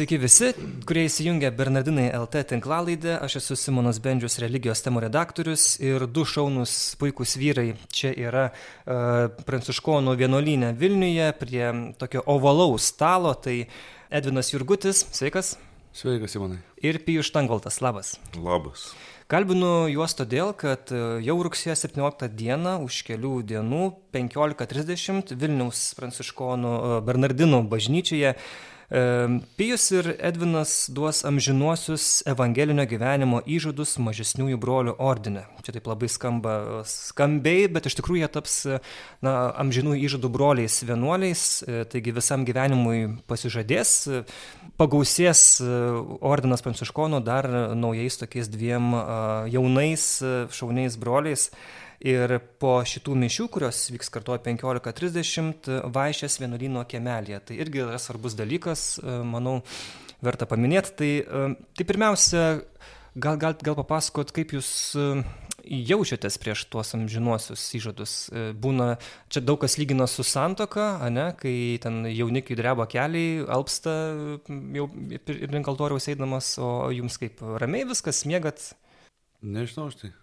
Sveiki 0.00 0.16
visi, 0.16 0.46
kurie 0.88 1.02
įsijungia 1.04 1.50
Bernardinai 1.52 2.06
LT 2.16 2.40
tinklalaidę. 2.54 3.18
Aš 3.20 3.34
esu 3.42 3.56
Simonas 3.60 3.98
Bendžius, 4.00 4.38
religijos 4.40 4.80
temų 4.80 5.02
redaktorius 5.04 5.74
ir 5.84 6.06
du 6.08 6.24
šaunus 6.24 6.94
puikūs 6.96 7.36
vyrai 7.36 7.66
čia 7.92 8.14
yra 8.16 8.46
uh, 8.48 9.28
Pranciškonų 9.44 10.16
vienuolynė 10.22 10.72
Vilniuje 10.80 11.28
prie 11.36 11.66
tokio 12.00 12.24
ovalaus 12.32 12.88
stalo. 12.94 13.34
Tai 13.44 13.58
Edvinas 14.08 14.54
Jurgutis, 14.54 15.04
sveikas. 15.12 15.58
Sveikas, 15.92 16.32
Simonai. 16.32 16.62
Ir 16.80 17.02
Pijus 17.04 17.28
Štangoltas, 17.28 17.82
labas. 17.84 18.16
Labas. 18.40 18.94
Kalbinu 19.30 19.84
juos 19.92 20.16
todėl, 20.18 20.54
kad 20.58 20.90
e, 20.90 21.20
jau 21.22 21.36
rugsėjo 21.44 21.76
17 21.78 22.32
dieną, 22.34 22.78
už 22.82 23.04
kelių 23.06 23.36
dienų, 23.46 23.84
15.30 24.16 25.36
Vilniaus 25.38 25.84
Pranciškonų 25.94 26.72
e, 26.78 26.96
Bernardinų 27.06 27.60
bažnyčioje 27.70 28.32
Pijus 29.56 29.84
ir 29.94 30.08
Edvinas 30.18 30.88
duos 30.90 31.20
amžinuosius 31.22 32.24
evangelinio 32.26 32.82
gyvenimo 32.90 33.38
įžadus 33.46 33.92
mažesniųjų 34.02 34.58
brolių 34.58 34.94
ordine. 34.98 35.44
Čia 35.62 35.76
taip 35.76 35.86
labai 35.86 36.08
skamba 36.10 36.54
skambiai, 36.90 37.68
bet 37.70 37.86
iš 37.86 37.94
tikrųjų 38.00 38.24
jie 38.24 38.30
taps 38.34 38.56
na, 39.22 39.34
amžinų 39.62 39.94
įžadų 39.94 40.32
broliais 40.34 40.80
vienuoliais, 40.82 41.44
e, 41.62 41.84
taigi 41.86 42.16
visam 42.16 42.42
gyvenimui 42.48 43.20
pasižadės, 43.30 43.92
pagausės 44.80 45.44
e, 45.62 45.70
ordinas 46.18 46.66
pranciškonų 46.66 47.22
dar 47.22 47.46
naujais 47.78 48.18
tokiais 48.18 48.50
dviem 48.50 48.90
jaunais 49.54 50.08
šauniais 50.50 50.98
broliais. 50.98 51.52
Ir 52.00 52.38
po 52.56 52.78
šitų 52.88 53.12
mišių, 53.20 53.44
kurios 53.52 53.82
vyks 53.92 54.08
kartuoja 54.14 54.40
15.30, 54.46 55.68
vaišės 55.92 56.38
vienuolino 56.40 56.86
kiemelėje. 56.88 57.40
Tai 57.50 57.56
irgi 57.60 57.82
yra 57.84 57.98
svarbus 58.00 58.32
dalykas, 58.38 58.84
e, 59.02 59.18
manau, 59.28 59.58
verta 60.24 60.48
paminėti. 60.48 60.94
Tai, 60.96 61.10
e, 61.20 61.42
tai 61.76 61.84
pirmiausia, 61.84 62.44
gal 63.20 63.36
galit 63.42 63.60
gal 63.66 63.76
papasakot, 63.76 64.32
kaip 64.32 64.54
jūs 64.56 64.70
e, 64.96 65.10
jaučiatės 65.90 66.40
prieš 66.40 66.62
tuos 66.72 66.94
amžinuosius 66.96 67.66
įžadus. 67.76 68.14
Būna, 68.56 68.94
čia 69.28 69.44
daug 69.44 69.60
kas 69.60 69.76
lygina 69.76 70.06
su 70.08 70.24
santoka, 70.24 70.94
ne, 71.12 71.26
kai 71.36 71.76
ten 71.84 72.06
jaunikiai 72.08 72.56
dreba 72.62 72.88
keliai, 72.88 73.44
alpsta 73.44 73.92
jau 74.48 74.88
ir 75.12 75.52
link 75.52 75.68
altoriaus 75.68 76.08
eidamas, 76.08 76.54
o 76.56 76.88
jums 76.96 77.20
kaip 77.20 77.44
ramiai 77.60 77.84
viskas, 77.92 78.24
mėgat? 78.24 78.70
Nežinau, 79.44 79.90
aš 79.92 80.00
tai 80.00 80.14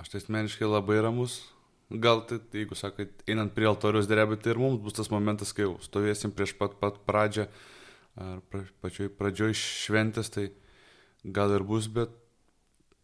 Aš 0.00 0.10
tai 0.10 0.22
asmeniškai 0.22 0.66
labai 0.66 0.98
ramus. 1.04 1.42
Gal 1.90 2.24
tai, 2.26 2.40
jeigu 2.52 2.74
sakai, 2.74 3.06
einant 3.30 3.52
prie 3.54 3.68
altoriaus 3.68 4.08
drebėti, 4.10 4.46
tai 4.46 4.54
ir 4.54 4.60
mums 4.62 4.80
bus 4.82 4.96
tas 4.96 5.10
momentas, 5.12 5.52
kai 5.54 5.68
stovėsim 5.84 6.32
prieš 6.34 6.54
pat, 6.58 6.74
pat 6.80 6.96
pradžią, 7.06 7.44
ar 8.18 8.40
pra, 8.50 8.64
pačioj 8.82 9.12
pradžioj 9.18 9.54
šventės, 9.60 10.32
tai 10.34 10.48
gal 11.24 11.52
ir 11.54 11.62
bus, 11.66 11.86
bet 11.92 12.10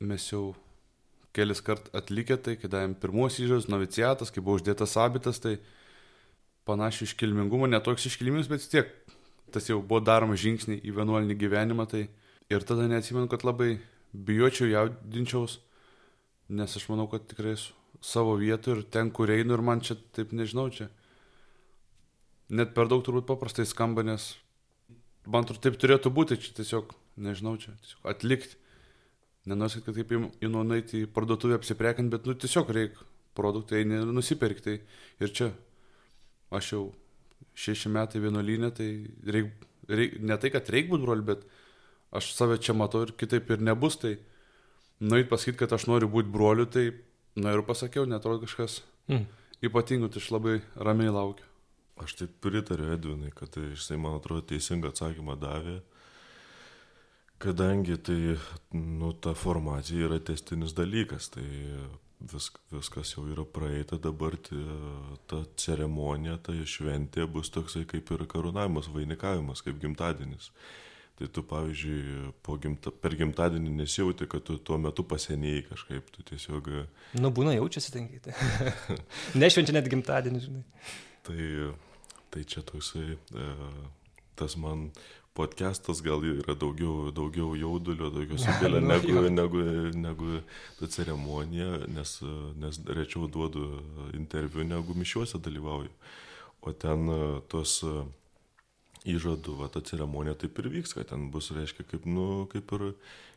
mes 0.00 0.24
jau 0.32 0.54
kelis 1.36 1.60
kart 1.62 1.92
atlikę 1.94 2.40
tai, 2.40 2.56
kai 2.58 2.72
davėm 2.72 2.96
pirmos 2.98 3.38
įžas, 3.38 3.68
noviciatas, 3.70 4.32
kai 4.32 4.42
buvo 4.42 4.58
uždėtas 4.58 4.96
abitas, 4.98 5.38
tai 5.44 5.58
panašiai 6.66 7.06
iškilmingumo, 7.10 7.68
netoks 7.70 8.08
iškilmingas, 8.10 8.50
bet 8.50 8.64
vis 8.64 8.72
tiek 8.72 8.90
tas 9.54 9.66
jau 9.68 9.78
buvo 9.82 10.00
daromas 10.02 10.40
žingsniai 10.42 10.80
į 10.82 10.94
vienuolinį 10.96 11.36
gyvenimą, 11.38 11.86
tai 11.90 12.06
ir 12.50 12.66
tada 12.66 12.88
neatsimenu, 12.90 13.28
kad 13.30 13.44
labai 13.46 13.76
bijočiau, 14.10 14.70
jaudinčiaus 14.72 15.60
nes 16.50 16.76
aš 16.76 16.88
manau, 16.90 17.06
kad 17.10 17.26
tikrai 17.30 17.54
esu 17.56 17.76
savo 18.04 18.34
vietų 18.40 18.76
ir 18.76 18.82
ten, 18.90 19.10
kur 19.14 19.30
einu 19.30 19.54
ir 19.54 19.62
man 19.64 19.82
čia 19.84 19.96
taip 20.16 20.32
nežinau, 20.36 20.68
čia 20.72 20.88
net 22.50 22.72
per 22.74 22.88
daug 22.90 23.04
turbūt 23.06 23.28
paprastai 23.28 23.66
skamba, 23.68 24.02
nes 24.06 24.32
man 25.30 25.46
turbūt 25.46 25.66
taip 25.68 25.78
turėtų 25.80 26.12
būti, 26.14 26.40
čia 26.40 26.56
tiesiog, 26.58 26.94
nežinau, 27.20 27.54
čia 27.60 27.76
tiesiog 27.76 28.10
atlikti. 28.14 28.58
Nenosit, 29.48 29.86
kad 29.86 29.96
taip 29.96 30.10
įnu 30.12 30.64
nueiti 30.68 31.04
į 31.04 31.10
parduotuvę 31.14 31.56
apsiprekint, 31.56 32.10
bet 32.12 32.26
nu 32.28 32.34
tiesiog 32.36 32.72
reikia 32.76 33.06
produktai 33.38 33.84
nusipirkti. 33.88 34.80
Ir 35.22 35.32
čia 35.32 35.48
aš 36.52 36.72
jau 36.74 36.82
šeši 37.56 37.92
metai 37.94 38.20
vienuolynė, 38.20 38.70
tai 38.76 38.88
reik, 39.24 39.54
reik, 39.88 40.18
ne 40.20 40.36
tai, 40.40 40.50
kad 40.52 40.68
reikia 40.72 40.92
būti 40.92 41.06
broli, 41.06 41.24
bet 41.26 41.46
aš 42.16 42.34
save 42.36 42.58
čia 42.60 42.74
matau 42.76 43.06
ir 43.06 43.14
kitaip 43.16 43.48
ir 43.54 43.64
nebus. 43.64 43.96
Tai 44.02 44.16
nueit 45.00 45.28
pasakyti, 45.30 45.58
kad 45.62 45.72
aš 45.76 45.86
noriu 45.90 46.08
būti 46.12 46.32
broliu, 46.32 46.66
tai, 46.68 46.90
na 47.40 47.54
ir 47.56 47.64
pasakiau, 47.66 48.06
netrodo 48.08 48.44
kažkas 48.44 48.80
mm. 49.10 49.24
ypatingo, 49.66 50.10
tai 50.12 50.22
aš 50.22 50.30
labai 50.34 50.58
ramiai 50.76 51.14
laukiu. 51.14 51.46
Aš 52.00 52.16
taip 52.16 52.36
pritariu 52.40 52.94
Edvinai, 52.94 53.32
kad 53.36 53.52
tai 53.52 53.70
jisai, 53.74 53.98
man 54.00 54.16
atrodo, 54.16 54.46
teisingą 54.48 54.92
atsakymą 54.92 55.36
davė, 55.40 55.80
kadangi 57.40 57.96
tai, 58.00 58.36
nu, 58.76 59.12
ta 59.12 59.34
formacija 59.36 60.08
yra 60.08 60.20
testinis 60.24 60.72
dalykas, 60.76 61.28
tai 61.34 61.44
vis, 62.32 62.50
viskas 62.72 63.14
jau 63.14 63.24
yra 63.32 63.44
praeita, 63.44 63.98
dabar 64.00 64.36
tai, 64.36 64.60
ta 65.28 65.42
ceremonija, 65.60 66.38
ta 66.44 66.54
šventė 66.56 67.26
bus 67.28 67.52
toksai 67.52 67.86
kaip 67.88 68.12
ir 68.16 68.26
karūnavimas, 68.30 68.90
vainikavimas, 68.92 69.64
kaip 69.64 69.80
gimtadienis. 69.82 70.50
Tai 71.20 71.26
tu, 71.28 71.42
pavyzdžiui, 71.44 72.30
gimta, 72.62 72.90
per 72.96 73.12
gimtadienį 73.20 73.74
nesijauti, 73.82 74.24
kad 74.32 74.40
tu 74.40 74.54
tuo 74.56 74.78
metu 74.80 75.04
pasenėjai 75.04 75.66
kažkaip, 75.66 76.06
tu 76.14 76.22
tiesiog... 76.30 76.70
Nu, 77.20 77.28
būna 77.36 77.52
jaučiasi 77.58 77.92
tenkyti. 77.92 78.32
Nešvenčia 79.42 79.74
net 79.76 79.90
gimtadienį, 79.92 80.40
žinai. 80.46 80.62
Tai, 81.28 81.48
tai 82.32 82.44
čia 82.48 82.62
toksai, 82.64 83.18
e, 83.20 83.48
tas 84.40 84.56
man 84.56 84.86
podcastas 85.36 86.00
gal 86.06 86.24
yra 86.24 86.54
daugiau, 86.56 87.10
daugiau 87.12 87.52
jaudulio, 87.52 88.08
daugiau 88.14 88.40
sukelia 88.46 88.80
nu, 88.80 88.88
negu, 88.94 89.26
negu, 89.28 89.64
negu 90.00 90.38
ta 90.78 90.88
ceremonija, 90.88 91.82
nes, 91.98 92.14
nes 92.64 92.80
rečiau 92.88 93.28
duodu 93.28 93.66
interviu, 94.16 94.64
negu 94.64 94.96
mišiuose 94.96 95.42
dalyvauju. 95.44 95.92
O 96.64 96.72
ten 96.72 97.12
e, 97.12 97.20
tos... 97.52 97.82
Uh, 97.84 98.08
įžadų, 99.08 99.56
va, 99.62 99.68
ta 99.72 99.80
ceremonija 99.84 100.36
taip 100.38 100.58
ir 100.60 100.68
vyks, 100.74 100.92
kad 100.96 101.08
ten 101.12 101.30
bus, 101.32 101.50
reiškia, 101.56 101.86
kaip, 101.88 102.06
nu, 102.08 102.46
kaip 102.52 102.72
ir 102.76 102.84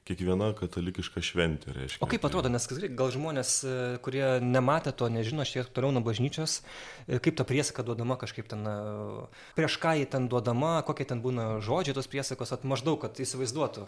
kiekviena 0.08 0.50
katalikiška 0.58 1.24
šventė, 1.24 1.72
reiškia. 1.78 2.02
O 2.04 2.10
kaip 2.12 2.26
atrodo, 2.28 2.52
nes 2.52 2.68
gal 2.68 3.12
žmonės, 3.14 3.52
e, 3.64 3.76
kurie 4.04 4.26
nematė 4.44 4.92
to, 4.92 5.08
nežino 5.08 5.46
šiek 5.48 5.64
tiek 5.64 5.72
toliau 5.78 5.94
nuo 5.96 6.04
bažnyčios, 6.04 6.60
e, 7.08 7.22
kaip 7.24 7.38
ta 7.40 7.48
priesaka 7.48 7.86
duodama 7.88 8.18
kažkaip 8.20 8.50
ten, 8.52 8.68
e, 8.68 8.76
prieš 9.56 9.80
ką 9.80 9.96
jį 10.02 10.10
ten 10.12 10.28
duodama, 10.28 10.82
kokie 10.84 11.08
ten 11.08 11.24
būna 11.24 11.62
žodžiai 11.64 11.96
tos 11.96 12.12
priesakos, 12.12 12.52
at 12.52 12.68
maždaug, 12.68 13.00
kad 13.00 13.16
įsivaizduotų. 13.16 13.88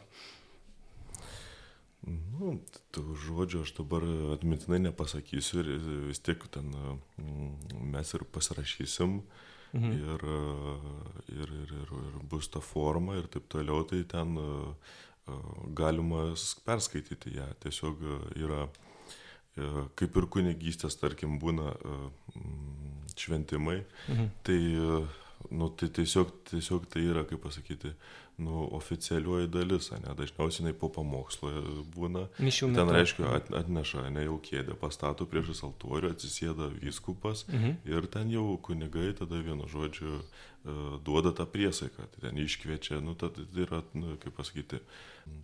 Nu, 2.05 2.59
tų 2.95 3.03
žodžių 3.17 3.65
aš 3.65 3.73
dabar 3.81 4.05
atmintinai 4.37 4.79
nepasakysiu 4.87 5.59
ir 5.63 5.69
vis 6.11 6.21
tiek 6.21 6.39
ten 6.53 6.69
mes 7.81 8.13
ir 8.13 8.23
pasirašysim. 8.29 9.17
Uh, 9.25 9.54
mhm. 9.75 9.91
ir, 9.99 10.25
ir, 11.35 11.53
ir, 11.61 11.75
ir, 11.81 11.93
ir 12.09 12.17
bus 12.31 12.49
ta 12.51 12.61
forma 12.63 13.19
ir 13.19 13.29
taip 13.31 13.49
toliau, 13.51 13.83
tai 13.87 14.03
ten 14.09 14.37
galima 15.77 16.27
perskaityti 16.65 17.35
ją. 17.37 17.47
Tiesiog 17.63 18.03
yra, 18.37 18.67
kaip 19.97 20.19
ir 20.19 20.27
kunigystės, 20.31 20.99
tarkim, 21.01 21.39
būna 21.41 21.71
šventimai, 23.15 23.79
mhm. 24.11 24.29
tai, 24.45 24.59
nu, 25.55 25.71
tai 25.79 25.89
tiesiog, 25.97 26.33
tiesiog 26.51 26.85
tai 26.91 27.07
yra, 27.09 27.25
kaip 27.29 27.41
pasakyti, 27.45 27.95
nu, 28.37 28.65
oficialioji 28.75 29.47
dalis, 29.47 29.89
ne, 29.91 30.13
dažniausiai 30.17 30.65
jinai 30.65 30.73
po 30.79 30.89
pamokslo 30.91 31.51
būna. 31.95 32.25
Mišių 32.43 32.71
metu. 32.71 32.81
Ten, 32.81 32.91
reiškia, 32.97 33.29
at, 33.37 33.51
atneša, 33.61 34.09
ne 34.11 34.25
jau 34.25 34.35
kėdę, 34.43 34.75
pastato 34.79 35.27
priešas 35.29 35.63
altorių, 35.67 36.11
atsisėda 36.15 36.67
vyskupas 36.75 37.45
mhm. 37.47 37.77
ir 37.87 38.09
ten 38.11 38.33
jau 38.33 38.57
kunigai 38.65 39.13
tada 39.15 39.39
vienu 39.39 39.69
žodžiu 39.71 40.17
uh, 40.19 40.97
duoda 41.07 41.31
tą 41.37 41.47
priesaiką, 41.47 42.09
tai 42.11 42.25
ten 42.27 42.41
iškviečia, 42.43 42.99
nu, 43.05 43.15
tai 43.19 43.31
yra, 43.63 43.83
nu, 43.95 44.17
kaip 44.19 44.35
pasakyti, 44.35 44.81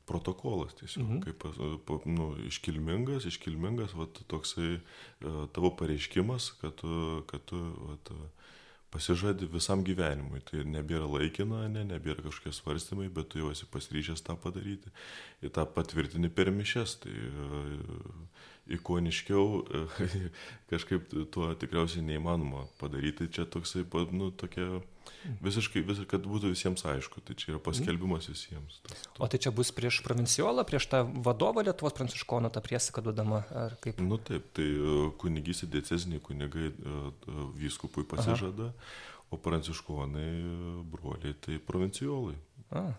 protokolas 0.09 0.75
tiesiog, 0.81 1.07
mhm. 1.07 1.23
kaip, 1.23 2.05
nu, 2.11 2.33
iškilmingas, 2.51 3.29
iškilmingas, 3.31 3.95
va, 3.95 4.09
toksai 4.31 4.75
uh, 4.75 5.45
tavo 5.55 5.71
pareiškimas, 5.79 6.51
kad 6.59 6.75
tu, 6.83 7.23
kad 7.31 7.47
tu, 7.47 7.63
va, 7.87 7.97
pasižadi 8.91 9.47
visam 9.51 9.85
gyvenimui. 9.88 10.41
Tai 10.47 10.65
nebėra 10.67 11.07
laikina, 11.09 11.63
ne, 11.71 11.85
nebėra 11.88 12.25
kažkokie 12.27 12.53
svarstymai, 12.55 13.09
bet 13.13 13.31
tu 13.31 13.41
jau 13.41 13.51
esi 13.53 13.67
pasiryžęs 13.71 14.23
tą 14.27 14.35
padaryti. 14.39 14.91
Ir 15.41 15.53
tą 15.55 15.65
patvirtini 15.65 16.31
per 16.33 16.51
mišes. 16.53 16.97
Tai 17.05 17.15
ikoniškiau 18.77 19.45
kažkaip 20.71 21.12
tuo 21.33 21.51
tikriausiai 21.59 22.06
neįmanoma 22.07 22.68
padaryti. 22.81 23.29
Čia 23.33 23.47
toksai, 23.50 23.85
nu, 24.15 24.31
tokia 24.31 24.81
visiškai, 25.41 25.83
visiškai, 25.85 26.07
kad 26.09 26.25
būtų 26.27 26.51
visiems 26.53 26.83
aišku, 26.88 27.21
tai 27.25 27.35
čia 27.39 27.53
yra 27.53 27.62
paskelbimas 27.63 28.27
visiems. 28.31 28.79
Tas, 28.88 29.03
to. 29.07 29.21
O 29.21 29.29
tai 29.31 29.39
čia 29.41 29.53
bus 29.56 29.71
prieš 29.75 30.01
provinciolą, 30.06 30.65
prieš 30.68 30.88
tą 30.91 31.03
vadovą 31.25 31.65
Lietuvos 31.65 31.95
pranciškono 31.97 32.51
tą 32.53 32.63
priesaiką 32.65 33.03
duodama, 33.06 33.44
ar 33.63 33.77
kaip? 33.83 34.01
Nu 34.03 34.19
taip, 34.21 34.50
tai 34.57 34.68
e, 34.71 34.97
kunigystė 35.21 35.69
deceziniai 35.75 36.23
kunigai 36.23 36.71
e, 36.71 36.73
e, 36.73 37.38
vyskupui 37.62 38.06
pasižada, 38.09 38.71
Aha. 38.71 39.21
o 39.31 39.41
pranciškonai 39.41 40.31
broliai 40.91 41.38
tai 41.45 41.62
provinciolai. 41.65 42.38
A. 42.71 42.89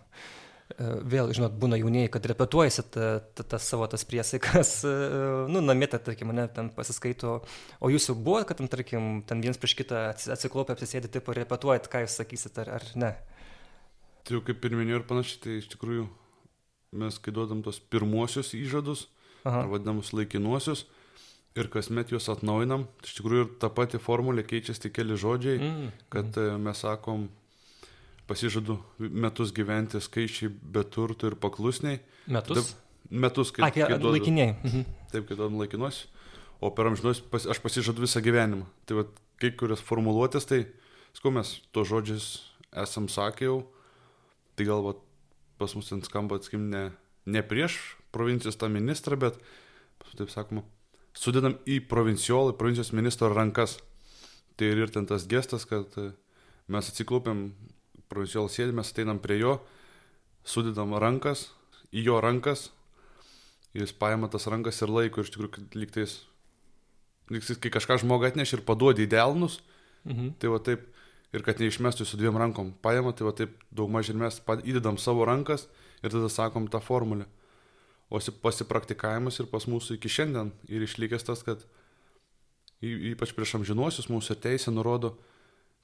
vėl, 0.79 1.31
žinot, 1.35 1.55
būna 1.59 1.77
jaunieji, 1.77 2.11
kad 2.13 2.25
repetuojasi 2.31 2.85
tas 2.93 3.25
ta, 3.35 3.45
ta 3.53 3.59
savo 3.61 3.87
tas 3.91 4.05
priesaikas, 4.07 4.71
nu, 5.53 5.61
namie, 5.61 5.89
tarkim, 5.91 6.31
mane 6.31 6.47
ten 6.55 6.71
pasiskaito, 6.73 7.35
o 7.79 7.91
jūs 7.91 8.09
jau 8.09 8.15
buvo, 8.17 8.41
kad, 8.47 8.61
ten, 8.61 8.71
tarkim, 8.71 9.21
ten 9.27 9.43
vienas 9.43 9.59
prieš 9.61 9.77
kitą 9.83 10.07
atsiklopę 10.13 10.75
apsisėdė, 10.75 11.11
taip 11.13 11.29
ir 11.29 11.43
repetuojat, 11.43 11.91
ką 11.91 12.05
jūs 12.05 12.17
sakysit, 12.21 12.57
ar, 12.63 12.73
ar 12.79 12.89
ne. 12.95 13.13
Tai 14.23 14.37
jau 14.37 14.43
kaip 14.47 14.65
ir 14.65 14.77
minėjau 14.79 15.01
ir 15.01 15.07
panašiai, 15.09 15.39
tai 15.43 15.59
iš 15.59 15.69
tikrųjų 15.75 16.07
mes, 17.03 17.19
kai 17.19 17.33
duodam 17.35 17.63
tos 17.65 17.81
pirmuosius 17.91 18.53
įžadus, 18.57 19.07
vadinamus 19.43 20.13
laikinuosius, 20.15 20.85
ir 21.59 21.69
kasmet 21.73 22.13
juos 22.13 22.29
atnaujinam, 22.31 22.87
tai 23.01 23.11
iš 23.11 23.17
tikrųjų 23.19 23.45
ir 23.45 23.49
ta 23.61 23.69
pati 23.73 23.99
formulė 24.01 24.45
keičiasi 24.47 24.87
tik 24.87 24.95
keli 24.97 25.17
žodžiai, 25.19 25.59
mm. 25.59 25.89
kad 26.13 26.31
mm. 26.39 26.63
mes 26.65 26.81
sakom, 26.85 27.27
pasižadu 28.27 28.77
metus 28.99 29.51
gyventi 29.55 30.01
skaičiai 30.01 30.51
be 30.51 30.83
turtų 30.83 31.31
ir 31.31 31.37
paklusniai. 31.43 31.99
Metus? 32.31 32.71
Taip, 32.71 33.09
metus, 33.23 33.51
kaip, 33.55 33.67
Ake, 33.67 33.83
kaip 33.83 33.99
duodu. 33.99 34.17
Laikiniai. 34.17 34.55
Mhm. 34.63 34.85
Taip, 35.11 35.27
kai 35.27 35.37
duodam 35.37 35.59
laikinuosius. 35.61 36.09
O 36.63 36.69
per 36.71 36.87
amžinuos 36.87 37.19
pas, 37.27 37.43
aš 37.49 37.59
pasižadu 37.59 38.05
visą 38.05 38.21
gyvenimą. 38.23 38.69
Tai 38.87 39.01
va, 39.01 39.07
kai 39.41 39.51
kurios 39.59 39.83
formuluotės, 39.83 40.47
tai, 40.47 40.61
sku, 41.17 41.33
mes 41.35 41.57
to 41.75 41.83
žodžiais 41.83 42.27
esam 42.85 43.09
sakę 43.11 43.49
jau, 43.49 43.57
tai 44.55 44.69
gal 44.69 44.85
va, 44.85 44.93
pas 45.59 45.75
mus 45.75 45.91
ten 45.91 45.99
skamba, 46.05 46.39
atskim, 46.39 46.69
ne, 46.71 46.85
ne 47.27 47.43
prieš 47.43 47.97
provincijos 48.15 48.55
tą 48.61 48.69
ministrą, 48.71 49.19
bet, 49.19 49.41
taip 50.15 50.31
sakoma, 50.31 50.63
sudedam 51.17 51.57
į 51.67 51.81
provinciolą, 51.89 52.55
provincijos 52.57 52.93
ministro 52.95 53.31
rankas. 53.33 53.77
Tai 54.55 54.69
ir, 54.69 54.85
ir 54.85 54.93
ten 54.93 55.09
tas 55.09 55.25
gestas, 55.27 55.65
kad 55.67 55.91
mes 56.71 56.89
atsiklūpėm 56.89 57.47
provincijolas 58.13 58.55
sėdi, 58.55 58.75
mes 58.77 58.93
ateinam 58.93 59.19
prie 59.23 59.41
jo, 59.41 59.57
sudedam 60.47 60.93
rankas, 61.01 61.49
į 61.93 62.05
jo 62.07 62.21
rankas, 62.23 62.69
jis 63.73 63.93
paima 63.97 64.29
tas 64.31 64.47
rankas 64.51 64.81
ir 64.85 64.93
laiko, 64.93 65.25
iš 65.25 65.33
tikrųjų, 65.33 65.67
lygtais, 65.77 66.17
lygtais, 67.33 67.59
kai 67.61 67.73
kažką 67.73 67.99
žmogą 68.05 68.31
atneš 68.31 68.57
ir 68.57 68.65
paduodi 68.65 69.07
į 69.07 69.13
delnus, 69.15 69.59
mhm. 70.05 70.35
tai 70.41 70.51
va 70.53 70.61
taip, 70.63 70.85
ir 71.33 71.45
kad 71.45 71.61
neišmestų 71.61 72.05
su 72.05 72.19
dviem 72.19 72.37
rankom, 72.37 72.71
paima, 72.85 73.13
tai 73.17 73.27
va 73.27 73.33
taip 73.35 73.55
daugmaž 73.73 74.11
ir 74.13 74.19
mes 74.21 74.39
įdedam 74.61 74.99
savo 75.01 75.25
rankas 75.25 75.67
ir 76.03 76.13
tada 76.13 76.29
sakom 76.29 76.69
tą 76.69 76.81
formulę. 76.83 77.25
O 78.13 78.19
pasipraktikavimas 78.19 79.39
ir 79.41 79.47
pas 79.49 79.65
mūsų 79.65 79.97
iki 79.97 80.11
šiandien 80.11 80.51
ir 80.69 80.83
išlikęs 80.85 81.25
tas, 81.25 81.41
kad 81.41 81.63
ypač 82.83 83.31
prieš 83.33 83.55
amžinuosius 83.57 84.09
mūsų 84.11 84.37
teisė 84.43 84.73
nurodo, 84.75 85.15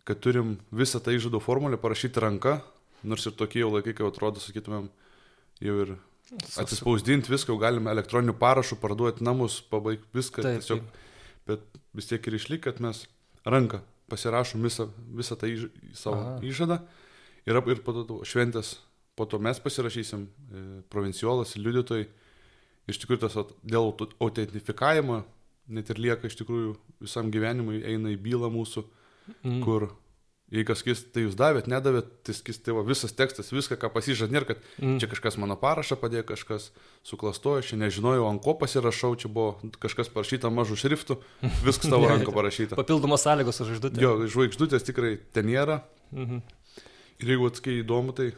kad 0.10 0.18
turim 0.26 0.56
visą 0.74 0.98
tą 1.06 1.14
įžado 1.14 1.38
formulę 1.38 1.78
parašyti 1.78 2.22
ranka, 2.24 2.60
nors 3.06 3.28
ir 3.30 3.36
tokie 3.38 3.62
jau 3.62 3.70
laikai, 3.76 3.94
kai 3.94 4.08
atrodo, 4.08 4.42
sakytumėm, 4.42 4.88
jau 5.62 5.76
ir 5.84 5.92
atsispausdinti 6.58 7.30
viską, 7.30 7.54
jau 7.54 7.62
galime 7.62 7.94
elektroniniu 7.94 8.34
parašu 8.42 8.80
parduoti 8.82 9.26
namus, 9.26 9.60
pabaigti 9.70 10.10
viską. 10.18 10.46
Taip, 10.46 10.64
tiesiog, 10.64 10.82
taip. 10.82 11.06
Bet 11.50 11.80
vis 11.98 12.10
tiek 12.10 12.26
ir 12.26 12.40
išlik, 12.40 12.66
kad 12.66 12.82
mes 12.82 13.04
ranką 13.46 13.84
pasirašom 14.10 14.66
visą, 14.66 14.90
visą 15.14 15.38
tą 15.38 15.50
įž, 15.54 15.70
savo 15.94 16.18
Aha. 16.18 16.36
įžadą 16.46 16.82
ir, 17.46 17.62
ir 17.62 17.86
po 17.86 17.94
to 18.02 18.22
šventės, 18.26 18.80
po 19.14 19.30
to 19.30 19.38
mes 19.38 19.62
pasirašysim, 19.62 20.26
e, 20.26 20.68
provinciolas, 20.90 21.54
liudytojai. 21.58 22.10
Iš 22.90 22.98
tikrųjų, 23.04 23.28
tas 23.28 23.38
dėl 23.62 23.94
autentifikavimo 23.94 25.22
net 25.70 25.90
ir 25.94 26.02
lieka 26.02 26.26
iš 26.26 26.40
tikrųjų 26.40 26.74
visam 27.04 27.30
gyvenimui, 27.30 27.84
eina 27.86 28.10
į 28.10 28.18
bylą 28.26 28.50
mūsų 28.50 28.90
mm. 29.44 29.60
kur 29.66 29.90
jei 30.50 30.66
kas 30.66 30.82
sakys, 30.82 31.04
tai 31.14 31.24
jūs 31.28 31.36
davėt, 31.38 31.68
nedavėt, 31.70 32.10
tai 32.26 32.34
sakys, 32.34 32.58
tai 32.66 32.74
va, 32.74 32.82
visas 32.88 33.14
tekstas, 33.14 33.52
viską, 33.54 33.78
ką 33.80 33.92
pasižad, 33.94 34.34
nėra, 34.34 34.48
kad 34.50 34.64
mm. 34.82 34.98
čia 35.02 35.10
kažkas 35.12 35.38
mano 35.42 35.58
parašą 35.60 35.98
padėjo, 36.02 36.26
kažkas 36.32 36.70
suklastojo, 37.06 37.62
čia 37.66 37.78
nežinojau, 37.82 38.26
ant 38.32 38.42
ko 38.46 38.56
pasirašau, 38.58 39.14
čia 39.22 39.30
buvo 39.34 39.72
kažkas 39.82 40.10
parašyta 40.14 40.50
mažų 40.54 40.80
šriftų, 40.84 41.20
viskas 41.68 41.94
tavo 41.94 42.10
ranko 42.10 42.34
parašyta. 42.36 42.80
Papildomos 42.80 43.26
sąlygos 43.26 43.62
už 43.62 43.76
žvaigždutę. 43.76 44.04
Jo, 44.04 44.16
žvaigždutės 44.26 44.88
tikrai 44.90 45.18
ten 45.36 45.50
nėra. 45.52 45.84
Mm 46.12 46.26
-hmm. 46.26 46.42
Ir 47.20 47.36
jeigu 47.36 47.50
atskai 47.52 47.82
įdomu, 47.84 48.16
tai 48.16 48.32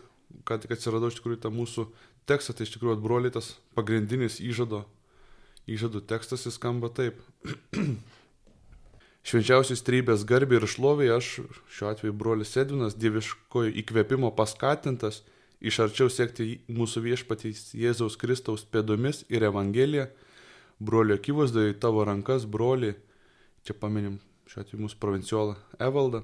ką 0.44 0.60
tik 0.60 0.72
atsirado 0.76 1.08
iš 1.08 1.20
tikrųjų 1.20 1.40
ta 1.40 1.50
mūsų 1.54 1.88
tekstas, 2.28 2.56
tai 2.56 2.68
iš 2.68 2.76
tikrųjų 2.76 2.98
atbroliai 2.98 3.32
tas 3.32 3.56
pagrindinis 3.76 4.42
įžado, 4.42 4.84
įžadų 5.68 6.02
tekstas 6.08 6.46
jis 6.46 6.60
skamba 6.60 6.90
taip. 6.90 7.22
Švenčiausios 9.22 9.84
trybės 9.86 10.24
garbė 10.26 10.58
ir 10.58 10.66
šlovė 10.66 11.12
aš, 11.14 11.28
šiuo 11.70 11.92
atveju 11.92 12.14
brolis 12.18 12.56
Edvinas, 12.58 12.96
dieviškojo 12.98 13.70
įkvėpimo 13.84 14.32
paskatintas, 14.34 15.22
iš 15.62 15.78
arčiau 15.86 16.10
sekti 16.10 16.56
mūsų 16.66 17.04
viešpatys 17.06 17.68
Jėzaus 17.78 18.18
Kristaus 18.18 18.66
pėdomis 18.66 19.22
ir 19.30 19.46
Evangeliją, 19.46 20.08
brolio 20.82 21.20
akivaizdoje 21.20 21.76
į 21.76 21.78
tavo 21.84 22.06
rankas, 22.10 22.48
broli, 22.50 22.96
čia 23.62 23.78
paminim 23.78 24.18
šiuo 24.50 24.64
atveju 24.66 24.82
mūsų 24.88 24.98
provinciolą 25.06 25.54
Evaldą, 25.78 26.24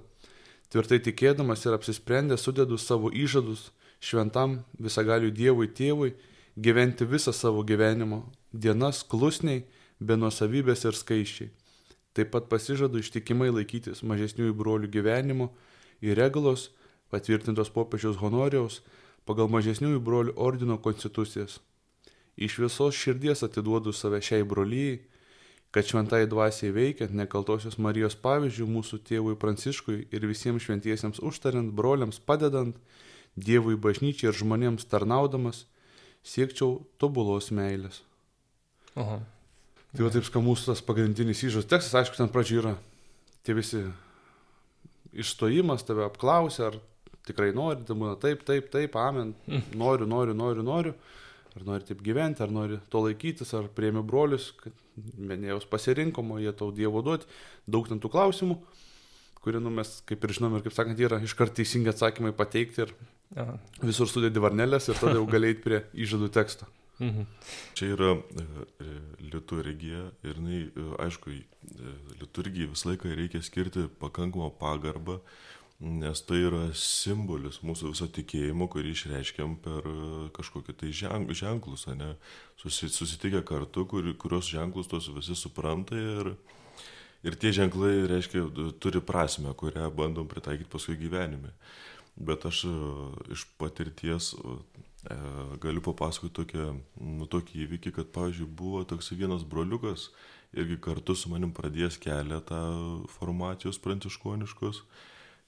tvirtai 0.74 0.98
tikėdamas 1.06 1.68
ir 1.68 1.78
apsisprendęs 1.78 2.48
sudedu 2.50 2.82
savo 2.82 3.14
įžadus 3.14 3.70
šventam 4.02 4.64
visagaliui 4.82 5.36
Dievui 5.38 5.70
tėvui, 5.70 6.16
gyventi 6.58 7.06
visą 7.06 7.30
savo 7.30 7.62
gyvenimo 7.62 8.24
dienas 8.50 9.06
klusniai, 9.06 9.68
be 10.02 10.18
nuosavybės 10.18 10.90
ir 10.90 10.98
skaičiai 10.98 11.54
Taip 12.18 12.32
pat 12.34 12.48
pasižadu 12.50 12.98
ištikimai 13.04 13.52
laikytis 13.54 14.02
mažesniųjų 14.02 14.56
brolių 14.58 14.88
gyvenimo 14.90 15.52
ir 16.02 16.18
regalos 16.18 16.72
patvirtintos 17.14 17.70
popiežiaus 17.74 18.18
honorijaus 18.22 18.80
pagal 19.30 19.52
mažesniųjų 19.54 20.02
brolių 20.02 20.34
ordino 20.42 20.80
konstitucijas. 20.82 21.60
Iš 22.38 22.58
visos 22.64 22.98
širdies 22.98 23.44
atiduodu 23.46 23.94
save 23.94 24.22
šiai 24.26 24.46
brolyjai, 24.50 24.98
kad 25.72 25.86
šventai 25.86 26.24
dvasiai 26.30 26.74
veikiant 26.74 27.14
nekaltosios 27.14 27.78
Marijos 27.78 28.18
pavyzdžių 28.24 28.68
mūsų 28.72 29.02
tėvui 29.06 29.38
Pranciškui 29.38 30.08
ir 30.10 30.28
visiems 30.30 30.66
šventiesiems 30.66 31.22
užtariant, 31.22 31.74
broliams 31.76 32.18
padedant, 32.18 32.78
Dievui 33.38 33.76
bažnyčiai 33.78 34.32
ir 34.32 34.38
žmonėms 34.40 34.88
tarnaudamas, 34.90 35.68
siekčiau 36.26 36.80
tobulos 36.98 37.52
meilės. 37.54 38.00
Aha. 38.98 39.20
Tai 39.98 40.06
va 40.06 40.12
taip 40.14 40.28
skambus 40.28 40.68
tas 40.68 40.84
pagrindinis 40.86 41.40
įžas 41.48 41.66
tekstas, 41.66 41.96
aišku, 41.98 42.20
ten 42.20 42.30
pradžioje 42.30 42.62
yra 42.62 42.74
tie 43.48 43.56
visi 43.58 43.80
išstojimas, 45.18 45.82
tave 45.88 46.04
apklausia, 46.06 46.68
ar 46.70 46.78
tikrai 47.26 47.50
nori, 47.58 47.82
tai 47.88 47.96
būna 47.98 48.14
taip, 48.22 48.44
taip, 48.46 48.68
taip, 48.70 48.94
amen, 49.02 49.34
noriu, 49.74 50.06
noriu, 50.06 50.36
noriu, 50.38 50.66
noriu, 50.68 50.94
ar 51.58 51.66
nori 51.66 51.90
taip 51.90 52.06
gyventi, 52.06 52.46
ar 52.46 52.54
nori 52.54 52.78
to 52.94 53.02
laikytis, 53.08 53.56
ar 53.58 53.72
priemi 53.74 54.06
brolius, 54.06 54.52
kad 54.62 54.86
menėjaus 55.18 55.66
pasirinkomo, 55.72 56.38
jie 56.46 56.54
tau 56.54 56.70
Dievo 56.78 57.02
duoti, 57.02 57.26
daug 57.66 57.90
ten 57.90 57.98
tų 57.98 58.14
klausimų, 58.14 58.62
kurie, 59.42 59.58
nu, 59.64 59.74
mes, 59.74 59.98
kaip 60.06 60.30
ir 60.30 60.38
žinom, 60.38 60.60
ir 60.60 60.68
kaip 60.68 60.78
sakant, 60.78 61.02
yra 61.02 61.24
iškart 61.26 61.58
teisingi 61.58 61.90
atsakymai 61.90 62.38
pateikti 62.38 62.86
ir 62.86 62.94
Aha. 63.34 63.58
visur 63.82 64.14
sudėdi 64.14 64.46
varnelės 64.46 64.92
ir 64.92 65.02
tada 65.02 65.18
jau 65.18 65.26
galėjai 65.26 65.64
prie 65.66 65.86
įžadų 66.06 66.30
teksto. 66.38 66.70
Mhm. 67.00 67.26
Čia 67.74 67.92
yra 67.94 68.16
e, 68.16 68.44
e, 68.82 68.86
liturgija 69.32 70.08
ir, 70.26 70.40
jinai, 70.40 70.62
e, 70.66 70.86
aišku, 71.06 71.34
liturgijai 72.22 72.72
visą 72.72 72.90
laiką 72.92 73.12
reikia 73.20 73.42
skirti 73.46 73.86
pakankamą 74.02 74.50
pagarbą, 74.58 75.20
nes 75.78 76.24
tai 76.26 76.40
yra 76.48 76.64
simbolis 76.74 77.60
mūsų 77.62 77.92
viso 77.92 78.08
tikėjimo, 78.10 78.66
kurį 78.74 78.96
išreiškiam 78.96 79.60
per 79.62 79.86
kažkokį 80.34 80.74
tai 80.80 80.90
ženklus, 80.90 81.86
ne? 81.94 82.16
susitikę 82.58 83.44
kartu, 83.46 83.86
kur, 83.86 84.10
kurios 84.18 84.50
ženklus 84.50 84.90
tos 84.90 85.12
visi 85.14 85.38
supranta 85.38 85.94
ir, 85.94 86.32
ir 87.22 87.38
tie 87.38 87.54
ženklai, 87.54 88.08
reiškia, 88.10 88.48
turi 88.82 89.04
prasme, 89.06 89.54
kurią 89.54 89.92
bandom 89.94 90.26
pritaikyti 90.26 90.74
paskui 90.74 90.98
gyvenime. 90.98 91.54
Bet 92.18 92.50
aš 92.50 92.64
iš 93.30 93.46
patirties 93.62 94.34
galiu 95.64 95.82
papasakoti 95.82 96.34
tokią, 96.36 96.66
nu, 97.00 97.28
tokį 97.32 97.62
įvykį, 97.66 97.94
kad, 97.96 98.10
pavyzdžiui, 98.16 98.48
buvo 98.60 98.84
toks 98.88 99.12
vienas 99.16 99.46
broliukas, 99.48 100.10
irgi 100.58 100.80
kartu 100.84 101.16
su 101.16 101.32
manim 101.32 101.54
pradėjęs 101.56 102.00
keletą 102.04 102.62
formacijos 103.18 103.80
pranciškoniškos. 103.84 104.84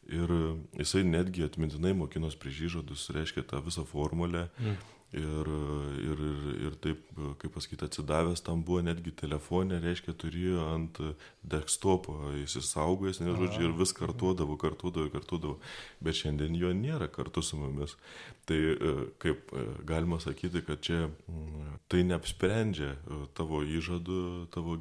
Ir 0.10 0.32
jisai 0.80 1.04
netgi 1.06 1.44
atmintinai 1.46 1.92
mokinos 1.94 2.38
prieš 2.40 2.64
įžadus, 2.70 3.10
reiškia 3.14 3.44
tą 3.46 3.60
visą 3.62 3.84
formulę. 3.86 4.48
Mm. 4.58 4.80
Ir, 5.10 5.48
ir, 6.06 6.20
ir, 6.22 6.50
ir 6.68 6.76
taip, 6.84 7.00
kaip 7.42 7.54
pasakyti, 7.56 7.88
atsidavęs 7.88 8.44
tam 8.46 8.60
buvo 8.62 8.84
netgi 8.86 9.10
telefonė, 9.18 9.80
reiškia, 9.82 10.14
turėjo 10.22 10.68
ant 10.70 11.00
desktopo 11.50 12.14
įsisaugojęs, 12.44 13.24
nes, 13.24 13.34
žodžiu, 13.40 13.64
ir 13.66 13.74
vis 13.80 13.96
kartuodavo, 13.98 14.54
kartuodavo, 14.62 15.10
kartuodavo. 15.16 15.56
Bet 16.06 16.20
šiandien 16.20 16.54
jo 16.62 16.70
nėra 16.78 17.10
kartu 17.10 17.42
su 17.42 17.58
mumis. 17.58 17.98
Tai 18.46 18.60
e, 18.60 18.94
kaip 19.22 19.50
e, 19.54 19.66
galima 19.90 20.22
sakyti, 20.22 20.62
kad 20.66 20.86
čia 20.86 21.08
tai 21.90 22.06
neapsprendžia 22.06 22.94
e, 22.94 23.20
tavo 23.38 23.64
įžadų, 23.66 24.22
tavo 24.54 24.78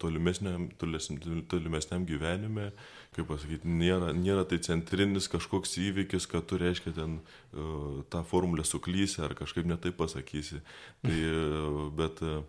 tolimesniam, 0.00 0.70
tolimesniam 0.76 2.04
gyvenime 2.08 2.70
kaip 3.16 3.28
pasakyti, 3.30 3.70
nėra, 3.80 4.12
nėra 4.16 4.44
tai 4.48 4.60
centrinis 4.64 5.28
kažkoks 5.32 5.76
įvykis, 5.82 6.28
kad 6.30 6.46
tu 6.48 6.58
reiškia 6.60 6.94
ten 6.96 7.18
uh, 7.20 8.02
tą 8.12 8.22
formulę 8.26 8.66
suklysi 8.68 9.22
ar 9.24 9.34
kažkaip 9.38 9.68
netai 9.68 9.94
pasakysi. 9.96 10.60
Tai, 11.06 11.18
uh, 11.32 11.80
bet, 11.98 12.22
uh, 12.22 12.44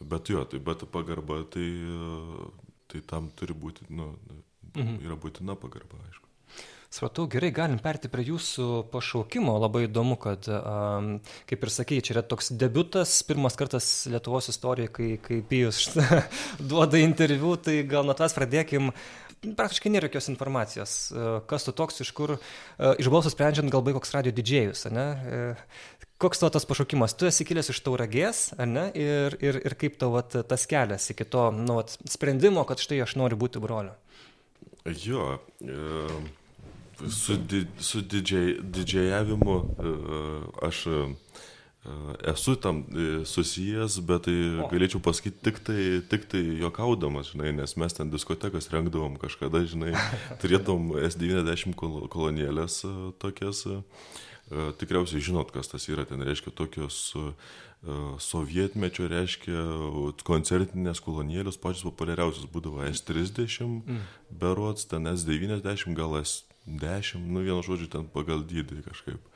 bet 0.00 0.30
jo, 0.32 0.44
tai 0.44 0.62
bet 0.62 0.86
pagarba, 0.92 1.42
tai, 1.50 1.66
uh, 1.88 2.46
tai 2.92 3.02
tam 3.08 3.32
turi 3.34 3.56
būti, 3.56 3.88
nu, 3.90 4.12
mhm. 4.74 5.00
yra 5.06 5.18
būtina 5.18 5.58
pagarba, 5.58 6.00
aišku. 6.06 6.26
Supratau, 6.86 7.26
gerai, 7.26 7.50
galim 7.50 7.80
perti 7.82 8.08
prie 8.08 8.22
jūsų 8.28 8.86
pašaukimo. 8.92 9.56
Labai 9.58 9.82
įdomu, 9.88 10.14
kad, 10.22 10.46
um, 10.48 11.08
kaip 11.50 11.66
ir 11.66 11.72
sakėjai, 11.74 12.04
čia 12.06 12.14
yra 12.14 12.22
toks 12.24 12.52
debutas, 12.54 13.18
pirmas 13.26 13.58
kartas 13.58 13.88
Lietuvos 14.08 14.48
istorijoje, 14.52 14.92
kai, 14.94 15.08
kai 15.20 15.40
Pijus 15.44 15.90
duoda 16.70 17.02
interviu, 17.02 17.56
tai 17.58 17.80
gal 17.90 18.06
nuo 18.06 18.14
tas 18.16 18.36
pradėkim. 18.38 18.94
Praktiškai 19.44 19.92
nėra 19.92 20.08
jokios 20.08 20.30
informacijos, 20.32 20.92
e, 21.12 21.26
kas 21.50 21.66
tu 21.66 21.74
toks, 21.76 22.00
iš 22.02 22.10
kur, 22.16 22.32
uh, 22.38 22.94
iš 22.98 23.10
balso 23.12 23.30
sprendžiant, 23.30 23.70
galbūt 23.70 23.98
koks 23.98 24.14
radio 24.16 24.32
didžėjus, 24.34 24.86
ne? 24.90 25.06
Uh, 25.28 26.06
koks 26.18 26.40
tavo 26.40 26.50
tas 26.50 26.66
pašaukimas? 26.68 27.14
Tu 27.14 27.28
esi 27.28 27.44
kilęs 27.48 27.70
iš 27.72 27.82
tauragės, 27.84 28.40
ne? 28.64 28.88
Ir, 28.96 29.36
ir, 29.44 29.60
ir 29.68 29.76
kaip 29.78 30.00
tavo 30.00 30.22
tas 30.24 30.66
kelias 30.70 31.10
iki 31.12 31.28
to 31.28 31.50
nu, 31.54 31.78
vat, 31.80 31.96
sprendimo, 32.10 32.64
kad 32.68 32.82
štai 32.82 33.02
aš 33.04 33.16
noriu 33.20 33.38
būti 33.40 33.62
broliu? 33.62 33.94
Jo. 35.04 35.36
Su, 36.96 37.36
di, 37.36 37.66
su 37.82 38.00
didžiai, 38.00 38.54
didžiajavimu 38.72 39.56
e, 39.60 39.90
aš 40.64 40.78
e, 40.88 41.00
esu 42.32 42.56
tam 42.56 42.84
e, 42.90 43.24
susijęs, 43.28 43.98
bet 44.06 44.26
tai 44.26 44.36
galėčiau 44.72 45.00
pasakyti 45.04 45.42
tik 45.46 45.60
tai, 45.66 45.82
tik 46.10 46.26
tai 46.30 46.42
jokaudamas, 46.60 47.32
žinai, 47.34 47.52
nes 47.56 47.76
mes 47.78 47.96
ten 47.96 48.10
diskotekas 48.12 48.70
rengdavom 48.72 49.18
kažkada, 49.22 49.62
žinai, 49.68 49.92
turėdavom 50.42 50.96
S90 51.06 51.76
kolonėlės 52.12 52.82
tokias. 53.22 53.66
Tikriausiai 54.46 55.24
žinot, 55.26 55.50
kas 55.50 55.72
tas 55.72 55.88
yra, 55.90 56.04
ten 56.06 56.22
reiškia 56.22 56.52
tokios 56.54 57.16
sovietmečio, 58.22 59.08
reiškia 59.10 59.62
koncertinės 60.26 61.02
kolonėlės, 61.02 61.58
pačios 61.58 61.82
populiariausios 61.88 62.46
būdavo 62.50 62.86
S30, 62.86 63.66
mm. 63.66 64.04
berots, 64.30 64.86
ten 64.90 65.10
S90, 65.10 65.90
gal 65.98 66.14
S 66.22 66.44
10, 66.66 67.26
nu 67.26 67.42
vienu 67.46 67.62
žodžiu, 67.62 67.90
ten 67.90 68.06
pagal 68.10 68.42
dydį 68.46 68.82
kažkaip. 68.86 69.34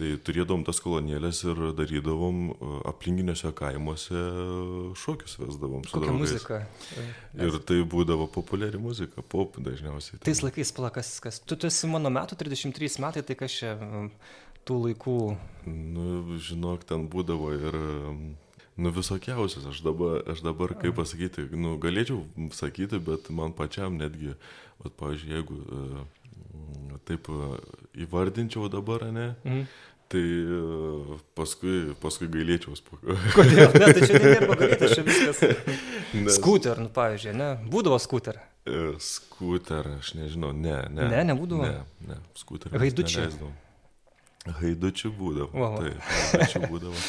Tai 0.00 0.10
turėdavom 0.24 0.62
tas 0.64 0.78
kolonėlės 0.80 1.42
ir 1.44 1.58
darydavom 1.76 2.36
e, 2.50 2.68
aplinkiniuose 2.88 3.50
kaimuose 3.56 4.20
šokius 4.96 5.36
vesdavom 5.42 5.84
Kokia 5.90 6.14
muzika? 6.16 6.60
Ir 7.36 7.58
tai 7.68 7.82
būdavo 7.84 8.30
populiari 8.32 8.80
muzika, 8.80 9.20
pop 9.20 9.58
dažniausiai. 9.60 10.22
Tais 10.24 10.40
laikais, 10.40 10.72
plakas, 10.76 11.12
kas, 11.20 11.42
tu, 11.44 11.58
tu 11.58 11.68
esi 11.68 11.90
mano 11.90 12.12
metų, 12.14 12.38
33 12.40 12.96
metai, 13.04 13.24
tai 13.26 13.36
kas 13.42 13.58
čia 13.60 13.74
tų 14.64 14.78
laikų? 14.86 15.18
Nu, 15.68 16.38
žinok, 16.48 16.86
ten 16.88 17.10
būdavo 17.12 17.52
ir 17.58 17.82
Nu 18.80 18.88
visokiausias, 18.96 19.66
aš 19.68 19.82
dabar, 19.84 20.22
aš 20.30 20.40
dabar 20.40 20.70
kaip 20.80 20.94
pasakyti, 20.96 21.42
nu, 21.52 21.74
galėčiau 21.82 22.22
sakyti, 22.56 22.96
bet 23.04 23.26
man 23.28 23.52
pačiam 23.52 23.98
netgi, 24.00 24.30
vat, 24.80 24.94
pavyzdžiui, 24.96 25.34
jeigu 25.34 25.58
uh, 25.58 25.98
taip 27.08 27.28
e, 27.28 27.48
įvardinčiau 28.04 28.70
dabar, 28.72 29.06
ne? 29.12 29.30
Mhm. 29.44 29.64
Tai 30.10 30.20
e, 30.20 31.16
paskui, 31.38 31.94
paskui 32.02 32.26
gailėčiaus. 32.32 32.80
Kodėl? 33.36 33.68
Ne, 33.78 33.90
tai 33.94 34.06
čia 34.08 34.18
nėra 34.18 34.48
pagailėti, 34.50 34.88
čia 34.90 35.04
viskas. 35.06 35.42
Nes... 36.18 36.34
Skuter, 36.34 36.80
nu, 36.82 36.90
pavyzdžiui, 36.96 37.34
ne? 37.38 37.50
Būdavo 37.70 37.98
skuter. 38.02 38.40
E, 38.66 38.96
skuter, 38.98 39.86
aš 40.00 40.16
nežinau, 40.18 40.50
ne, 40.50 40.80
ne. 40.90 41.06
Ne, 41.12 41.20
nebūdavo. 41.28 41.62
Ne, 41.62 42.08
ne, 42.08 42.16
skuter. 42.40 42.74
Haidučiai. 42.74 43.28
Haidučių 44.58 45.12
būdavo. 45.14 45.52
Wow. 45.54 45.78
Taip, 45.78 46.02
haidučių 46.08 46.64
būdavo. 46.72 47.04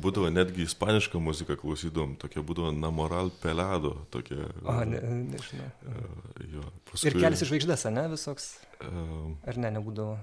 Būdavo 0.00 0.32
netgi 0.32 0.64
ispanišką 0.64 1.20
muziką 1.20 1.58
klausydavom, 1.60 2.16
tokia 2.22 2.40
būdavo 2.48 2.72
Namoral 2.72 3.28
Pelado. 3.44 3.92
Tokia, 4.14 4.48
o, 4.64 4.78
ne, 4.88 5.04
nežinau. 5.34 5.68
Uh, 5.84 6.42
jo, 6.54 6.64
paskui... 6.88 7.12
Ir 7.12 7.20
kelias 7.20 7.44
žvaigždės, 7.44 7.88
ne, 7.92 8.08
visoks? 8.16 8.50
Ar 8.80 9.60
ne, 9.60 9.76
nebūdavo? 9.76 10.16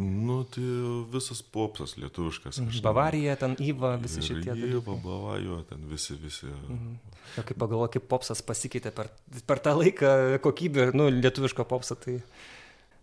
Nu, 0.00 0.40
tai 0.48 0.64
visas 1.12 1.42
popsas 1.42 1.96
lietuviškas. 2.00 2.60
Mhm. 2.62 2.82
Bavarija, 2.84 3.36
ten 3.40 3.56
Įva, 3.60 3.94
visi 4.00 4.24
šitie. 4.24 4.54
Įva, 4.70 4.96
Bavarija, 5.04 5.60
ten 5.68 5.84
visi, 5.90 6.16
visi. 6.20 6.48
Mhm. 6.48 6.96
Ja, 7.36 7.44
kaip 7.44 7.60
pagalvoju, 7.60 7.92
kaip 7.98 8.08
popsas 8.10 8.42
pasikeitė 8.42 8.94
per, 8.96 9.12
per 9.46 9.60
tą 9.62 9.76
laiką 9.76 10.40
kokybę, 10.42 10.90
nu, 10.96 11.10
lietuviško 11.20 11.66
popsą, 11.68 11.98
tai, 12.00 12.16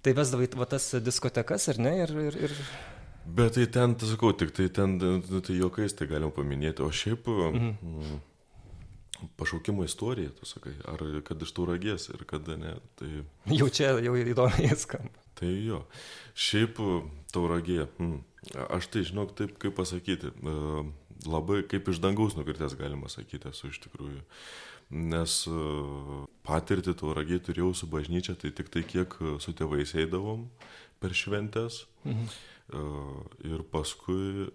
tai 0.04 0.16
vesdavai 0.18 0.50
va, 0.58 0.68
tas 0.70 0.90
diskotekas, 1.04 1.70
ar 1.72 1.82
ne? 1.86 1.94
Ir, 2.04 2.16
ir, 2.28 2.40
ir 2.50 2.56
Bet 3.28 3.58
tai 3.58 3.66
ten, 3.68 3.94
tai 4.00 4.08
sakau, 4.08 4.32
tik 4.32 4.54
tai 4.56 4.70
ten, 4.72 4.96
nu, 4.98 5.40
tai 5.44 5.58
juokais 5.58 5.94
tai 5.94 6.08
galim 6.08 6.32
paminėti, 6.32 6.84
o 6.84 6.88
šiaip 6.88 7.28
mhm. 7.28 7.74
Mm, 7.84 8.20
pašaukimo 9.36 9.84
istorija, 9.84 10.32
tu 10.40 10.48
sakai, 10.48 10.78
ar 10.88 11.04
kad 11.28 11.42
iš 11.44 11.52
tauragės 11.58 12.08
ir 12.14 12.24
kada 12.30 12.56
ne. 12.60 12.76
Tai... 13.00 13.10
Jau 13.52 13.68
čia, 13.74 13.98
jau 14.04 14.16
įdomiai 14.16 14.78
skamba. 14.80 15.27
Tai 15.38 15.50
jo, 15.50 15.84
šiaip 16.34 16.80
tauragė, 17.34 17.84
hmm, 18.00 18.22
aš 18.74 18.90
tai 18.94 19.04
žinok 19.06 19.36
taip, 19.38 19.54
kaip 19.62 19.76
pasakyti, 19.78 20.34
labai 21.28 21.62
kaip 21.70 21.92
iš 21.92 22.02
dangaus 22.02 22.38
nukritęs 22.38 22.78
galima 22.80 23.12
sakyti 23.12 23.52
esu 23.52 23.70
iš 23.70 23.82
tikrųjų. 23.86 24.24
Nes 24.98 25.40
patirti 26.48 26.94
tauragė 26.98 27.42
turėjau 27.44 27.74
su 27.76 27.90
bažnyčia, 27.92 28.38
tai 28.40 28.54
tik 28.56 28.72
tai 28.74 28.86
kiek 28.88 29.18
su 29.44 29.54
tėvais 29.54 29.94
eidavom 30.00 30.48
per 31.02 31.14
šventes. 31.18 31.86
Mhm 32.08 32.30
Ir 32.68 33.64
paskui, 33.72 34.50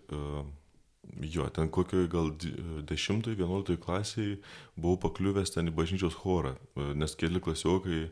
jo, 1.21 1.47
ten 1.55 1.71
kokioj 1.71 2.09
gal 2.11 2.31
10-11 2.89 3.77
klasiai 3.83 4.37
buvau 4.77 4.99
pakliuvęs 5.07 5.55
ten 5.55 5.71
į 5.71 5.75
bažnyčios 5.77 6.17
chorą, 6.23 6.55
nes 6.99 7.17
keli 7.19 7.43
klasiokai 7.43 8.05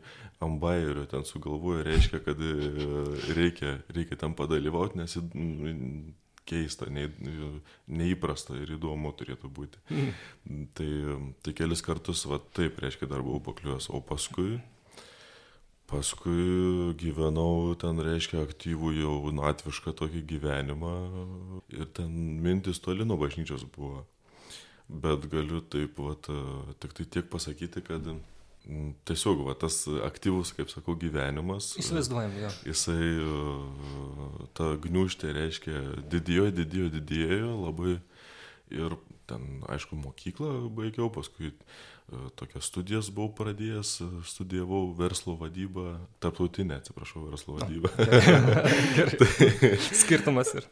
ambairio 0.43 1.05
ten 1.11 1.25
sugalvojo, 1.27 1.85
reiškia, 1.87 2.21
kad 2.25 2.41
reikia, 3.37 3.77
reikia 3.95 4.19
ten 4.19 4.35
padalyvauti, 4.37 4.99
nes 5.01 5.17
keista, 6.51 6.89
ne, 6.91 7.07
neįprasta 7.91 8.57
ir 8.59 8.75
įdomu 8.75 9.13
turėtų 9.15 9.49
būti. 9.55 9.81
Mm. 9.93 10.65
Tai, 10.75 10.91
tai 11.45 11.53
kelis 11.55 11.83
kartus, 11.85 12.25
va 12.27 12.41
taip, 12.57 12.81
reiškia, 12.81 13.09
dar 13.11 13.23
buvau 13.25 13.43
pakliuvęs, 13.51 13.91
o 13.93 14.01
paskui 14.03 14.57
Paskui 15.91 16.93
gyvenau 16.95 17.73
ten, 17.79 17.99
reiškia, 17.99 18.45
aktyvų 18.47 18.93
jau 18.95 19.15
natvišką 19.35 19.91
tokį 19.99 20.21
gyvenimą 20.29 20.93
ir 21.75 21.89
ten 21.97 22.13
mintis 22.43 22.79
toli 22.79 23.03
nuo 23.07 23.19
bažnyčios 23.19 23.65
buvo. 23.75 24.05
Bet 24.87 25.27
galiu 25.31 25.59
taip, 25.71 25.99
vat, 25.99 26.29
tik 26.83 26.95
tai 26.95 27.07
tiek 27.11 27.27
pasakyti, 27.31 27.83
kad 27.83 28.07
tiesiog 29.07 29.43
va, 29.47 29.55
tas 29.57 29.83
aktyvus, 30.05 30.53
kaip 30.55 30.71
sakau, 30.71 30.95
gyvenimas. 30.99 31.73
Įsivaizduojam, 31.81 32.35
jo. 32.43 32.51
Jisai, 32.69 33.05
ta 34.57 34.71
gniužtė 34.83 35.33
reiškia, 35.37 35.85
didėjo, 36.11 36.49
didėjo, 36.61 36.91
didėjo 36.97 37.55
labai. 37.65 37.95
Ir 38.71 38.95
ten, 39.27 39.63
aišku, 39.71 39.97
mokyklą 39.99 40.69
baigiau, 40.71 41.09
paskui 41.11 41.51
tokias 42.39 42.67
studijas 42.69 43.09
buvau 43.13 43.31
pradėjęs, 43.37 43.93
studijavau 44.27 44.91
verslo 44.97 45.35
vadybą, 45.39 45.85
tarptautinę, 46.23 46.81
atsiprašau, 46.81 47.25
verslo 47.29 47.57
vadybą. 47.59 47.91
tai, 49.21 49.49
Skirtumas 50.01 50.53
ir. 50.57 50.67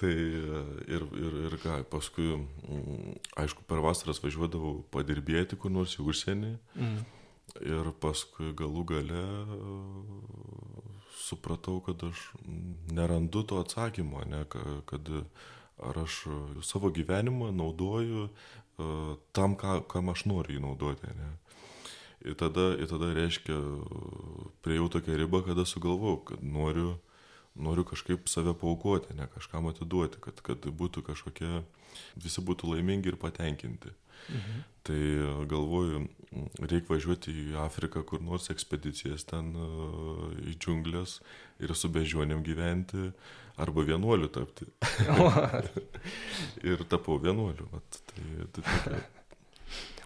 Tai 0.00 0.10
ir, 0.10 1.06
ir, 1.18 1.34
ir 1.48 1.58
ką, 1.62 1.80
paskui, 1.90 2.32
mm, 2.36 3.18
aišku, 3.44 3.66
per 3.70 3.82
vasaras 3.84 4.22
važiuodavau 4.22 4.80
padirbėti 4.94 5.58
kur 5.60 5.72
nors 5.74 5.96
į 5.98 6.08
užsienį. 6.10 6.54
Mm. 6.78 7.02
Ir 7.62 7.90
paskui 8.02 8.50
galų 8.56 8.82
gale 8.88 9.24
supratau, 11.24 11.78
kad 11.84 12.02
aš 12.08 12.30
nerandu 12.92 13.44
to 13.46 13.60
atsakymo, 13.62 14.24
ne, 14.28 14.42
kad 14.88 15.10
ar 15.82 15.98
aš 16.04 16.24
savo 16.62 16.90
gyvenimą 16.94 17.50
naudoju 17.54 18.28
tam, 19.32 19.56
ką, 19.58 19.80
kam 19.90 20.10
aš 20.10 20.24
noriu 20.30 20.56
jį 20.56 20.62
naudoti. 20.62 21.10
Ne? 21.18 21.30
Ir 22.24 22.36
tada, 22.40 22.72
ir 22.80 22.88
tada 22.88 23.10
reiškia, 23.14 23.56
priejau 24.64 24.88
tokią 24.90 25.18
ribą, 25.20 25.42
kada 25.44 25.66
sugalvojau, 25.68 26.22
kad 26.30 26.42
noriu, 26.42 26.94
noriu 27.54 27.84
kažkaip 27.84 28.30
save 28.32 28.54
paukoti, 28.58 29.14
ne 29.18 29.28
kažkam 29.34 29.68
atiduoti, 29.70 30.22
kad, 30.24 30.40
kad 30.46 30.64
būtų 30.64 31.04
kažkokie, 31.10 31.60
visi 32.16 32.44
būtų 32.44 32.72
laimingi 32.72 33.12
ir 33.12 33.20
patenkinti. 33.20 33.92
Mhm. 34.28 34.62
Tai 34.84 35.00
galvoju, 35.48 36.02
reikia 36.60 36.90
važiuoti 36.90 37.32
į 37.32 37.44
Afriką, 37.62 38.02
kur 38.04 38.20
nors 38.20 38.50
ekspedicijas 38.52 39.24
ten 39.30 39.54
į 40.44 40.58
džiunglės 40.60 41.20
ir 41.64 41.72
su 41.78 41.88
bežionėm 41.88 42.42
gyventi, 42.44 43.12
arba 43.56 43.84
vienuoliu 43.86 44.28
tapti. 44.28 44.66
ir 46.70 46.84
tapau 46.90 47.18
vienuoliu. 47.22 47.68
Vat, 47.72 48.00
tai, 48.10 48.24
tai, 48.52 48.64
tai, 48.84 49.00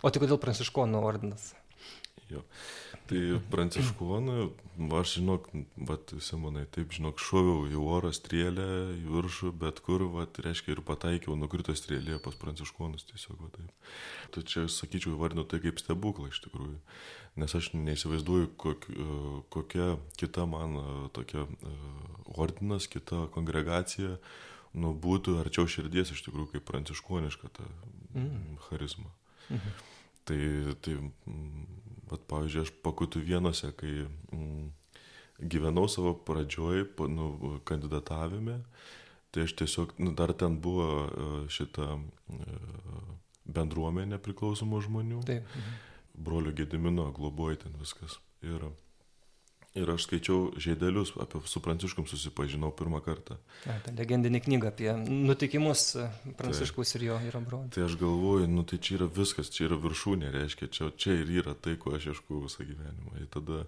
o 0.02 0.12
tai 0.12 0.22
kodėl 0.22 0.40
pranciškonų 0.42 1.02
ordinas? 1.10 1.52
Jo. 2.28 2.44
Tai 3.08 3.20
pranciškonų, 3.48 4.34
aš 4.98 5.14
žinok, 5.16 5.46
vat, 5.88 6.10
Simonai, 6.24 6.66
taip 6.74 6.92
žinok, 6.92 7.20
šoviau 7.22 7.62
į 7.70 7.78
orą 7.80 8.10
strėlę, 8.12 8.66
į 8.98 9.06
viršų, 9.14 9.52
bet 9.62 9.80
kur, 9.84 10.04
vat, 10.12 10.36
reiškia, 10.44 10.74
ir 10.74 10.82
pataikiau, 10.84 11.36
nukrito 11.40 11.72
strėlė 11.78 12.18
pas 12.24 12.36
pranciškonus 12.36 13.08
tiesiog, 13.08 13.40
va 13.40 13.48
taip. 13.54 13.88
Tai 14.34 14.44
čia, 14.52 14.66
sakyčiau, 14.72 15.14
įvardinu 15.16 15.46
tai 15.48 15.62
kaip 15.64 15.80
stebuklą 15.80 16.28
iš 16.28 16.42
tikrųjų, 16.44 16.76
nes 17.40 17.56
aš 17.56 17.70
neįsivaizduoju, 17.78 18.52
kok, 18.60 18.84
kokia 19.56 19.94
kita 20.20 20.44
man 20.50 20.76
tokia 21.16 21.46
ordinas, 22.36 22.90
kita 22.92 23.24
kongregacija, 23.32 24.18
nu, 24.76 24.92
būtų 24.92 25.38
arčiau 25.40 25.64
širdies 25.64 26.12
iš 26.12 26.26
tikrųjų 26.28 26.58
kaip 26.58 26.68
pranciškoniška 26.68 27.54
ta 27.56 27.70
mm. 28.12 28.58
charizma. 28.68 29.08
Mhm. 29.48 29.78
Tai, 30.28 30.42
tai 30.84 30.98
Bet, 32.08 32.24
pavyzdžiui, 32.30 32.64
aš 32.64 32.72
pakutų 32.84 33.22
vienose, 33.24 33.70
kai 33.76 33.92
mm, 34.06 34.70
gyvenau 35.52 35.86
savo 35.90 36.14
pradžioj, 36.28 36.86
nu, 37.12 37.58
kandidatavime, 37.68 38.60
tai 39.34 39.44
aš 39.46 39.54
tiesiog, 39.60 39.94
nu, 40.02 40.14
dar 40.16 40.32
ten 40.32 40.56
buvo 40.64 40.88
e, 40.88 41.28
šita 41.52 41.90
e, 41.98 42.58
bendruomenė 43.48 44.20
priklausomų 44.24 44.82
žmonių. 44.88 45.22
Taip. 45.28 45.46
Mhm. 45.52 45.84
Brolio 46.18 46.52
Gedimino 46.52 47.12
globoja 47.14 47.62
ten 47.64 47.76
viskas. 47.78 48.18
Ir 48.42 48.64
Ir 49.78 49.92
aš 49.94 50.06
skaičiau 50.06 50.52
žaidelius, 50.60 51.14
apie 51.22 51.40
su 51.50 51.62
Pranciškum 51.64 52.08
susipažinau 52.10 52.70
pirmą 52.76 53.00
kartą. 53.04 53.38
A, 53.64 53.76
ta 53.84 53.94
legendinė 53.94 54.40
knyga 54.44 54.72
apie 54.72 54.90
nutikimus 54.98 55.84
Pranciškus 56.38 56.94
tai, 56.94 57.00
ir 57.00 57.06
jo 57.08 57.20
yra 57.30 57.42
broliai. 57.44 57.72
Tai 57.76 57.86
aš 57.86 57.98
galvoju, 58.00 58.48
nu 58.50 58.64
tai 58.68 58.80
čia 58.82 58.98
yra 58.98 59.10
viskas, 59.18 59.52
čia 59.54 59.68
yra 59.68 59.78
viršūnė, 59.84 60.32
reiškia, 60.34 60.70
čia, 60.74 60.90
čia 60.96 61.18
ir 61.22 61.32
yra 61.42 61.54
tai, 61.54 61.76
ko 61.80 61.94
aš 61.98 62.10
ieškau 62.14 62.42
visą 62.46 62.66
gyvenimą. 62.66 63.22
Ir 63.22 63.30
tada 63.34 63.64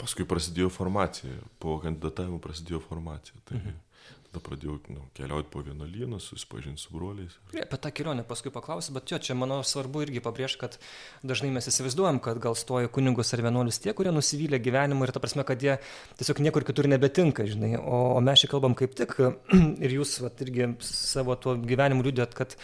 paskui 0.00 0.26
prasidėjo 0.28 0.70
formacija, 0.74 1.36
po 1.62 1.78
kandidatavimo 1.82 2.40
prasidėjo 2.42 2.82
formacija. 2.86 3.38
Tai, 3.48 3.60
mhm. 3.60 3.84
Tada 4.28 4.42
pradėjau 4.44 4.74
nu, 4.92 5.06
keliauti 5.16 5.48
po 5.48 5.62
vienuolyną, 5.64 6.18
susipažinti 6.20 6.82
su 6.82 6.92
broliais. 6.92 7.32
Ir... 7.54 7.62
Apie 7.64 7.78
tą 7.80 7.92
kelionę 7.96 8.24
paskui 8.28 8.52
paklausiu, 8.52 8.92
bet 8.92 9.08
jo, 9.08 9.16
čia 9.24 9.32
manau 9.38 9.62
svarbu 9.64 10.02
irgi 10.04 10.20
pabrėžti, 10.24 10.60
kad 10.60 10.76
dažnai 11.24 11.48
mes 11.54 11.68
įsivaizduojam, 11.70 12.20
kad 12.24 12.40
gal 12.44 12.56
stoja 12.58 12.90
kunigus 12.92 13.32
ar 13.32 13.42
vienuolius 13.46 13.80
tie, 13.80 13.94
kurie 13.96 14.12
nusivylė 14.12 14.60
gyvenimu 14.60 15.08
ir 15.08 15.14
ta 15.16 15.22
prasme, 15.24 15.46
kad 15.48 15.64
jie 15.64 15.78
tiesiog 16.20 16.42
niekur 16.44 16.68
kitur 16.68 16.90
nebetinka, 16.92 17.48
žinai. 17.48 17.72
O, 17.80 18.02
o 18.18 18.20
mes 18.24 18.44
čia 18.44 18.52
kalbam 18.52 18.76
kaip 18.76 18.92
tik 19.00 19.16
ir 19.88 19.96
jūs 19.96 20.18
vat, 20.26 20.44
irgi 20.44 20.74
savo 20.84 21.38
tuo 21.40 21.56
gyvenimu 21.64 22.04
liūdėt, 22.04 22.36
kad 22.36 22.58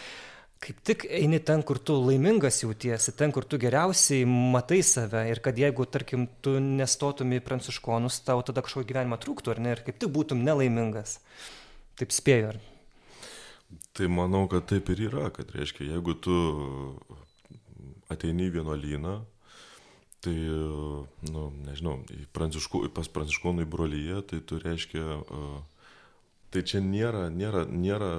kaip 0.62 0.80
tik 0.86 1.04
eini 1.10 1.40
ten, 1.44 1.62
kur 1.66 1.78
tu 1.78 1.96
laimingas 2.00 2.62
jautiesi, 2.62 3.12
ten, 3.18 3.32
kur 3.34 3.44
tu 3.48 3.58
geriausiai 3.60 4.24
matai 4.28 4.80
save 4.86 5.26
ir 5.30 5.40
kad 5.44 5.58
jeigu, 5.60 5.86
tarkim, 5.90 6.26
tu 6.44 6.56
nestotum 6.62 7.34
į 7.36 7.42
pranciškonus, 7.44 8.22
tau 8.28 8.40
tada 8.46 8.64
kažkokio 8.64 8.88
gyvenimo 8.92 9.18
trūktų, 9.20 9.54
ar 9.54 9.60
ne, 9.64 9.74
ir 9.74 9.84
kaip 9.86 10.00
tik 10.00 10.14
būtum 10.14 10.44
nelaimingas. 10.46 11.18
Taip 12.00 12.14
spėju, 12.14 12.54
ar? 12.54 12.62
Tai 13.94 14.08
manau, 14.10 14.46
kad 14.50 14.66
taip 14.70 14.88
ir 14.94 15.06
yra, 15.10 15.28
kad 15.34 15.52
reiškia, 15.54 15.92
jeigu 15.92 16.16
tu 16.24 16.34
ateini 18.12 18.48
į 18.48 18.56
vienuolyną, 18.58 19.14
tai, 20.24 20.34
nu, 21.28 21.44
nežinau, 21.66 21.98
pranciškų, 22.36 22.86
pas 22.96 23.10
pranciškonų 23.12 23.66
į 23.66 23.70
brolyje, 23.70 24.20
tai 24.30 24.40
tu 24.40 24.58
reiškia, 24.62 25.04
tai 26.54 26.62
čia 26.64 26.80
nėra, 26.84 27.28
nėra, 27.34 27.66
nėra 27.68 28.12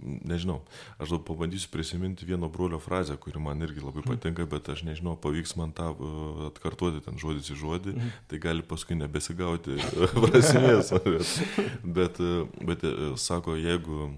nežinau, 0.00 0.60
aš 0.98 1.14
gal 1.14 1.20
pabandysiu 1.26 1.70
prisiminti 1.72 2.26
vieno 2.28 2.48
brolio 2.52 2.78
frazę, 2.80 3.16
kuri 3.20 3.40
man 3.42 3.62
irgi 3.62 3.82
labai 3.82 4.02
mhm. 4.02 4.14
patinka, 4.14 4.46
bet 4.48 4.68
aš 4.72 4.84
nežinau, 4.88 5.16
pavyks 5.20 5.56
man 5.60 5.74
tą 5.76 5.90
uh, 5.94 6.46
atkartoti 6.48 7.02
ten 7.04 7.18
žodis 7.20 7.50
į 7.52 7.58
žodį, 7.62 7.96
mm. 7.96 8.14
tai 8.30 8.40
gali 8.42 8.64
paskui 8.66 8.96
nebesigauti 8.98 9.76
prasmės. 10.24 10.94
bet, 11.02 11.34
bet, 11.84 12.22
uh, 12.22 12.64
bet 12.64 12.86
uh, 12.88 13.12
sako, 13.20 13.58
jeigu 13.60 14.14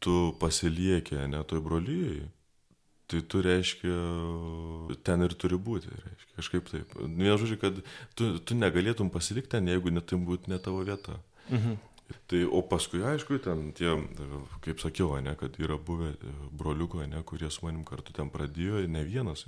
tu 0.00 0.18
pasiliekė 0.40 1.26
netoj 1.30 1.62
brolyjai, 1.64 2.28
tai 3.10 3.20
tu 3.26 3.40
reiškia, 3.42 3.96
ten 5.06 5.26
ir 5.26 5.34
turi 5.34 5.58
būti, 5.58 5.90
reiškia, 5.90 6.34
kažkaip 6.38 6.68
taip. 6.70 6.92
Vienu 7.00 7.36
žodžiu, 7.40 7.58
kad 7.60 7.80
tu, 8.14 8.30
tu 8.38 8.56
negalėtum 8.56 9.10
pasilikti 9.10 9.56
ten, 9.56 9.66
jeigu 9.70 9.90
netim 9.92 10.22
būtų 10.28 10.52
ne 10.52 10.60
tavo 10.62 10.84
vieta. 10.86 11.18
Mhm. 11.50 11.78
Tai, 12.30 12.40
o 12.46 12.60
paskui, 12.66 13.02
aišku, 13.06 13.38
ten 13.42 13.70
tie, 13.76 13.92
kaip 14.64 14.82
sakiau, 14.82 15.16
ne, 15.22 15.34
kad 15.38 15.56
yra 15.62 15.76
buvę 15.78 16.12
e, 16.14 16.32
broliuko, 16.58 17.02
ne, 17.06 17.22
kurie 17.26 17.50
su 17.50 17.64
manim 17.66 17.84
kartu 17.86 18.14
ten 18.16 18.30
pradėjo, 18.30 18.82
ne 18.90 19.02
vienas, 19.06 19.44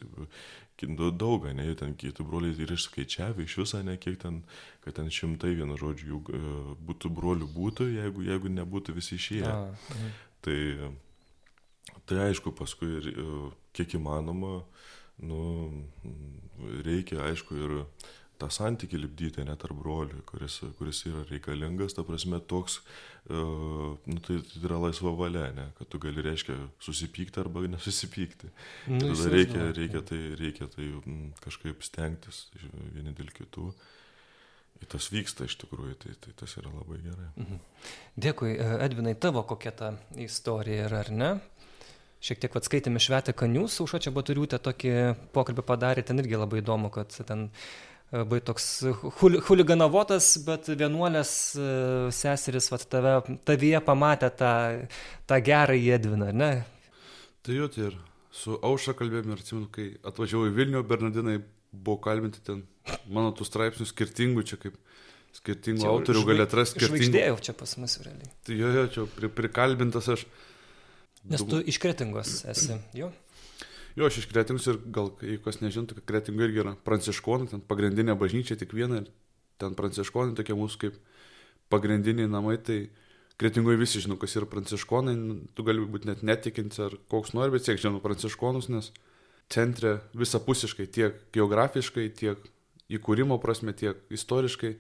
daug, 1.19 1.47
ne, 1.55 1.67
ten 1.79 1.95
kiti 1.99 2.27
broliai 2.27 2.55
ir 2.59 2.75
išskaičiavę 2.75 3.47
iš 3.47 3.57
viso, 3.63 3.83
ne, 3.87 3.97
kiek 4.03 4.19
ten, 4.23 4.43
kad 4.85 4.99
ten 4.99 5.11
šimtai 5.15 5.55
vienu 5.59 5.79
žodžiu 5.79 6.11
jų 6.11 6.21
e, 6.23 6.43
būtų 6.91 7.13
brolių 7.15 7.51
būtų, 7.55 7.89
jeigu, 7.97 8.27
jeigu 8.27 8.51
nebūtų 8.51 8.97
visi 8.99 9.19
išėję. 9.19 9.53
Mhm. 9.95 10.15
Tai, 10.43 10.59
tai 12.11 12.25
aišku, 12.29 12.55
paskui 12.59 12.91
ir 12.99 13.13
e, 13.13 13.29
kiek 13.79 13.95
įmanoma, 13.99 14.63
nu, 15.23 15.43
reikia, 16.83 17.23
aišku, 17.29 17.59
ir 17.59 17.79
tą 18.43 18.51
santykį 18.53 19.01
lipdyti 19.05 19.47
net 19.47 19.63
tarp 19.63 19.79
brolių, 19.79 20.21
kuris, 20.29 20.59
kuris 20.79 21.05
yra 21.11 21.23
reikalingas, 21.31 21.95
ta 21.97 22.05
prasme 22.07 22.41
toks, 22.51 22.81
uh, 22.83 23.95
nu, 24.03 24.19
tai, 24.27 24.41
tai 24.49 24.63
yra 24.65 24.81
laisva 24.83 25.15
valia, 25.19 25.47
ne, 25.55 25.69
kad 25.79 25.91
tu 25.93 26.03
gali, 26.03 26.25
reiškia, 26.27 26.59
susipykti 26.83 27.43
arba 27.43 27.65
nesusipykti. 27.77 28.53
Nu, 28.91 29.13
tada 29.13 29.33
reikia, 29.37 29.71
reikia 29.79 30.05
tai, 30.11 30.21
reikia 30.41 30.71
tai 30.75 30.91
m, 31.07 31.33
kažkaip 31.45 31.87
stengtis 31.87 32.49
vieni 32.95 33.15
dėl 33.17 33.31
kitų. 33.35 33.71
Ir 34.83 34.89
tas 34.91 35.07
vyksta 35.15 35.47
iš 35.47 35.55
tikrųjų, 35.61 35.95
tai, 36.03 36.17
tai 36.19 36.33
tas 36.41 36.57
yra 36.59 36.73
labai 36.75 36.99
gerai. 37.05 37.29
Mhm. 37.39 37.59
Dėkui, 38.25 38.57
e, 38.57 38.71
Edvinai, 38.83 39.15
tavo 39.15 39.45
kokia 39.47 39.71
ta 39.79 39.93
istorija 40.19 40.89
yra, 40.89 41.05
ar 41.05 41.13
ne? 41.15 41.31
Šiek 42.23 42.39
tiek 42.43 42.55
atskaitėme 42.59 43.01
švetę 43.03 43.35
kanius, 43.35 43.81
Aušo 43.83 43.99
čia 44.03 44.13
baturiūtę 44.15 44.59
tokį 44.63 44.93
pokalbį 45.35 45.65
padarė, 45.67 46.05
ten 46.07 46.23
irgi 46.23 46.39
labai 46.39 46.61
įdomu, 46.63 46.91
kad 46.95 47.15
ten 47.27 47.49
labai 48.13 48.41
toks 48.45 48.67
hul, 49.21 49.39
huliganavotas, 49.47 50.35
bet 50.47 50.69
vienuolės 50.69 51.33
e, 51.57 51.67
seseris 52.13 52.69
vat, 52.73 52.85
tave, 52.93 53.17
tavyje 53.49 53.81
pamatė 53.87 54.31
tą, 54.37 54.55
tą 55.31 55.41
gerą 55.45 55.79
Jedviną, 55.79 56.29
ne? 56.37 56.53
Tai 57.43 57.57
jo, 57.57 57.71
tai 57.73 57.89
ir 57.89 57.97
su 58.33 58.59
Aušra 58.61 58.95
kalbėjome 58.99 59.35
ir 59.35 59.43
atsimenu, 59.43 59.71
kai 59.73 59.89
atvažiavau 60.07 60.51
į 60.51 60.55
Vilnių, 60.59 60.85
Bernardinai 60.89 61.41
buvo 61.73 61.99
kalbinti 62.05 62.43
ten 62.45 62.63
mano 63.09 63.33
tų 63.37 63.47
straipsnių 63.49 63.89
skirtingų, 63.89 64.45
čia 64.47 64.61
kaip 64.61 64.77
skirtingų 65.37 65.85
čia 65.85 65.91
autorių 65.91 66.25
gali 66.29 66.45
atrasti 66.45 66.77
skirtingų. 66.77 67.01
Žvaigždėjau 67.01 67.43
čia 67.49 67.57
pas 67.57 67.77
mus 67.81 67.99
realiai. 68.05 68.33
Tai 68.45 68.57
jo, 68.59 68.73
jo, 68.77 68.87
čia 68.93 69.07
pri, 69.17 69.33
prikalbintas 69.41 70.11
aš. 70.13 70.27
Nes 71.33 71.45
tu 71.47 71.61
iš 71.71 71.79
kretingos 71.81 72.43
esi, 72.51 72.77
jo? 72.99 73.09
Jo, 73.97 74.09
aš 74.09 74.23
iš 74.23 74.29
Kretingos 74.31 74.67
ir 74.71 74.79
gal, 74.95 75.11
jeigu 75.21 75.43
kas 75.45 75.61
nežintų, 75.61 75.99
kad 75.99 76.09
Kretinga 76.09 76.47
irgi 76.47 76.63
yra 76.63 76.73
pranciškonai, 76.87 77.51
ten 77.51 77.63
pagrindinė 77.69 78.17
bažnyčia 78.19 78.57
tik 78.61 78.73
viena 78.77 79.03
ir 79.03 79.11
ten 79.61 79.77
pranciškonai 79.77 80.37
tokie 80.39 80.57
mūsų 80.57 80.81
kaip 80.87 80.97
pagrindiniai 81.73 82.31
namai, 82.31 82.57
tai 82.57 82.87
Kretingoje 83.41 83.81
visi 83.81 84.01
žino, 84.05 84.17
kas 84.21 84.37
yra 84.39 84.49
pranciškonai, 84.49 85.15
nu, 85.19 85.37
tu 85.57 85.65
gali 85.67 85.85
būti 85.85 86.09
net 86.09 86.25
netikinti 86.25 86.81
ar 86.85 86.97
koks 87.13 87.35
nori, 87.37 87.53
bet 87.53 87.67
tiek 87.67 87.81
žinau 87.81 88.01
pranciškonus, 88.05 88.71
nes 88.73 88.93
centre 89.53 89.99
visapusiškai 90.17 90.89
tiek 90.93 91.21
geografiškai, 91.37 92.09
tiek 92.17 92.41
įkūrimo 92.93 93.41
prasme, 93.43 93.75
tiek 93.77 94.01
istoriškai, 94.13 94.75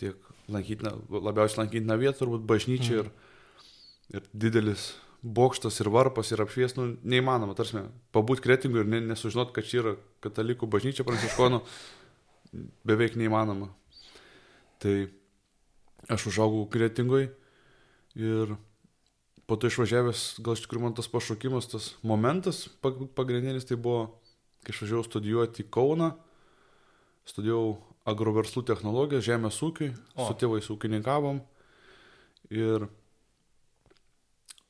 tiek 0.00 0.30
lankytina, 0.52 0.94
labiausiai 1.12 1.64
lankytina 1.64 1.96
vieta, 2.00 2.18
turbūt 2.20 2.44
bažnyčia 2.48 2.96
mm. 2.96 3.04
ir, 3.04 4.16
ir 4.16 4.28
didelis 4.32 4.90
bokštas 5.22 5.80
ir 5.82 5.90
varpas 5.90 6.30
ir 6.32 6.42
apšvies, 6.42 6.76
nu, 6.78 6.92
neįmanoma, 7.02 7.56
tarsi, 7.58 7.82
pabūti 8.14 8.44
kretingui 8.44 8.84
ir 8.84 8.90
ne, 8.90 9.00
nesužinot, 9.10 9.50
kad 9.56 9.66
čia 9.66 9.80
yra 9.82 9.94
katalikų 10.24 10.68
bažnyčia 10.70 11.06
pranciškonų, 11.06 11.62
beveik 12.88 13.18
neįmanoma. 13.18 13.72
Tai 14.78 14.94
aš 16.12 16.28
užaugau 16.30 16.68
kretingui 16.70 17.26
ir 18.18 18.54
po 19.48 19.56
to 19.56 19.70
išvažiavęs, 19.72 20.38
gal 20.44 20.54
iš 20.54 20.66
tikrųjų 20.66 20.84
man 20.84 20.94
tas 20.94 21.08
pašaukimas, 21.10 21.70
tas 21.72 21.90
momentas 22.06 22.66
pagrindinis 22.84 23.66
tai 23.66 23.78
buvo, 23.80 24.20
kai 24.62 24.74
išvažiavau 24.74 25.06
studijuoti 25.06 25.64
į 25.64 25.70
Kauną, 25.72 26.12
studijavau 27.28 27.78
agroverslų 28.08 28.62
technologijas, 28.68 29.26
žemės 29.26 29.58
ūkiui, 29.64 29.90
O. 30.16 30.28
su 30.28 30.36
tėvais 30.38 30.68
ūkininkavom. 30.72 31.40
Ir 32.54 32.86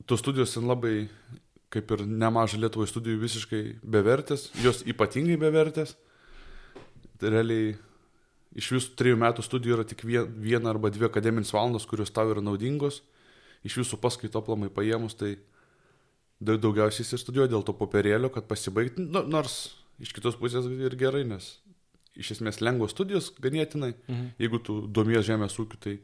tos 0.09 0.23
studijos 0.23 0.53
ten 0.55 0.65
labai, 0.69 1.07
kaip 1.73 1.91
ir 1.93 2.01
nemažai 2.09 2.59
Lietuvoje 2.63 2.89
studijų, 2.91 3.19
visiškai 3.21 3.61
bevertės, 3.85 4.47
jos 4.63 4.81
ypatingai 4.89 5.37
bevertės. 5.41 5.93
Tai 7.19 7.29
realiai 7.35 7.75
iš 8.57 8.71
visų 8.73 8.95
trijų 8.97 9.19
metų 9.21 9.43
studijų 9.45 9.75
yra 9.77 9.85
tik 9.85 10.01
vie- 10.07 10.25
viena 10.25 10.71
arba 10.73 10.89
dvi 10.89 11.05
akademinės 11.09 11.53
valandos, 11.53 11.85
kurios 11.85 12.09
tau 12.11 12.31
yra 12.31 12.41
naudingos. 12.41 13.01
Iš 13.67 13.75
visų 13.83 13.99
paskaito 14.01 14.39
aplamai 14.39 14.69
paėmus, 14.73 15.13
tai 15.19 15.35
daug 16.41 16.61
daugiausiai 16.63 17.03
jis 17.03 17.13
ir 17.13 17.19
studijuoja 17.21 17.51
dėl 17.51 17.65
to 17.67 17.73
popierėlio, 17.75 18.31
kad 18.33 18.47
pasibaigti, 18.47 19.03
nu, 19.11 19.21
nors 19.27 19.75
iš 19.99 20.13
kitos 20.15 20.37
pusės 20.39 20.65
ir 20.71 20.95
gerai, 20.95 21.25
nes 21.27 21.57
iš 22.15 22.31
esmės 22.37 22.61
lengvos 22.63 22.91
studijos 22.95 23.29
ganėtinai, 23.39 23.93
Mhm. 24.07 24.31
jeigu 24.39 24.63
tu 24.63 24.87
domies 24.87 25.25
žemės 25.27 25.59
ūkiu, 25.59 25.77
tai 25.79 25.99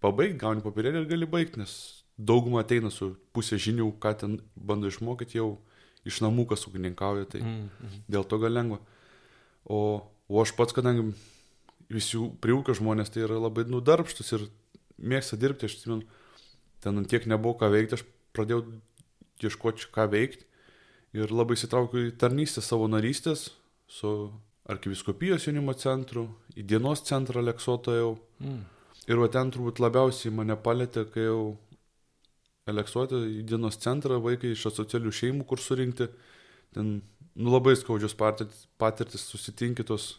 pabaig, 0.00 0.38
gauni 0.38 0.62
popierėlį 0.62 1.02
ir 1.02 1.10
gali 1.10 1.26
baigti, 1.26 1.58
nes 1.58 2.01
dauguma 2.28 2.62
ateina 2.62 2.90
su 2.90 3.12
pusė 3.34 3.58
žinių, 3.60 3.88
ką 4.02 4.14
ten 4.20 4.38
bando 4.56 4.90
išmokyti 4.90 5.38
jau 5.40 5.56
iš 6.08 6.20
namų, 6.24 6.48
kas 6.52 6.66
ūkininkauja, 6.68 7.28
tai 7.30 7.40
Mhm. 7.42 7.68
mhm. 7.82 8.02
dėl 8.10 8.24
to 8.28 8.38
gal 8.42 8.52
lengva. 8.52 8.78
O, 9.64 10.02
o 10.28 10.42
aš 10.42 10.54
pats, 10.58 10.74
kadangi 10.74 11.12
visi 11.90 12.18
priūkio 12.42 12.74
žmonės, 12.78 13.12
tai 13.12 13.22
yra 13.26 13.38
labai 13.38 13.64
nudarbštus 13.68 14.32
ir 14.32 14.48
mėgsta 14.98 15.38
dirbti, 15.38 15.66
aš 15.66 15.76
atsimenu, 15.78 16.06
ten 16.82 16.98
ant 16.98 17.08
tiek 17.10 17.26
nebuvo 17.26 17.58
ką 17.60 17.70
veikti, 17.70 17.98
aš 17.98 18.04
pradėjau 18.34 18.64
ieškoti, 19.42 19.90
ką 19.94 20.08
veikti 20.10 20.46
ir 21.18 21.30
labai 21.30 21.54
įsitraukiau 21.58 22.08
į 22.08 22.16
tarnystę 22.18 22.62
savo 22.64 22.88
narystės 22.88 23.50
su 23.90 24.32
arkiviskopijos 24.70 25.46
jaunimo 25.46 25.74
centru, 25.74 26.28
į 26.56 26.64
dienos 26.66 27.02
centrą 27.06 27.42
Leksotojau. 27.42 28.16
Mhm. 28.40 28.62
Ir 29.10 29.18
va 29.18 29.26
ten 29.28 29.50
turbūt 29.50 29.80
labiausiai 29.82 30.30
mane 30.32 30.54
palėtė, 30.56 31.04
kai 31.10 31.24
jau 31.26 31.56
Aleksuoti 32.70 33.18
į 33.40 33.42
dienos 33.50 33.78
centrą 33.82 34.20
vaikai 34.22 34.52
iš 34.54 34.68
asocialių 34.70 35.10
šeimų, 35.18 35.46
kur 35.50 35.58
surinkti. 35.58 36.06
Ten 36.72 36.92
nu, 37.34 37.50
labai 37.50 37.74
skaudžios 37.76 38.14
patirtis, 38.18 38.66
patirtis 38.78 39.24
susitinki 39.26 39.84
tos 39.88 40.16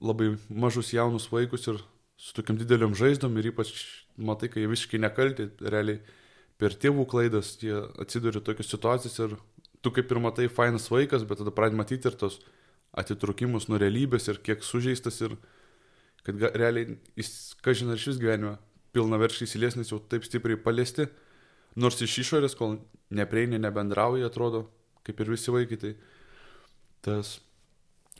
labai 0.00 0.36
mažus 0.48 0.92
jaunus 0.94 1.26
vaikus 1.32 1.66
ir 1.68 1.80
su 2.16 2.32
tokiam 2.36 2.56
dideliam 2.60 2.94
žaizdom 2.96 3.34
ir 3.36 3.50
ypač 3.50 3.72
matai, 4.16 4.48
kai 4.52 4.62
jie 4.62 4.70
visiškai 4.70 5.00
nekalti, 5.02 5.48
realiai 5.60 6.00
per 6.60 6.76
tėvų 6.78 7.04
klaidas 7.10 7.56
jie 7.60 7.74
atsiduria 8.00 8.40
tokios 8.44 8.70
situacijos 8.70 9.18
ir 9.26 9.36
tu 9.82 9.90
kaip 9.90 10.10
ir 10.12 10.20
matai 10.22 10.46
fainas 10.46 10.86
vaikas, 10.92 11.26
bet 11.26 11.42
tada 11.42 11.50
pradedi 11.54 11.80
matyti 11.80 12.08
ir 12.08 12.18
tos 12.20 12.38
atitrukimus 12.94 13.66
nuo 13.68 13.80
realybės 13.82 14.28
ir 14.30 14.38
kiek 14.46 14.62
sužeistas 14.62 15.18
ir 15.24 15.34
kad 16.22 16.38
ga, 16.38 16.52
realiai 16.54 17.00
jis, 17.18 17.56
ką 17.64 17.74
žinai, 17.74 17.98
iš 17.98 18.12
vis 18.12 18.20
gyvenime 18.22 18.54
pilna 18.92 19.18
verškai 19.20 19.48
įsilies, 19.48 19.76
nes 19.78 19.92
jau 19.92 20.00
taip 20.12 20.26
stipriai 20.26 20.60
paliesti, 20.60 21.08
nors 21.80 22.00
iš 22.04 22.18
išorės, 22.24 22.56
kol 22.58 22.78
neprieini, 23.12 23.60
nebendrauja, 23.60 24.28
atrodo, 24.28 24.66
kaip 25.06 25.20
ir 25.20 25.32
visi 25.32 25.54
vaikai, 25.54 25.78
tai 25.80 25.92
tas 27.02 27.38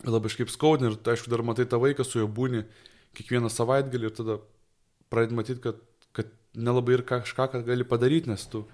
labai 0.07 0.31
kažkaip 0.31 0.51
skaudina 0.51 0.91
ir, 0.91 0.99
aišku, 1.13 1.31
dar 1.31 1.45
matai 1.47 1.69
tą 1.69 1.81
vaiką, 1.83 2.07
su 2.07 2.23
juo 2.23 2.29
būni 2.29 2.65
kiekvieną 3.17 3.51
savaitgalį 3.53 4.09
ir 4.09 4.17
tada 4.17 4.39
pradedi 5.13 5.37
matyti, 5.37 5.61
kad, 5.63 5.83
kad 6.17 6.33
nelabai 6.57 6.97
ir 6.97 7.05
kažką 7.09 7.51
ką 7.53 7.63
gali 7.67 7.87
padaryti, 7.89 8.33
nes 8.33 8.47
tu 8.49 8.65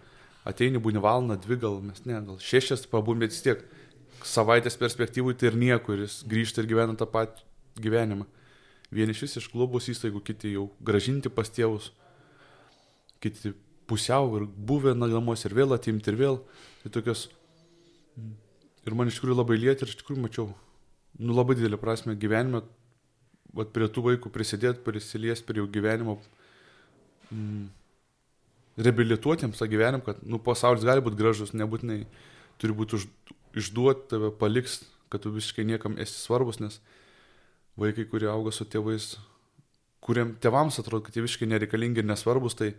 ateini, 0.48 0.80
būni 0.82 1.02
valandą, 1.02 1.36
dvi 1.42 1.58
gal, 1.60 1.80
mes 1.84 2.04
ne, 2.06 2.20
gal 2.24 2.38
šešias 2.42 2.86
pabūni, 2.90 3.26
bet 3.26 3.34
vis 3.34 3.44
tiek 3.44 3.66
savaitės 4.26 4.78
perspektyvui 4.78 5.36
tai 5.38 5.50
ir 5.50 5.58
nieko, 5.58 5.94
ir 5.94 6.06
jis 6.06 6.22
grįžta 6.30 6.62
ir 6.62 6.70
gyvena 6.70 6.96
tą 6.98 7.08
patį 7.10 7.44
gyvenimą. 7.82 8.26
Vieni 8.94 9.12
iš 9.12 9.50
globos 9.52 9.88
įstaigų, 9.92 10.22
kiti 10.24 10.54
jau 10.54 10.70
gražinti 10.80 11.28
pas 11.28 11.50
tėvus, 11.52 11.90
kiti 13.20 13.52
pusiau 13.88 14.36
ir 14.38 14.46
buvę 14.46 14.94
namuose 14.96 15.48
ir 15.48 15.56
vėl 15.56 15.74
atimti 15.76 16.12
ir 16.12 16.16
vėl. 16.16 16.40
Tai 16.82 16.92
tokios. 16.96 17.28
Ir 18.88 18.96
man 18.96 19.10
iš 19.10 19.18
tikrųjų 19.18 19.36
labai 19.36 19.58
lieti 19.60 19.84
ir 19.84 19.92
iš 19.92 19.98
tikrųjų 20.00 20.22
mačiau, 20.24 20.46
nu 21.20 21.34
labai 21.36 21.58
didelį 21.58 21.76
prasme 21.80 22.14
gyvenime, 22.16 22.62
vat 23.52 23.72
prie 23.74 23.88
tų 23.92 24.04
vaikų 24.06 24.32
prisidėti, 24.32 24.84
prisiliesti 24.84 25.44
prie 25.44 25.60
jų 25.60 25.66
gyvenimo, 25.74 26.16
mm, 27.28 27.66
reabilituotiems 28.80 29.60
tą 29.60 29.68
gyvenimą, 29.68 30.04
kad, 30.06 30.22
nu, 30.24 30.40
pasaulis 30.40 30.86
gali 30.86 31.04
būti 31.04 31.18
gražus, 31.20 31.52
nebūtinai 31.52 32.04
turi 32.62 32.76
būti 32.80 32.96
už, 32.96 33.08
išduoti, 33.58 34.06
tave 34.14 34.32
paliks, 34.40 34.80
kad 35.12 35.24
tu 35.24 35.32
visiškai 35.34 35.66
niekam 35.68 35.98
esi 36.00 36.16
svarbus, 36.16 36.60
nes 36.62 36.80
vaikai, 37.78 38.06
kurie 38.10 38.28
auga 38.30 38.52
su 38.54 38.66
tėvais, 38.68 39.16
kuriam 40.04 40.34
tėvams 40.42 40.80
atrodo, 40.80 41.04
kad 41.06 41.16
jie 41.16 41.24
visiškai 41.24 41.48
nereikalingi 41.50 42.02
ir 42.02 42.08
nesvarbus, 42.08 42.56
tai 42.58 42.72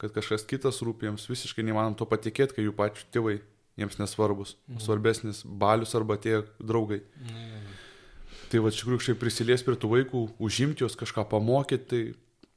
kad 0.00 0.14
kažkas 0.16 0.46
kitas 0.48 0.80
rūpi 0.84 1.08
jiems 1.08 1.28
visiškai 1.28 1.64
neįmanom 1.66 1.96
to 1.98 2.06
patikėti, 2.08 2.56
kai 2.56 2.64
jų 2.64 2.74
pačių 2.76 3.08
tėvai 3.14 3.36
jiems 3.80 4.00
nesvarbus. 4.00 4.56
Mhm. 4.68 4.82
Svarbesnis 4.84 5.44
balius 5.44 5.94
arba 5.98 6.16
tie 6.20 6.42
draugai. 6.58 7.02
Mhm. 7.20 7.78
Tai 8.50 8.62
va, 8.64 8.70
iš 8.72 8.80
tikrųjų, 8.80 8.98
kažkaip 8.98 9.20
prisilies 9.20 9.62
prie 9.62 9.76
tų 9.78 9.92
vaikų, 9.92 10.20
užimti 10.42 10.82
juos, 10.82 10.96
kažką 10.98 11.22
pamokyti, 11.30 11.86
tai, 11.86 12.00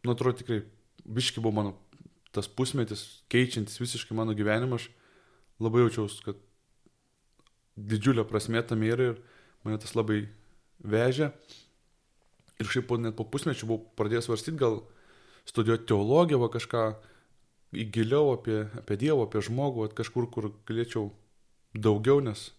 nu, 0.02 0.16
atrodo 0.16 0.40
tikrai, 0.40 0.64
biški 1.06 1.44
buvo 1.44 1.54
mano 1.60 1.76
tas 2.34 2.50
pusmetis, 2.50 3.22
keičiantis 3.30 3.78
visiškai 3.78 4.16
mano 4.18 4.34
gyvenimą, 4.34 4.80
aš 4.80 4.88
labai 5.62 5.84
jaučiausi, 5.84 6.24
kad 6.26 6.40
didžiulė 7.78 8.26
prasmė 8.26 8.64
tam 8.66 8.82
yra 8.88 9.12
ir 9.12 9.20
mane 9.62 9.78
tas 9.82 9.94
labai 9.94 10.24
vežė. 10.82 11.30
Ir 12.64 12.72
šiaip 12.72 12.88
po, 12.88 12.98
net 13.02 13.18
po 13.20 13.28
pusmečio 13.28 13.68
buvau 13.68 13.84
pradėjęs 14.00 14.30
svarstyti, 14.30 14.60
gal 14.62 14.80
studijuoti 15.50 15.90
teologiją, 15.92 16.40
va 16.40 16.50
kažką 16.54 16.84
įgiliau 17.84 18.34
apie, 18.38 18.64
apie 18.80 18.98
Dievą, 19.02 19.28
apie 19.28 19.42
žmogų, 19.44 19.84
va, 19.84 19.94
kažkur, 19.98 20.30
kur 20.32 20.52
galėčiau 20.70 21.10
daugiau, 21.74 22.22
nes 22.24 22.52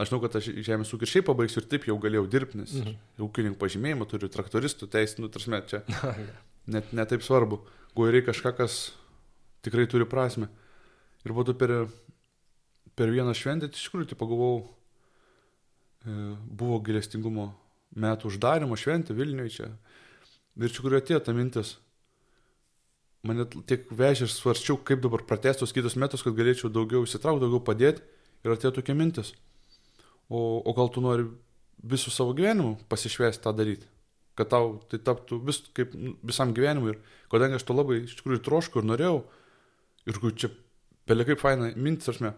aš 0.00 0.08
žinau, 0.08 0.20
kad 0.24 0.38
aš 0.38 0.48
žemės 0.64 0.92
ūkį 0.96 1.08
šiaip 1.10 1.28
pabaigsiu 1.28 1.60
ir 1.60 1.68
taip 1.68 1.86
jau 1.88 1.98
galėjau 2.00 2.24
dirbti, 2.32 2.62
nes 2.62 2.72
mhm. 2.80 2.96
ūkininkų 3.26 3.60
pažymėjimą 3.60 4.08
turiu, 4.08 4.30
traktoristų 4.32 4.88
teisų, 4.90 5.26
nu, 5.26 5.30
tarsi 5.32 5.60
čia 5.70 5.82
net 6.74 6.94
netaip 6.96 7.24
svarbu. 7.26 7.60
Gal 7.96 8.12
reikia 8.14 8.30
kažką, 8.30 8.54
kas 8.56 8.80
tikrai 9.66 9.86
turi 9.90 10.06
prasme. 10.08 10.48
Ir 11.26 11.34
to 11.44 11.54
per, 11.58 11.74
per 12.96 13.10
vieną 13.12 13.34
šventę, 13.36 13.68
iš 13.68 13.90
tikrųjų, 13.90 14.12
tai 14.12 14.16
pagalvojau, 14.16 14.62
e, 16.06 16.14
buvo 16.48 16.78
gilestingumo 16.86 17.50
metų 17.96 18.30
uždarimo 18.30 18.78
šventė 18.78 19.16
Vilniuje 19.16 19.54
čia. 19.54 19.68
Ir 20.60 20.72
čia 20.72 20.84
kur 20.84 20.96
atėjo 20.98 21.20
ta 21.24 21.34
mintis. 21.34 21.76
Mane 23.26 23.44
tiek 23.68 23.88
vežė 23.92 24.26
ir 24.26 24.32
svarščiau, 24.32 24.78
kaip 24.86 25.02
dabar 25.04 25.24
pratestos 25.28 25.74
kitus 25.76 25.96
metus, 26.00 26.24
kad 26.24 26.36
galėčiau 26.36 26.70
daugiau 26.72 27.04
įsitraukti, 27.04 27.44
daugiau 27.44 27.62
padėti. 27.64 28.04
Ir 28.44 28.54
atėjo 28.54 28.78
tokia 28.78 28.96
mintis. 28.96 29.34
O, 30.30 30.60
o 30.64 30.74
gal 30.76 30.88
tu 30.92 31.02
nori 31.04 31.26
visų 31.90 32.12
savo 32.14 32.32
gyvenimu 32.36 32.78
pasišvesti 32.88 33.44
tą 33.44 33.52
daryti? 33.56 33.88
Kad 34.38 34.52
tau 34.52 34.78
tai 34.88 35.00
taptų 35.04 35.40
vis, 35.44 35.58
kaip 35.76 35.92
nu, 35.98 36.14
visam 36.24 36.54
gyvenimui. 36.56 36.94
Ir 36.94 37.28
kadangi 37.32 37.58
aš 37.58 37.66
to 37.68 37.76
labai 37.76 38.04
iš 38.06 38.16
tikrųjų 38.20 38.44
trošku 38.46 38.80
ir 38.80 38.88
norėjau, 38.88 39.18
ir 40.08 40.20
kur 40.22 40.32
čia 40.32 40.52
pelė 41.10 41.26
kaip 41.28 41.42
faina 41.42 41.72
mintis, 41.76 42.08
aš 42.14 42.22
me. 42.24 42.32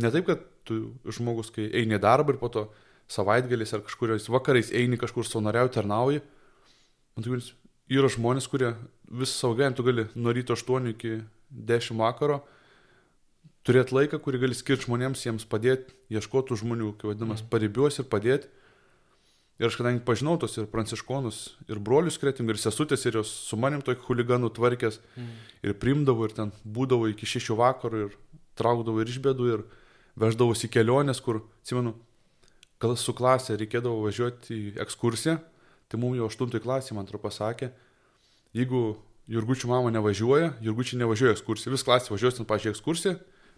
Ne 0.00 0.10
taip, 0.12 0.26
kad 0.26 0.42
tu 0.66 0.80
žmogus, 1.06 1.52
kai 1.54 1.68
eini 1.70 1.96
į 1.96 2.02
darbą 2.02 2.34
ir 2.34 2.40
po 2.40 2.50
to 2.52 2.66
savaitgaliais 3.10 3.72
ar 3.76 3.84
kažkuriais 3.86 4.28
vakarais 4.32 4.72
eini 4.74 4.98
kažkur 4.98 5.26
savanoriauti, 5.26 5.76
tarnauji. 5.78 6.22
Man 7.16 7.24
tai 7.24 7.38
yra 7.96 8.10
žmonės, 8.12 8.50
kurie 8.50 8.74
visą 9.06 9.32
savo 9.46 9.56
gyvenimą 9.56 9.78
tu 9.78 9.86
gali 9.86 10.06
nuo 10.14 10.34
ryto 10.34 10.56
8 10.58 10.90
iki 10.92 11.20
10 11.50 11.98
vakaro 12.00 12.42
turėti 13.66 13.96
laiką, 13.96 14.20
kurį 14.22 14.44
gali 14.44 14.56
skirti 14.56 14.86
žmonėms, 14.86 15.24
jiems 15.26 15.46
padėti, 15.50 15.94
ieškoti 16.14 16.58
žmonių, 16.60 16.92
kaip 17.00 17.10
vadinamas, 17.10 17.42
mm. 17.42 17.50
paribiuos 17.50 17.98
ir 17.98 18.06
padėti. 18.10 18.50
Ir 19.56 19.70
aš 19.70 19.78
kadangi 19.80 20.02
pažinau 20.04 20.34
tos 20.36 20.52
ir 20.60 20.66
pranciškonus, 20.68 21.38
ir 21.72 21.80
brolius 21.82 22.18
kretingų, 22.20 22.52
ir 22.52 22.60
sesutės, 22.60 23.06
ir 23.08 23.16
jos 23.22 23.30
su 23.48 23.56
manim 23.58 23.80
tokį 23.82 24.04
huliganų 24.04 24.52
tvarkės, 24.58 25.00
mm. 25.16 25.30
ir 25.66 25.76
primdavo, 25.80 26.28
ir 26.28 26.36
ten 26.36 26.52
būdavo 26.62 27.08
iki 27.10 27.26
šešių 27.26 27.56
vakarų, 27.62 28.02
ir 28.04 28.42
traukdavo 28.60 29.02
ir 29.02 29.10
išbėdų, 29.10 29.48
ir 29.54 29.64
veždavosi 30.20 30.70
kelionės, 30.72 31.22
kur, 31.24 31.40
atsimenu, 31.64 31.96
su 32.98 33.14
klasė 33.16 33.56
reikėdavo 33.60 34.04
važiuoti 34.06 34.54
į 34.54 34.72
ekskursiją, 34.84 35.36
tai 35.90 36.00
mums 36.02 36.18
jau 36.18 36.28
8 36.30 36.62
klasė, 36.62 36.94
man 36.96 37.06
atrodo, 37.06 37.24
pasakė, 37.26 37.70
jeigu 38.56 38.96
Jurgučių 39.26 39.70
mama 39.72 39.90
nevažiuoja, 39.90 40.52
Jurgučiai 40.62 41.00
nevažiuoja 41.00 41.34
ekskursiją, 41.34 41.72
vis 41.74 41.82
klasė 41.86 42.12
važiuos 42.14 42.38
ten 42.38 42.46
pačią 42.46 42.70
ekskursiją, 42.70 43.16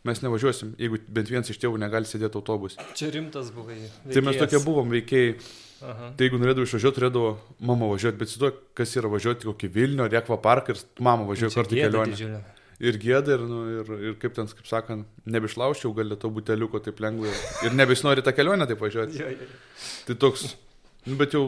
mes 0.09 0.23
nevažiuosim, 0.25 0.73
jeigu 0.81 1.01
bent 1.13 1.29
vienas 1.29 1.51
iš 1.53 1.61
tėvų 1.61 1.81
negali 1.83 2.09
sėdėti 2.09 2.39
autobusui. 2.41 2.81
Čia 2.97 3.11
rimtas 3.13 3.51
buvai. 3.53 3.77
Veikėjas. 3.77 4.15
Tai 4.15 4.23
mes 4.25 4.39
tokie 4.41 4.61
buvom 4.65 4.95
veikėjai. 4.95 5.35
Aha. 5.79 6.09
Tai 6.19 6.27
jeigu 6.27 6.41
norėdavau 6.41 6.67
išvažiuoti, 6.67 6.97
turėdavo 6.97 7.33
mama 7.69 7.91
važiuoti, 7.93 8.19
bet 8.19 8.31
įsivaizduoju, 8.31 8.63
kas 8.81 8.95
yra 8.99 9.11
važiuoti 9.13 9.47
kokį 9.47 9.69
Vilnių 9.77 10.07
ar 10.07 10.17
Jekva 10.17 10.39
parką 10.43 10.75
ir 10.75 10.81
mama 11.05 11.29
važiuoja 11.29 11.55
kartu 11.55 11.77
į 11.77 11.85
kelionę. 11.85 12.17
Didžiulė. 12.17 12.41
Ir 12.79 12.95
gėda, 13.03 13.35
ir, 13.35 13.43
nu, 13.43 13.65
ir, 13.81 13.89
ir 14.11 14.17
kaip 14.23 14.37
ten, 14.37 14.47
kaip 14.55 14.69
sakant, 14.71 15.09
nebeišlauščiau 15.27 15.91
gal 15.97 16.15
to 16.21 16.31
buteliuko 16.31 16.79
taip 16.85 17.01
lengvai. 17.03 17.33
Ir 17.67 17.75
nebesinori 17.75 18.23
tą 18.23 18.31
kelionę 18.37 18.69
taip 18.71 18.85
važiuoti. 18.85 19.19
Jo, 19.19 19.33
jo. 19.35 19.49
Tai 20.07 20.19
toks 20.23 20.53
Nu, 21.09 21.17
bet 21.17 21.33
jau 21.33 21.43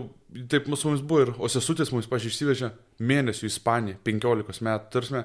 taip 0.48 0.68
mūsų 0.70 0.92
mums 0.92 1.00
buvo 1.04 1.24
ir, 1.24 1.30
o 1.36 1.48
sesutės 1.50 1.90
mums 1.92 2.08
pažiūrėjau 2.08 2.32
išsivežė 2.32 2.68
mėnesių 3.10 3.48
į 3.48 3.50
Ispaniją, 3.50 3.98
15 4.06 4.64
metų, 4.66 4.90
tarsi, 4.94 5.22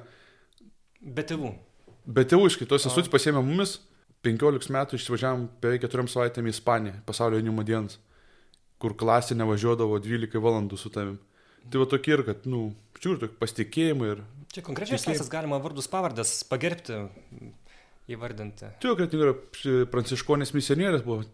Be 1.06 1.24
tėvų. 1.24 1.52
bet 2.06 2.32
tėvų 2.34 2.50
iš 2.50 2.58
kitos 2.60 2.84
sesutės 2.84 3.12
pasėmė 3.14 3.44
mumis, 3.46 3.78
15 4.26 4.74
metų 4.74 4.98
išvažiavam 4.98 5.46
beveik 5.62 5.86
4 5.86 6.08
savaitėm 6.12 6.50
į 6.50 6.56
Ispaniją, 6.56 6.96
pasaulio 7.06 7.40
jaunimo 7.40 7.64
dienas, 7.64 8.00
kur 8.82 8.98
klasė 8.98 9.38
nevažiuodavo 9.38 10.02
12 10.04 10.42
valandų 10.42 10.82
su 10.82 10.90
tavim. 10.90 11.20
Tai 11.72 11.82
va 11.82 11.88
tokie 11.90 12.18
ir, 12.18 12.26
kad, 12.26 12.44
nu, 12.50 12.74
žiūrėjau, 12.98 13.22
tokį 13.28 13.40
pasitikėjimą 13.40 14.10
ir... 14.12 14.26
Čia 14.56 14.64
konkrečiai 14.64 14.96
esas 15.12 15.28
galima 15.32 15.58
vardus 15.60 15.90
pavardės 15.92 16.32
pagerbti, 16.48 17.02
įvardinti. 18.16 18.70
Tai 18.80 18.92
jau, 18.92 18.96
kad 19.00 19.14
yra 19.18 19.34
ši- 19.58 19.86
pranciškonės 19.92 20.54
misionierės 20.56 21.04
buvo, 21.06 21.26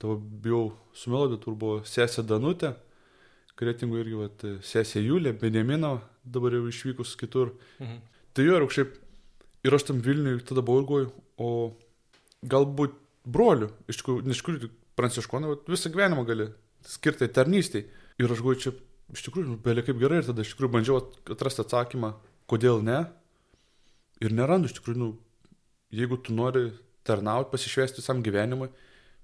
tavo 0.00 0.16
bijau 0.16 0.62
sumeluoti, 0.96 1.40
tur 1.44 1.56
buvo 1.60 1.80
sesė 1.88 2.24
Danutė, 2.26 2.74
kretingų 3.60 4.00
irgi, 4.00 4.16
va, 4.18 4.28
sesė 4.66 5.02
Julė, 5.04 5.34
Benjamino, 5.38 5.96
dabar 6.24 6.56
jau 6.56 6.64
išvykus 6.70 7.14
kitur. 7.20 7.52
Mhm. 7.82 8.00
Tai 8.34 8.46
jo, 8.48 8.56
ir 8.58 8.66
šiaip, 8.74 8.94
ir 9.68 9.76
aš 9.76 9.86
tam 9.90 10.00
Vilniui 10.02 10.40
tada 10.46 10.62
buvau 10.64 10.80
ir 10.82 10.88
galvoju, 10.88 11.12
o 11.38 11.50
galbūt 12.50 12.96
broliu, 13.24 13.70
iš 13.88 14.00
tikrųjų, 14.02 14.24
iš 14.34 14.40
tikrųjų 14.42 14.70
pranciškonai 14.98 15.52
vat, 15.52 15.68
visą 15.70 15.90
gyvenimą 15.94 16.24
gali 16.26 16.48
skirti 16.84 17.28
tarnystėj. 17.28 17.84
Ir 18.18 18.30
aš 18.30 18.40
galvoju, 18.42 18.60
čia 18.64 18.72
iš 19.14 19.22
tikrųjų, 19.28 19.52
nu, 19.52 19.56
belia 19.62 19.82
kaip 19.86 19.98
gerai, 20.02 20.20
ir 20.22 20.28
tada 20.28 20.42
iš 20.42 20.54
tikrųjų 20.54 20.72
bandžiau 20.74 20.98
at- 21.02 21.32
atrasti 21.34 21.62
atsakymą, 21.64 22.12
kodėl 22.50 22.82
ne. 22.84 23.04
Ir 24.24 24.34
nerandu, 24.34 24.70
iš 24.70 24.78
tikrųjų, 24.78 25.00
nu, 25.00 25.10
jeigu 25.94 26.18
tu 26.22 26.34
nori 26.36 26.68
tarnauti, 27.04 27.52
pasišvesti 27.52 28.00
visam 28.00 28.22
gyvenimui, 28.24 28.70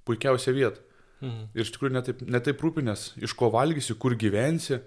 puikiausia 0.09 0.54
vieta. 0.56 0.83
Mhm. 1.20 1.50
Ir 1.54 1.66
iš 1.66 1.74
tikrųjų 1.74 1.94
netaip, 1.96 2.22
netaip 2.28 2.62
rūpinės, 2.64 3.11
iš 3.20 3.35
ko 3.37 3.50
valgysi, 3.52 3.96
kur 4.00 4.16
gyvensi. 4.18 4.80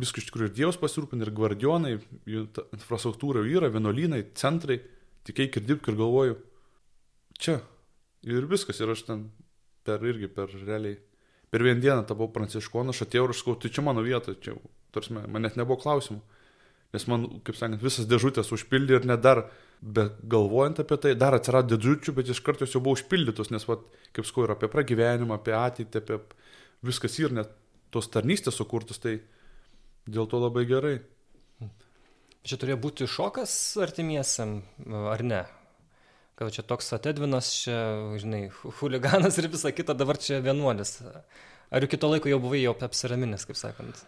Viskas 0.00 0.22
iš 0.22 0.30
tikrųjų 0.30 0.48
ir 0.48 0.56
Dievas 0.56 0.78
pasirūpina, 0.80 1.26
ir 1.26 1.34
gvardionai, 1.34 1.96
jų 2.30 2.46
infrastruktūra 2.76 3.42
yra, 3.44 3.68
vienuolynai, 3.72 4.22
centrai, 4.38 4.78
tik 5.26 5.42
eik 5.44 5.58
ir 5.58 5.66
dirbk 5.66 5.90
ir 5.90 5.98
galvoju, 5.98 6.36
čia. 7.36 7.58
Ir 8.24 8.46
viskas, 8.48 8.80
ir 8.80 8.92
aš 8.92 9.04
ten 9.08 9.26
per 9.84 10.04
irgi, 10.06 10.28
per 10.32 10.52
realiai, 10.52 10.98
per 11.50 11.64
vieną 11.64 11.82
dieną 11.82 12.04
tapau 12.08 12.30
pranciškonu, 12.32 12.94
aš 12.94 13.04
atėjau 13.06 13.26
ir 13.26 13.34
aš 13.34 13.42
sakau, 13.42 13.56
tai 13.60 13.72
čia 13.74 13.84
mano 13.84 14.04
vieta, 14.06 14.36
čia, 14.44 14.54
tarsi, 14.94 15.16
man 15.16 15.42
net 15.44 15.58
nebuvo 15.58 15.80
klausimų. 15.82 16.20
Nes 16.90 17.06
man, 17.06 17.26
kaip 17.46 17.54
sakant, 17.54 17.82
visas 17.82 18.08
dėžutės 18.10 18.50
užpildė 18.56 18.96
ir 18.98 19.04
net 19.06 19.20
dar, 19.22 19.44
bet 19.80 20.16
galvojant 20.32 20.80
apie 20.82 20.96
tai, 20.98 21.12
dar 21.18 21.36
atsirado 21.36 21.76
dėžučių, 21.76 22.16
bet 22.16 22.32
iš 22.32 22.40
karto 22.42 22.66
jos 22.66 22.74
jau 22.74 22.82
buvo 22.82 22.96
užpildytos, 22.98 23.52
nes, 23.54 23.66
vat, 23.68 23.84
kaip 24.16 24.26
sakau, 24.26 24.48
ir 24.48 24.56
apie 24.56 24.70
pragyvenimą, 24.72 25.38
apie 25.38 25.54
ateitį, 25.54 26.02
apie 26.02 26.18
viskas 26.86 27.14
ir 27.22 27.36
net 27.36 27.54
tos 27.94 28.10
tarnystės 28.10 28.58
sukurtos, 28.58 28.98
tai 29.02 29.20
dėl 30.10 30.26
to 30.30 30.42
labai 30.42 30.66
gerai. 30.66 30.96
Čia 32.42 32.56
turėjo 32.56 32.78
būti 32.80 33.06
šokas 33.10 33.54
artimiesiam, 33.84 34.60
ar 35.12 35.22
ne? 35.22 35.42
Kad 36.40 36.54
čia 36.56 36.64
toks 36.64 36.88
atedvinas, 36.96 37.50
čia, 37.62 37.76
žinai, 38.18 38.46
hu- 38.48 38.72
huliganas 38.80 39.36
ir 39.38 39.50
visa 39.52 39.70
kita, 39.76 39.92
dabar 39.94 40.16
čia 40.16 40.40
vienuolis. 40.40 40.96
Ar 41.70 41.84
jau 41.84 41.90
kito 41.92 42.08
laiko 42.08 42.32
jau 42.32 42.40
buvai 42.42 42.62
jau 42.62 42.72
apsiraminęs, 42.86 43.44
kaip 43.46 43.60
sakant? 43.60 44.00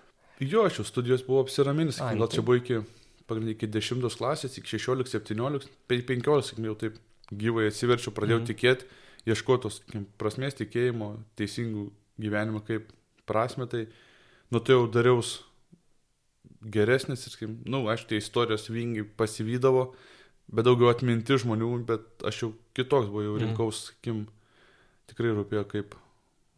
Jo, 0.43 0.65
aš 0.67 0.81
jau 0.81 0.85
studijos 0.89 1.23
buvau 1.27 1.45
apsiraminęs, 1.45 2.01
gal 2.03 2.19
nu 2.19 2.27
čia 2.27 2.41
tai- 2.41 2.47
buvo 2.49 2.57
iki, 2.59 2.81
pagrindiniai, 3.29 3.55
iki 3.59 3.69
10 3.71 4.17
klasės, 4.19 4.57
iki 4.59 4.79
16, 4.79 5.13
17, 5.13 5.69
15, 5.89 6.49
sakykim, 6.51 6.67
jau 6.71 6.75
taip 6.81 6.99
gyvai 7.33 7.69
atsiverčiau, 7.71 8.13
pradėjau 8.17 8.41
mhm. 8.43 8.49
tikėti, 8.51 8.89
ieškotos 9.31 9.81
prasmės 10.19 10.57
tikėjimo, 10.59 11.13
teisingų 11.39 11.85
gyvenimo 12.21 12.61
kaip 12.67 12.91
prasme, 13.29 13.69
tai 13.71 13.87
nu 14.51 14.59
tai 14.61 14.75
jau 14.75 14.89
dariaus 14.91 15.37
geresnis, 16.63 17.27
ir, 17.27 17.33
sakykim, 17.35 17.55
nu, 17.67 17.85
aš 17.91 18.05
tie 18.11 18.19
istorijos 18.21 18.69
vingiai 18.71 19.07
pasivydavo, 19.19 19.93
bet 20.53 20.67
daugiau 20.67 20.91
atminti 20.93 21.39
žmonių, 21.41 21.71
bet 21.89 22.27
aš 22.29 22.43
jau 22.45 22.51
kitoks 22.77 23.09
buvau, 23.11 23.25
jau 23.27 23.37
Mhm. 23.39 23.45
rinkaus, 23.47 23.81
sakykim, 23.91 24.27
tikrai 25.09 25.33
rūpėjo 25.35 25.65
kaip 25.69 25.95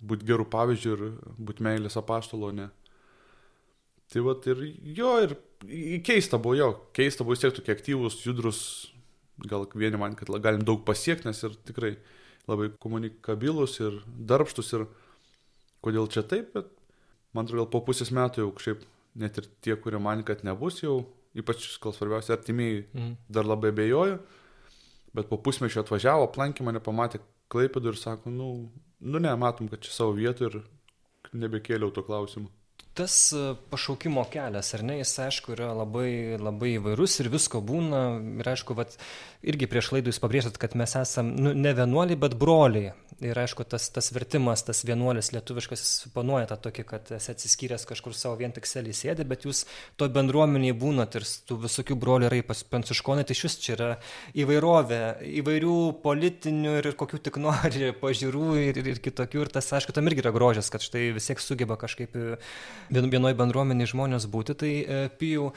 būti 0.05 0.27
gerų 0.29 0.49
pavyzdžių 0.51 0.93
ir 0.93 1.05
būti 1.41 1.65
meilės 1.65 1.97
apaštalo, 1.97 2.53
ne. 2.53 2.69
Tai 4.13 4.21
va 4.27 4.35
ir 4.51 4.61
jo, 4.99 5.13
ir 5.25 5.37
keista 6.05 6.39
buvo 6.39 6.55
jo, 6.59 6.69
keista 6.97 7.25
buvo 7.25 7.35
vis 7.35 7.43
tiek 7.45 7.55
tokie 7.57 7.73
aktyvūs, 7.75 8.19
judrus, 8.27 8.61
gal 9.49 9.65
vieni 9.75 9.99
man, 9.99 10.15
kad 10.19 10.29
galim 10.45 10.63
daug 10.67 10.85
pasiekti, 10.87 11.27
nes 11.27 11.41
ir 11.43 11.57
tikrai 11.67 11.95
labai 12.49 12.69
komunikabilus 12.79 13.79
ir 13.81 14.03
darbštus 14.05 14.73
ir 14.77 14.87
kodėl 15.85 16.09
čia 16.13 16.23
taip, 16.29 16.53
bet 16.55 16.69
man 17.35 17.47
atrodo, 17.49 17.65
gal 17.65 17.71
po 17.73 17.81
pusės 17.89 18.13
metų 18.15 18.45
jau 18.45 18.53
kažkaip 18.57 18.85
net 19.19 19.39
ir 19.41 19.49
tie, 19.65 19.77
kurie 19.81 19.99
man, 20.03 20.23
kad 20.27 20.45
nebus 20.47 20.83
jau, 20.83 21.01
ypač, 21.35 21.67
gal 21.83 21.95
svarbiausia, 21.97 22.37
artimieji 22.37 22.85
Mhm. 22.95 23.17
dar 23.29 23.45
labai 23.49 23.73
bejoju, 23.73 24.19
bet 25.15 25.29
po 25.29 25.39
pusmečio 25.39 25.83
atvažiavo, 25.83 26.29
aplankė 26.29 26.63
mane, 26.67 26.81
pamatė 26.81 27.21
klaipėdų 27.51 27.93
ir 27.95 27.99
sako, 27.99 28.31
nu, 28.31 28.71
nu 29.01 29.19
ne, 29.19 29.35
matom, 29.37 29.69
kad 29.69 29.81
čia 29.81 29.93
savo 29.93 30.13
vietoj 30.13 30.47
ir 30.51 30.63
nebekėliau 31.33 31.93
to 31.95 32.03
klausimu. 32.03 32.51
Tas 32.95 33.33
e, 33.35 33.55
pašaukimo 33.71 34.23
kelias, 34.31 34.69
ar 34.77 34.85
ne, 34.87 35.01
jis 35.01 35.17
aišku 35.27 35.57
yra 35.57 35.73
labai, 35.75 36.37
labai 36.39 36.77
įvairus 36.77 37.19
ir 37.25 37.31
visko 37.33 37.59
būna. 37.59 38.03
Ir 38.39 38.51
aišku, 38.53 38.77
vat, 38.79 38.95
irgi 39.43 39.67
prieš 39.71 39.91
laidų 39.97 40.13
jūs 40.13 40.21
pabrėžėt, 40.23 40.61
kad 40.63 40.77
mes 40.79 40.95
esame 41.01 41.35
nu, 41.35 41.55
ne 41.59 41.75
vienuoliai, 41.75 42.21
bet 42.21 42.37
broliai. 42.39 42.93
Ir 43.23 43.39
aišku, 43.39 43.63
tas, 43.71 43.87
tas 43.95 44.09
vertimas, 44.11 44.65
tas 44.67 44.81
vienuolis 44.87 45.31
lietuviškas, 45.35 45.83
jis 45.85 46.13
panuoja 46.15 46.49
tą 46.51 46.57
tokį, 46.67 46.85
kad 46.89 47.11
esi 47.15 47.31
atsiskyręs 47.31 47.87
kažkur 47.87 48.15
savo 48.17 48.35
vien 48.41 48.51
tik 48.55 48.67
selį 48.67 48.95
sėdė, 48.97 49.27
bet 49.31 49.47
jūs 49.47 49.63
to 50.01 50.09
bendruomeniai 50.11 50.75
būnat 50.75 51.15
ir 51.21 51.27
tų 51.47 51.61
visokių 51.63 51.97
brolių 52.01 52.27
yra 52.27 52.41
pas 52.49 52.65
pranciškonai, 52.67 53.23
tai 53.29 53.37
šis 53.39 53.57
čia 53.63 53.73
yra 53.77 53.91
įvairovė, 54.35 55.01
įvairių 55.43 55.77
politinių 56.03 56.75
ir 56.81 56.91
kokių 56.99 57.23
tik 57.29 57.39
nori 57.43 57.93
pažiūrų 58.03 58.49
ir, 58.65 58.83
ir, 58.83 58.91
ir 58.97 59.03
kitokių. 59.05 59.45
Ir 59.47 59.55
tas, 59.55 59.71
aišku, 59.79 59.95
tam 59.95 60.11
irgi 60.11 60.25
yra 60.25 60.35
grožis, 60.35 60.73
kad 60.75 60.83
štai 60.83 61.13
vis 61.15 61.31
tiek 61.31 61.43
sugeba 61.43 61.79
kažkaip 61.81 62.19
e, 62.19 62.35
vienoje 62.91 63.37
bendruomenėje 63.39 63.93
žmonės 63.95 64.29
būti. 64.31 64.57
Tai 64.61 64.71
e, 64.71 65.01
pijau, 65.21 65.51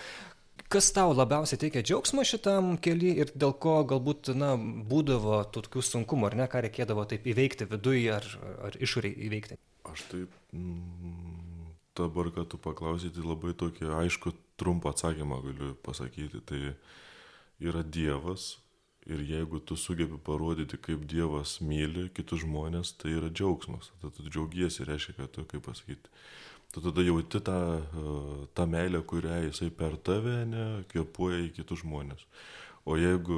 kas 0.71 0.89
tau 0.95 1.13
labiausiai 1.15 1.61
teikia 1.61 1.83
džiaugsmą 1.85 2.25
šitam 2.27 2.75
keliui 2.83 3.15
ir 3.23 3.31
dėl 3.35 3.55
ko 3.61 3.79
galbūt 3.87 4.33
na, 4.35 4.55
būdavo 4.57 5.41
tokių 5.55 5.83
sunkumų, 5.85 6.29
ar 6.29 6.37
ne, 6.41 6.49
ką 6.51 6.63
reikėdavo 6.67 7.07
taip 7.09 7.27
įveikti 7.29 7.69
viduje 7.71 8.13
ar, 8.17 8.27
ar 8.69 8.77
išoriai 8.79 9.15
įveikti? 9.29 9.59
Aš 9.87 10.03
taip, 10.11 10.33
mm, 10.51 11.73
dabar, 11.97 12.31
kad 12.35 12.51
tu 12.51 12.59
paklausai, 12.61 13.13
tai 13.15 13.23
labai 13.25 13.55
tokį 13.57 13.91
aišku 14.03 14.35
trumpą 14.59 14.91
atsakymą 14.93 15.41
galiu 15.45 15.73
pasakyti. 15.85 16.43
Tai 16.47 16.61
yra 17.63 17.83
Dievas 17.83 18.57
ir 19.07 19.23
jeigu 19.23 19.59
tu 19.63 19.75
sugebi 19.79 20.17
parodyti, 20.23 20.77
kaip 20.77 21.05
Dievas 21.07 21.57
myli 21.63 22.09
kitus 22.15 22.43
žmonės, 22.43 22.93
tai 22.99 23.13
yra 23.15 23.29
džiaugsmas. 23.31 23.91
Tada 24.01 24.13
tu 24.17 24.27
džiaugiesi, 24.27 24.85
reiškia, 24.87 25.15
kad 25.21 25.31
tu, 25.35 25.45
kaip 25.47 25.63
pasakyti, 25.67 26.11
tu 26.75 26.83
tada 26.83 27.05
jauti 27.07 27.39
tą, 27.39 27.57
e, 27.79 28.47
tą 28.57 28.67
meilę, 28.67 29.01
kurią 29.07 29.41
jisai 29.47 29.69
per 29.71 29.95
tave 29.97 30.41
nekėpuoja 30.51 31.43
į 31.47 31.53
kitus 31.59 31.83
žmonės. 31.85 32.25
O 32.87 32.95
jeigu, 32.95 33.37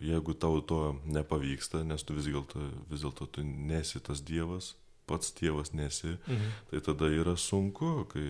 jeigu 0.00 0.32
tau 0.40 0.60
to 0.64 0.80
nepavyksta, 1.04 1.82
nes 1.84 2.00
tu 2.04 2.14
vis 2.16 2.28
dėlto, 2.30 2.62
vis 2.88 3.02
dėlto 3.04 3.26
tu 3.28 3.42
nesi 3.44 4.00
tas 4.00 4.22
Dievas, 4.24 4.74
pats 5.06 5.32
tėvas 5.36 5.72
nesi, 5.76 6.16
Mhm. 6.26 6.52
tai 6.70 6.80
tada 6.80 7.06
yra 7.12 7.36
sunku, 7.36 8.06
kai, 8.08 8.24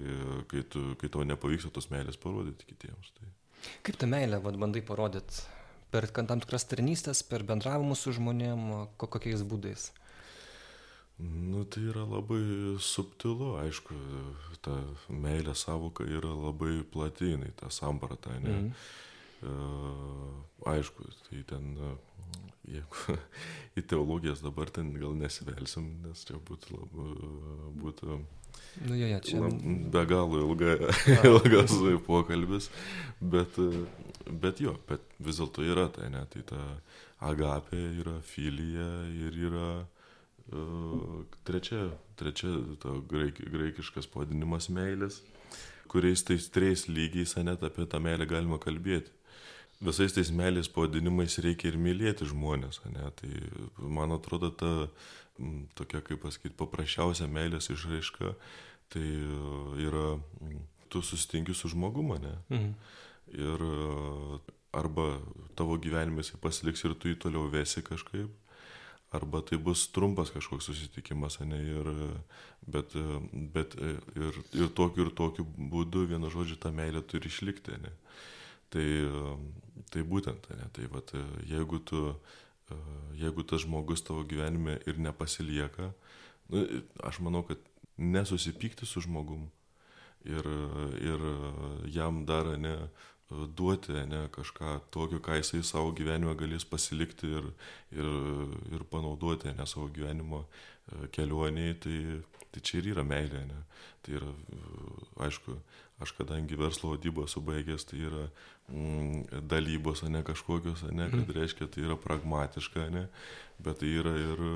kai, 0.48 0.62
tu, 0.62 0.94
kai 1.00 1.08
tau 1.08 1.22
nepavyksta 1.24 1.70
tos 1.72 1.86
meilės 1.88 2.18
parodyti 2.18 2.66
kitiems. 2.66 3.12
Tai. 3.14 3.28
Kaip 3.82 3.96
tą 3.96 4.06
meilę 4.06 4.42
vat, 4.42 4.58
bandai 4.58 4.82
parodyti? 4.82 5.46
Per 5.94 6.08
tam 6.10 6.42
tikras 6.42 6.66
tarnystės, 6.66 7.22
per 7.26 7.44
bendravimus 7.46 8.02
su 8.04 8.12
žmonėm, 8.16 8.66
ko, 8.98 9.08
kokiais 9.10 9.44
būdais? 9.46 9.90
Nu, 11.18 11.64
tai 11.64 11.86
yra 11.88 12.02
labai 12.04 12.76
subtilu, 12.82 13.54
aišku, 13.62 13.96
ta 14.60 14.74
meilė 15.08 15.54
savoka 15.56 16.04
yra 16.04 16.34
labai 16.34 16.82
plati, 16.92 17.30
jinai 17.32 17.54
ta 17.56 17.70
samprata, 17.72 18.34
ne? 18.42 18.56
Mhm. 18.56 18.72
E, 19.46 19.54
aišku, 20.74 21.06
tai 21.28 21.40
ten, 21.48 21.72
e, 21.78 21.94
jeigu 22.74 23.16
į 23.80 23.86
teologijas 23.88 24.44
dabar 24.44 24.68
ten 24.68 24.92
gal 24.98 25.16
nesivelsim, 25.16 25.88
nes 26.04 26.26
čia 26.28 26.36
būtų 26.50 26.76
labai, 26.76 27.08
būtų 27.80 28.20
Nu, 28.84 28.96
jo, 28.96 29.06
jo, 29.08 29.20
čia. 29.24 29.40
be 29.92 30.04
galo 30.08 30.42
ilga, 30.44 30.76
ilgas 31.30 31.74
pokalbis, 32.06 32.70
bet, 33.20 33.56
bet 34.30 34.60
jo, 34.60 34.76
bet 34.88 35.04
vis 35.18 35.40
dėlto 35.40 35.64
yra 35.64 35.88
tai, 35.94 36.10
ne, 36.12 36.24
tai 36.32 36.44
ta 36.48 36.60
agapė 37.24 37.80
yra 38.02 38.18
filija 38.26 38.88
ir 39.08 39.38
yra 39.48 39.70
uh, 39.80 41.22
trečia, 41.48 41.88
trečia 42.20 42.52
ta 42.82 42.98
graik, 43.08 43.40
graikiškas 43.52 44.08
pavadinimas 44.12 44.68
meilės, 44.68 45.22
kuriais 45.88 46.24
tais 46.26 46.50
trejais 46.52 46.86
lygiais, 46.90 47.36
net 47.46 47.64
apie 47.64 47.86
tą 47.88 48.02
meilę 48.02 48.28
galima 48.28 48.60
kalbėti. 48.62 49.12
Visais 49.76 50.14
tais 50.16 50.30
meilės 50.32 50.70
pavadinimais 50.72 51.36
reikia 51.44 51.68
ir 51.68 51.76
mylėti 51.80 52.28
žmonės, 52.28 52.80
ne? 52.88 53.10
tai 53.18 53.32
man 53.76 54.14
atrodo 54.14 54.48
ta 54.48 54.70
tokia, 55.78 56.00
kaip 56.04 56.22
pasakyti, 56.22 56.56
paprasčiausia 56.58 57.28
meilės 57.30 57.70
išraiška, 57.74 58.34
Tai 58.88 59.06
yra, 59.82 60.18
tu 60.88 61.02
susitinki 61.02 61.54
su 61.54 61.68
žmogumu, 61.68 62.18
ne? 62.22 62.34
Mhm. 62.50 62.72
Ir 63.34 63.62
arba 64.76 65.06
tavo 65.58 65.78
gyvenime 65.82 66.22
jisai 66.22 66.38
pasiliks 66.40 66.84
ir 66.84 66.94
tu 66.94 67.10
jį 67.10 67.16
toliau 67.18 67.48
vesi 67.50 67.82
kažkaip, 67.82 68.30
arba 69.16 69.40
tai 69.42 69.58
bus 69.58 69.86
trumpas 69.90 70.30
kažkoks 70.30 70.68
susitikimas, 70.68 71.40
ne, 71.40 71.58
ir, 71.58 71.90
bet, 72.62 72.94
bet 73.54 73.74
ir, 73.80 74.38
ir 74.54 74.70
tokiu 74.78 75.08
ir 75.08 75.12
tokiu 75.18 75.46
būdu, 75.56 76.06
vienu 76.12 76.30
žodžiu, 76.30 76.60
ta 76.60 76.70
meilė 76.70 77.02
turi 77.02 77.32
išlikti, 77.32 77.80
ne. 77.82 77.94
Tai, 78.70 78.86
tai 79.90 80.02
būtent, 80.06 80.46
ne, 80.54 80.70
tai 80.76 80.86
vat, 80.92 81.14
jeigu 81.50 81.82
tu, 81.82 82.12
jeigu 83.16 83.44
tas 83.46 83.62
žmogus 83.64 84.02
tavo 84.04 84.24
gyvenime 84.24 84.78
ir 84.86 84.98
nepasilieka, 84.98 85.92
nu, 86.52 86.64
aš 87.02 87.20
manau, 87.24 87.42
kad 87.46 87.60
nesusipykti 87.96 88.86
su 88.86 89.00
žmogum 89.00 89.46
ir, 90.24 90.48
ir 91.00 91.26
jam 91.94 92.24
dar 92.26 92.56
ne 92.58 92.76
duoti 93.30 93.92
ne, 94.06 94.26
kažką 94.30 94.80
tokio, 94.94 95.18
ką 95.18 95.40
jisai 95.40 95.62
savo 95.66 95.90
gyvenime 95.96 96.36
galės 96.38 96.66
pasilikti 96.68 97.30
ir, 97.38 97.48
ir, 97.96 98.10
ir 98.70 98.84
panaudoti 98.90 99.50
ne 99.56 99.66
savo 99.66 99.88
gyvenimo 99.90 100.44
e, 100.44 101.08
kelioniai, 101.14 101.74
tai, 101.82 101.98
tai 102.54 102.62
čia 102.62 102.78
ir 102.78 102.92
yra 102.94 103.06
meilė. 103.06 103.42
Ne. 103.48 103.62
Tai 104.06 104.14
yra, 104.20 104.30
aišku, 105.26 105.56
aš 106.04 106.12
kadangi 106.18 106.58
verslo 106.60 106.92
vadybą 106.94 107.26
esu 107.26 107.42
baigęs, 107.42 107.88
tai 107.90 108.04
yra 108.06 108.28
mm, 108.70 109.42
dalybos, 109.50 110.04
ne 110.06 110.22
kažkokios, 110.22 110.86
ne, 110.92 111.10
kad 111.10 111.24
mhm. 111.24 111.34
reiškia, 111.40 111.66
tai 111.66 111.86
yra 111.88 111.98
pragmatiška, 111.98 112.86
ne, 112.94 113.08
bet 113.58 113.82
tai 113.82 113.90
yra 113.90 114.14
ir 114.20 114.46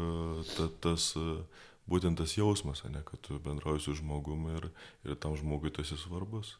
ta, 0.55 0.71
tas 0.87 1.11
būtent 1.91 2.23
tas 2.23 2.39
jausmas, 2.39 2.85
ne, 2.87 3.03
kad 3.03 3.19
tu 3.27 3.43
bendrauji 3.43 3.89
su 3.89 3.99
žmogumi 3.99 4.59
ir, 4.61 4.71
ir 5.09 5.19
tam 5.19 5.35
žmogui 5.35 5.75
tu 5.75 5.83
esi 5.83 5.99
svarbus. 5.99 6.55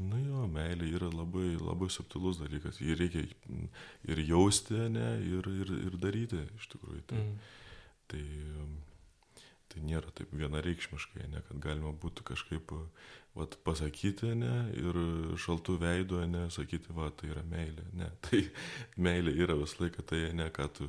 Nu 0.00 0.18
jo, 0.22 0.46
meilė 0.48 0.88
yra 0.96 1.10
labai, 1.12 1.52
labai 1.60 1.90
subtilus 1.92 2.40
dalykas. 2.40 2.80
Jį 2.80 2.96
reikia 2.96 3.26
ir 4.08 4.22
jausti, 4.24 4.78
ne, 4.92 5.08
ir, 5.20 5.48
ir, 5.52 5.72
ir 5.90 5.98
daryti, 6.00 6.40
iš 6.56 6.70
tikrųjų. 6.72 7.02
Tai, 7.10 7.20
mm. 7.20 7.34
tai, 8.08 8.22
tai 9.72 9.84
nėra 9.84 10.14
taip 10.16 10.32
vienareikšmiškai, 10.32 11.28
ne, 11.34 11.44
kad 11.48 11.60
galima 11.62 11.92
būtų 11.92 12.24
kažkaip 12.32 12.72
vat, 13.36 13.58
pasakyti, 13.68 14.32
ne, 14.40 14.56
ir 14.80 15.00
šaltų 15.44 15.76
veido, 15.84 16.24
ne, 16.28 16.46
sakyti, 16.54 16.96
va, 16.96 17.10
tai 17.12 17.34
yra 17.34 17.44
meilė. 17.52 17.84
Ne, 17.92 18.08
tai 18.24 18.46
meilė 18.96 19.36
yra 19.44 19.58
visą 19.60 19.84
laiką 19.84 20.08
tai, 20.08 20.24
ne, 20.38 20.48
ką 20.56 20.70
tu 20.80 20.88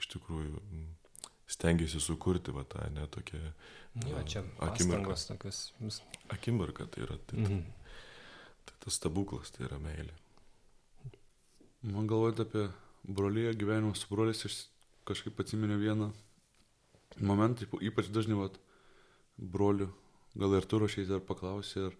iš 0.00 0.10
tikrųjų 0.16 0.58
stengiasi 1.50 2.02
sukurti, 2.02 2.54
va, 2.54 2.66
tą, 2.66 2.82
ne, 2.94 3.06
tokia... 3.14 3.40
Jo, 4.06 4.20
čia 4.26 4.42
akimirka. 4.62 5.16
Tokios... 5.32 6.02
Akimirka 6.30 6.86
tai 6.86 7.06
yra. 7.06 7.16
Tai, 7.26 7.38
mm 7.38 7.46
-hmm. 7.46 7.79
Tai 8.68 8.76
tas 8.84 8.98
stebuklas 9.00 9.52
tai 9.54 9.66
yra 9.68 9.78
meilė. 9.82 10.14
Man 11.82 12.08
galvojant 12.10 12.42
apie 12.44 12.66
brolyje 13.08 13.54
gyvenimą 13.56 13.94
su 13.96 14.08
broliais, 14.10 14.44
aš 14.44 14.66
kažkaip 15.08 15.40
atsiminiau 15.40 15.80
vieną 15.80 16.10
momentą, 17.24 17.66
ypač 17.80 18.10
dažnai, 18.12 18.36
vat, 18.38 18.58
brolių, 19.40 19.88
gal 20.36 20.54
ir 20.58 20.68
tu 20.68 20.78
rašyti 20.82 21.16
ar 21.16 21.24
paklausai, 21.24 21.88
ar 21.88 21.96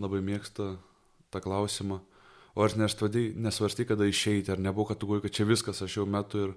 labai 0.00 0.22
mėgsta 0.24 0.74
tą 1.30 1.42
klausimą, 1.44 2.00
o 2.54 2.64
ar 2.64 2.76
nesvarstai, 2.78 3.86
kada 3.88 4.08
išeiti, 4.08 4.52
ar 4.54 4.62
nebuvo, 4.62 4.88
kad 4.88 4.98
tu 4.98 5.08
galvoji, 5.10 5.26
kad 5.28 5.36
čia 5.36 5.48
viskas, 5.48 5.82
aš 5.84 5.98
jau 6.00 6.06
metu 6.06 6.46
ir 6.48 6.54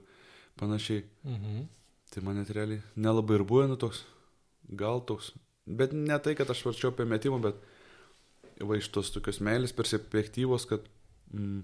panašiai. 0.59 1.03
Mhm. 1.23 1.65
Tai 2.13 2.23
man 2.23 2.39
net 2.39 2.53
realiai 2.55 2.79
nelabai 2.95 3.35
ir 3.35 3.43
buvo, 3.43 3.65
nu 3.67 3.75
toks, 3.75 4.05
gal 4.79 5.01
toks, 5.03 5.33
bet 5.67 5.91
ne 5.91 6.15
tai, 6.23 6.37
kad 6.39 6.49
aš 6.49 6.63
varčiau 6.63 6.93
apie 6.93 7.05
metimą, 7.05 7.41
bet 7.43 7.59
va 8.61 8.77
iš 8.77 8.89
tos 8.93 9.11
tokios 9.13 9.41
meilės 9.43 9.75
perspektyvos, 9.77 10.65
kad 10.69 10.85
mm, 11.33 11.61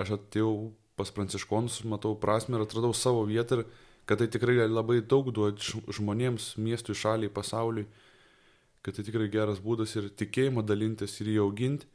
aš 0.00 0.14
atėjau 0.16 0.52
pas 0.96 1.10
pranciškonus, 1.12 1.82
matau 1.88 2.14
prasme 2.20 2.56
ir 2.56 2.64
atradau 2.64 2.92
savo 2.96 3.24
vietą 3.28 3.60
ir 3.60 3.66
kad 4.06 4.18
tai 4.18 4.28
tikrai 4.30 4.66
labai 4.66 5.00
daug 5.00 5.30
duoti 5.34 5.82
žmonėms, 5.94 6.56
miestui, 6.58 6.96
šaliai, 6.98 7.32
pasauliui, 7.32 7.86
kad 8.82 8.96
tai 8.96 9.04
tikrai 9.06 9.28
geras 9.30 9.62
būdas 9.62 9.94
ir 9.96 10.10
tikėjimą 10.18 10.64
dalintis 10.66 11.20
ir 11.22 11.30
jį 11.32 11.42
auginti. 11.44 11.86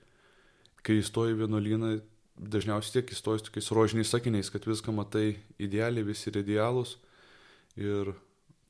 Kai 0.88 1.02
įstoji 1.02 1.36
vienuolyną, 1.36 1.98
dažniausiai 2.38 3.00
tiek 3.00 3.12
įstoji 3.12 3.48
tokiais 3.48 3.72
rožiniais 3.76 4.14
sakiniais, 4.14 4.52
kad 4.54 4.64
viską 4.70 4.94
matai 4.96 5.40
idealiai, 5.60 6.06
visi 6.08 6.30
yra 6.32 6.46
idealūs 6.46 6.96
ir 7.76 8.14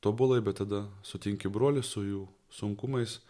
tobulai, 0.02 0.40
bet 0.42 0.58
tada 0.62 0.86
sutinki 1.06 1.50
brolį 1.52 1.84
su 1.86 2.02
jų 2.02 2.24
sunkumais, 2.58 3.20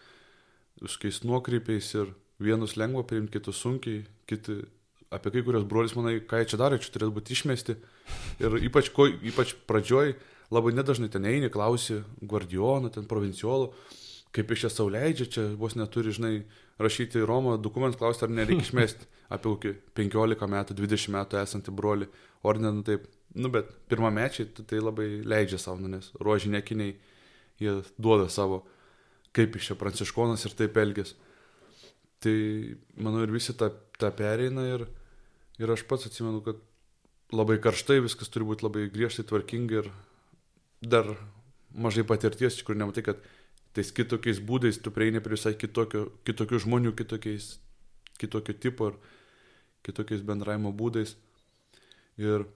viskiais 0.81 1.21
nuokrypiais 1.27 1.91
ir 1.99 2.15
vienus 2.43 2.77
lengva 2.79 3.05
priimti, 3.07 3.39
kitus 3.39 3.61
sunkiai, 3.63 4.05
kiti 4.29 4.61
apie 5.15 5.33
kai 5.33 5.45
kurios 5.47 5.67
brolius 5.69 5.97
manai, 5.97 6.19
ką 6.21 6.43
jie 6.43 6.51
čia 6.53 6.61
daro, 6.61 6.79
čia 6.81 6.93
turėtų 6.95 7.15
būti 7.17 7.35
išmesti. 7.35 7.77
Ir 8.45 8.59
ypač, 8.69 8.91
ko, 8.95 9.09
ypač 9.09 9.55
pradžioj 9.69 10.15
labai 10.55 10.75
nedažnai 10.77 11.11
ten 11.13 11.27
eini, 11.29 11.51
klausi 11.53 12.03
guardiono, 12.21 12.93
ten 12.93 13.09
provinciolų, 13.09 13.71
kaip 14.37 14.53
iš 14.53 14.67
čia 14.67 14.73
sauliaidžia, 14.73 15.29
čia 15.33 15.47
vos 15.61 15.77
neturi, 15.79 16.13
žinai, 16.15 16.35
rašyti 16.81 17.25
Romą 17.27 17.57
dokumentus, 17.61 17.99
klausti, 18.01 18.27
ar 18.27 18.35
nereikia 18.35 18.69
išmesti 18.69 19.09
apie 19.29 19.51
kokį 19.51 19.75
15 19.99 20.49
metų, 20.55 20.77
20 20.79 21.15
metų 21.17 21.41
esantį 21.43 21.75
brolį. 21.77 22.09
Ordinė, 22.49 22.73
nu 22.79 22.85
taip, 22.87 23.09
nu 23.37 23.51
bet 23.53 23.71
pirmamečiai 23.91 24.49
tai 24.61 24.81
labai 24.81 25.09
leidžia 25.27 25.61
savo, 25.61 25.81
nu, 25.83 25.91
nes 25.97 26.13
rožinėkiniai 26.23 26.95
jie 27.61 27.75
duoda 27.99 28.29
savo, 28.33 28.63
kaip 29.37 29.57
iš 29.59 29.73
čia 29.73 29.79
pranciškonas 29.81 30.47
ir 30.47 30.57
taip 30.57 30.79
elgės. 30.81 31.15
Tai 32.25 32.37
manau 32.99 33.23
ir 33.23 33.33
visi 33.33 33.55
tą, 33.55 33.71
tą 33.99 34.11
pereina 34.15 34.65
ir, 34.67 34.87
ir 35.63 35.71
aš 35.71 35.85
pats 35.91 36.09
atsimenu, 36.09 36.43
kad 36.43 36.59
labai 37.35 37.59
karštai 37.63 38.01
viskas 38.03 38.31
turi 38.33 38.47
būti 38.49 38.67
labai 38.67 38.89
griežtai 38.91 39.27
tvarkingai 39.29 39.83
ir 39.83 39.91
dar 40.83 41.13
mažai 41.75 42.07
patirties, 42.09 42.63
kur 42.67 42.79
nematai, 42.79 43.05
kad 43.07 43.23
tais 43.77 43.93
kitokiais 43.95 44.41
būdais 44.43 44.81
tu 44.83 44.91
prieini 44.95 45.23
prie 45.23 45.37
visai 45.37 45.55
kitokio, 45.59 46.09
kitokių 46.27 46.63
žmonių, 46.65 46.95
kitokiais, 46.99 47.59
kitokio 48.19 48.57
tipo 48.59 48.91
ir 48.91 48.99
kitokiais 49.87 50.25
bendravimo 50.27 50.73
būdais. 50.75 51.15
Ir 52.19 52.49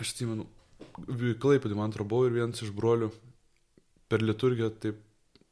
aš 0.00 0.14
atsimenu, 0.14 0.48
Klaipėdė, 0.94 1.76
man 1.78 1.92
atrodo, 1.92 2.08
buvo 2.10 2.26
ir 2.28 2.34
vienas 2.34 2.62
iš 2.62 2.72
brolių 2.74 3.10
per 4.10 4.22
liturgiją 4.22 4.70
taip 4.82 4.98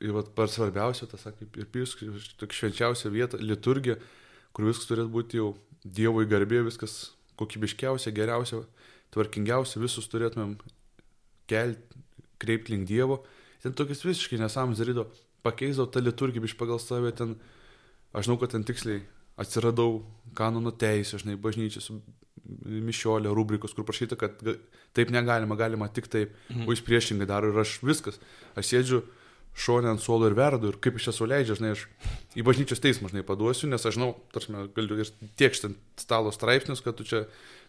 ir 0.03 0.15
vat, 0.17 0.31
per 0.37 0.51
svarbiausia, 0.51 1.09
tas, 1.11 1.25
kaip 1.39 1.59
ir 1.61 1.69
pijus, 1.73 1.95
tokia 2.41 2.59
švenčiausia 2.59 3.13
vieta, 3.15 3.41
liturgija, 3.41 3.99
kur 4.53 4.69
viskas 4.69 4.91
turėtų 4.91 5.13
būti 5.13 5.41
jau 5.41 5.53
Dievui 5.83 6.29
garbė, 6.31 6.61
viskas 6.63 7.13
kokybiškiausia, 7.41 8.13
geriausia, 8.15 8.61
tvarkingiausia, 9.15 9.81
visus 9.83 10.07
turėtumėm 10.13 10.53
kelti, 11.51 12.03
kreipti 12.43 12.75
link 12.75 12.87
Dievo. 12.87 13.23
Ten 13.63 13.75
tokias 13.79 14.05
visiškai 14.07 14.39
nesąmonės 14.39 14.83
darydo, 14.83 15.09
pakeisdavo 15.47 15.91
tą 15.91 16.03
liturgiją 16.03 16.47
iš 16.47 16.55
pagal 16.59 16.79
save, 16.83 17.11
ten, 17.19 17.35
aš 18.15 18.29
žinau, 18.29 18.39
kad 18.39 18.55
ten 18.55 18.67
tiksliai 18.67 19.03
atsiradau 19.43 20.03
kanono 20.39 20.71
teisė, 20.71 21.19
žinai, 21.23 21.39
bažnyčios, 21.41 21.91
mišiolė, 22.63 23.31
rubrikos, 23.35 23.75
kur 23.75 23.87
prašyta, 23.87 24.19
kad 24.19 24.39
taip 24.97 25.13
negalima, 25.15 25.57
galima 25.59 25.89
tik 25.89 26.11
taip, 26.13 26.35
mhm. 26.51 26.67
o 26.67 26.75
jis 26.75 26.85
priešingai 26.87 27.29
daro 27.31 27.53
ir 27.53 27.61
aš 27.63 27.79
viskas. 27.87 28.19
Aš 28.59 28.71
sėdžiu, 28.71 29.03
šonę 29.55 29.91
ant 29.93 30.01
suolo 30.01 30.29
ir 30.31 30.37
verdu 30.37 30.71
ir 30.73 30.79
kaip 30.83 30.97
iš 30.97 31.11
esu 31.13 31.27
leidžia, 31.29 31.57
žinai, 31.59 31.75
aš 31.77 31.85
į 32.39 32.45
bažnyčios 32.47 32.81
teismą, 32.81 33.11
žinai, 33.13 33.25
paduosiu, 33.27 33.69
nes 33.69 33.85
aš 33.85 33.99
žinau, 33.99 34.15
tarsi, 34.33 34.53
galiu 34.77 35.01
ir 35.03 35.11
tiek 35.37 35.57
štent 35.57 35.77
stalo 36.01 36.33
straipsnius, 36.33 36.81
kad 36.85 36.97
tu 36.97 37.05
čia 37.09 37.27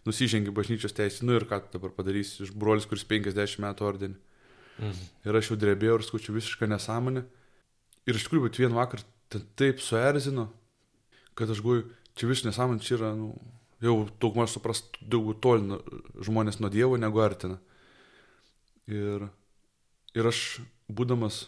nusižengi 0.07 0.53
bažnyčios 0.55 0.95
teisį, 0.95 1.27
nu 1.27 1.35
ir 1.37 1.47
ką 1.49 1.59
tu 1.65 1.77
dabar 1.77 1.91
padarysi 1.95 2.45
iš 2.45 2.53
brolis, 2.55 2.87
kuris 2.87 3.03
50 3.07 3.59
metų 3.63 3.87
ordinį. 3.87 4.19
Mhm. 4.79 5.09
Ir 5.27 5.39
aš 5.39 5.51
jau 5.51 5.59
drebėjau 5.59 5.99
ir 5.99 6.05
skučiu 6.07 6.35
visišką 6.35 6.67
nesąmonę. 6.71 7.25
Ir 8.07 8.17
iš 8.17 8.25
tikrųjų, 8.25 8.47
bet 8.47 8.59
vieną 8.59 8.79
vakarą 8.79 9.03
ten 9.31 9.43
taip 9.59 9.83
suerzino, 9.83 10.47
kad 11.37 11.51
aš 11.51 11.61
guoju, 11.63 11.85
čia 12.19 12.29
vis 12.29 12.43
nesąmonė, 12.47 12.83
čia 12.83 12.97
yra, 12.97 13.13
nu, 13.17 13.31
jau 13.83 13.95
daug 14.21 14.39
maž 14.39 14.55
suprast, 14.55 14.97
daug 14.99 15.29
tolina 15.43 15.79
žmonės 16.23 16.59
nuo 16.63 16.71
Dievo 16.73 16.97
negu 16.99 17.21
artina. 17.23 17.59
Ir, 18.91 19.29
ir 20.17 20.29
aš, 20.29 20.61
būdamas 20.91 21.45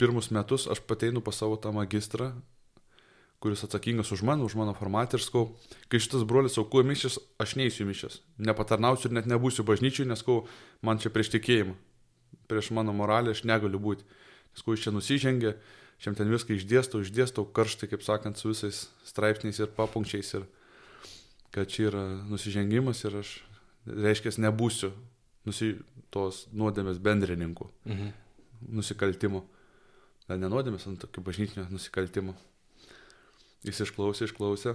pirmus 0.00 0.30
metus 0.30 0.66
aš 0.70 0.80
pateinu 0.86 1.20
pas 1.24 1.36
savo 1.36 1.56
tą 1.56 1.72
magistrą, 1.74 2.32
kuris 3.42 3.64
atsakingas 3.66 4.12
už 4.14 4.22
mane, 4.22 4.44
už 4.46 4.54
mano 4.54 4.74
formatą 4.74 5.18
ir 5.18 5.24
skau, 5.24 5.48
kai 5.90 5.98
šitas 5.98 6.22
brolis 6.22 6.58
aukoja 6.62 6.86
mišęs, 6.86 7.18
aš 7.42 7.56
neįsiu 7.58 7.86
mišęs, 7.88 8.20
nepatarnausiu 8.38 9.10
ir 9.10 9.16
net 9.18 9.26
nebūsiu 9.26 9.66
bažnyčiui, 9.66 10.06
nes 10.06 10.22
skau, 10.22 10.44
man 10.78 11.02
čia 11.02 11.10
prieš 11.10 11.32
tikėjimą, 11.34 11.74
prieš 12.46 12.70
mano 12.70 12.94
moralę 12.94 13.34
aš 13.34 13.42
negaliu 13.42 13.82
būti. 13.82 14.06
Nes 14.54 14.62
skau, 14.62 14.76
iš 14.76 14.86
čia 14.86 14.94
nusižengė, 14.94 15.56
šiam 15.98 16.14
ten 16.14 16.30
viską 16.30 16.54
išdėstau, 16.54 17.02
išdėstau 17.02 17.48
karštai, 17.50 17.90
kaip 17.90 18.06
sakant, 18.06 18.38
su 18.38 18.52
visais 18.52 18.84
straipsniais 19.10 19.58
ir 19.58 19.74
papunkčiais 19.74 20.34
ir 20.38 20.46
kad 21.52 21.66
čia 21.66 21.90
yra 21.90 22.04
nusižengimas 22.30 23.02
ir 23.08 23.18
aš, 23.24 23.32
reiškia, 23.90 24.36
nebūsiu 24.46 24.92
nusi, 25.48 25.74
tos 26.14 26.46
nuodėmės 26.54 27.02
bendrininku, 27.02 27.72
mhm. 27.88 28.14
nusikaltimo 28.78 29.42
dar 30.32 30.40
nenodėmės 30.40 30.88
ant 30.88 31.00
tokio 31.04 31.22
bažnytinio 31.26 31.68
nusikaltimo. 31.70 32.34
Jis 33.62 33.84
išklausė, 33.84 34.26
išklausė. 34.26 34.74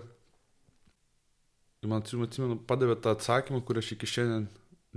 Ir 1.84 1.92
man 1.92 2.06
atsimenu, 2.06 2.60
padavė 2.70 2.96
tą 3.02 3.14
atsakymą, 3.18 3.62
kurį 3.66 3.84
aš 3.84 3.96
iki 3.98 4.10
šiandien 4.10 4.48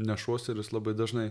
nešuosi 0.01 0.53
ir 0.53 0.61
jis 0.61 0.73
labai 0.73 0.95
dažnai 0.97 1.31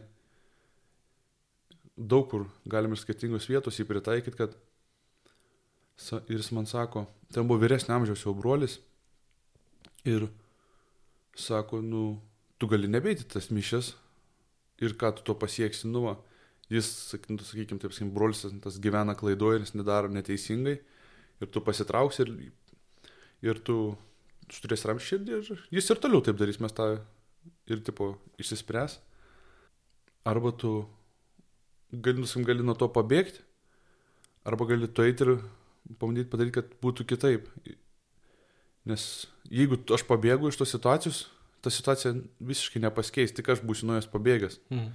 daug 2.00 2.30
kur 2.32 2.46
galim 2.70 2.94
ir 2.96 3.02
skirtingos 3.02 3.50
vietos 3.50 3.80
jį 3.80 3.86
pritaikyti, 3.90 4.38
kad 4.40 4.56
ir 6.32 6.38
jis 6.40 6.52
man 6.56 6.70
sako, 6.70 7.06
ten 7.34 7.48
buvo 7.48 7.60
vyresnio 7.64 7.98
amžiaus 7.98 8.24
jau 8.24 8.34
brolis 8.36 8.78
ir 10.08 10.30
sako, 11.36 11.82
nu, 11.84 12.22
tu 12.58 12.70
gali 12.72 12.88
nebeiti 12.88 13.28
tas 13.28 13.50
mišes 13.52 13.94
ir 14.80 14.96
ką 14.96 15.12
tu 15.18 15.28
to 15.28 15.36
pasieksi, 15.36 15.90
nu, 15.92 16.06
va, 16.08 16.16
jis, 16.70 16.90
nu, 17.30 17.40
sakykime, 17.42 17.82
taip 17.82 17.94
sakykim, 17.94 18.14
brolis 18.14 18.46
tas 18.64 18.78
gyvena 18.82 19.16
klaidoje 19.18 19.60
ir 19.60 19.66
jis 19.66 19.76
nedaro 19.78 20.12
neteisingai 20.14 20.78
ir 21.40 21.52
tu 21.54 21.64
pasitrauksi 21.66 22.26
ir, 22.26 22.34
ir 23.46 23.62
tu, 23.66 23.78
tu 24.48 24.62
turėsi 24.66 24.90
ramšį 24.90 25.10
širdį 25.14 25.38
ir 25.40 25.64
jis 25.80 25.90
ir 25.90 26.02
toliau 26.04 26.22
taip 26.26 26.40
darys, 26.40 26.62
mes 26.62 26.76
tą 26.76 26.92
ir 27.70 27.82
tipo 27.86 28.14
išsispręs. 28.42 29.00
Arba 30.28 30.52
tu 30.52 30.84
gali, 31.92 32.20
nusim, 32.22 32.44
gali 32.46 32.66
nuo 32.66 32.76
to 32.78 32.90
pabėgti, 32.92 33.42
arba 34.46 34.68
gali 34.70 34.90
to 34.92 35.06
eiti 35.06 35.26
ir 35.26 35.40
pabandyti 35.98 36.30
padaryti, 36.30 36.58
kad 36.60 36.74
būtų 36.84 37.06
kitaip. 37.10 37.48
Nes 38.90 39.04
jeigu 39.50 39.80
aš 39.96 40.06
pabėgu 40.08 40.50
iš 40.50 40.60
tos 40.60 40.74
situacijos, 40.74 41.28
ta 41.64 41.72
situacija 41.74 42.14
visiškai 42.52 42.82
nepasikeis, 42.84 43.34
tik 43.36 43.50
aš 43.52 43.64
būsiu 43.66 43.90
nuo 43.90 43.98
jos 43.98 44.10
pabėgęs. 44.12 44.60
Mm. 44.74 44.92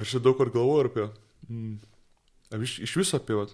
Ir 0.00 0.06
aš 0.06 0.16
daug 0.24 0.38
kur 0.38 0.48
galvoju 0.48 0.88
apie, 0.88 1.06
mm, 1.50 1.74
iš, 2.64 2.78
iš 2.86 2.96
viso 2.96 3.18
apie, 3.20 3.36
vat, 3.36 3.52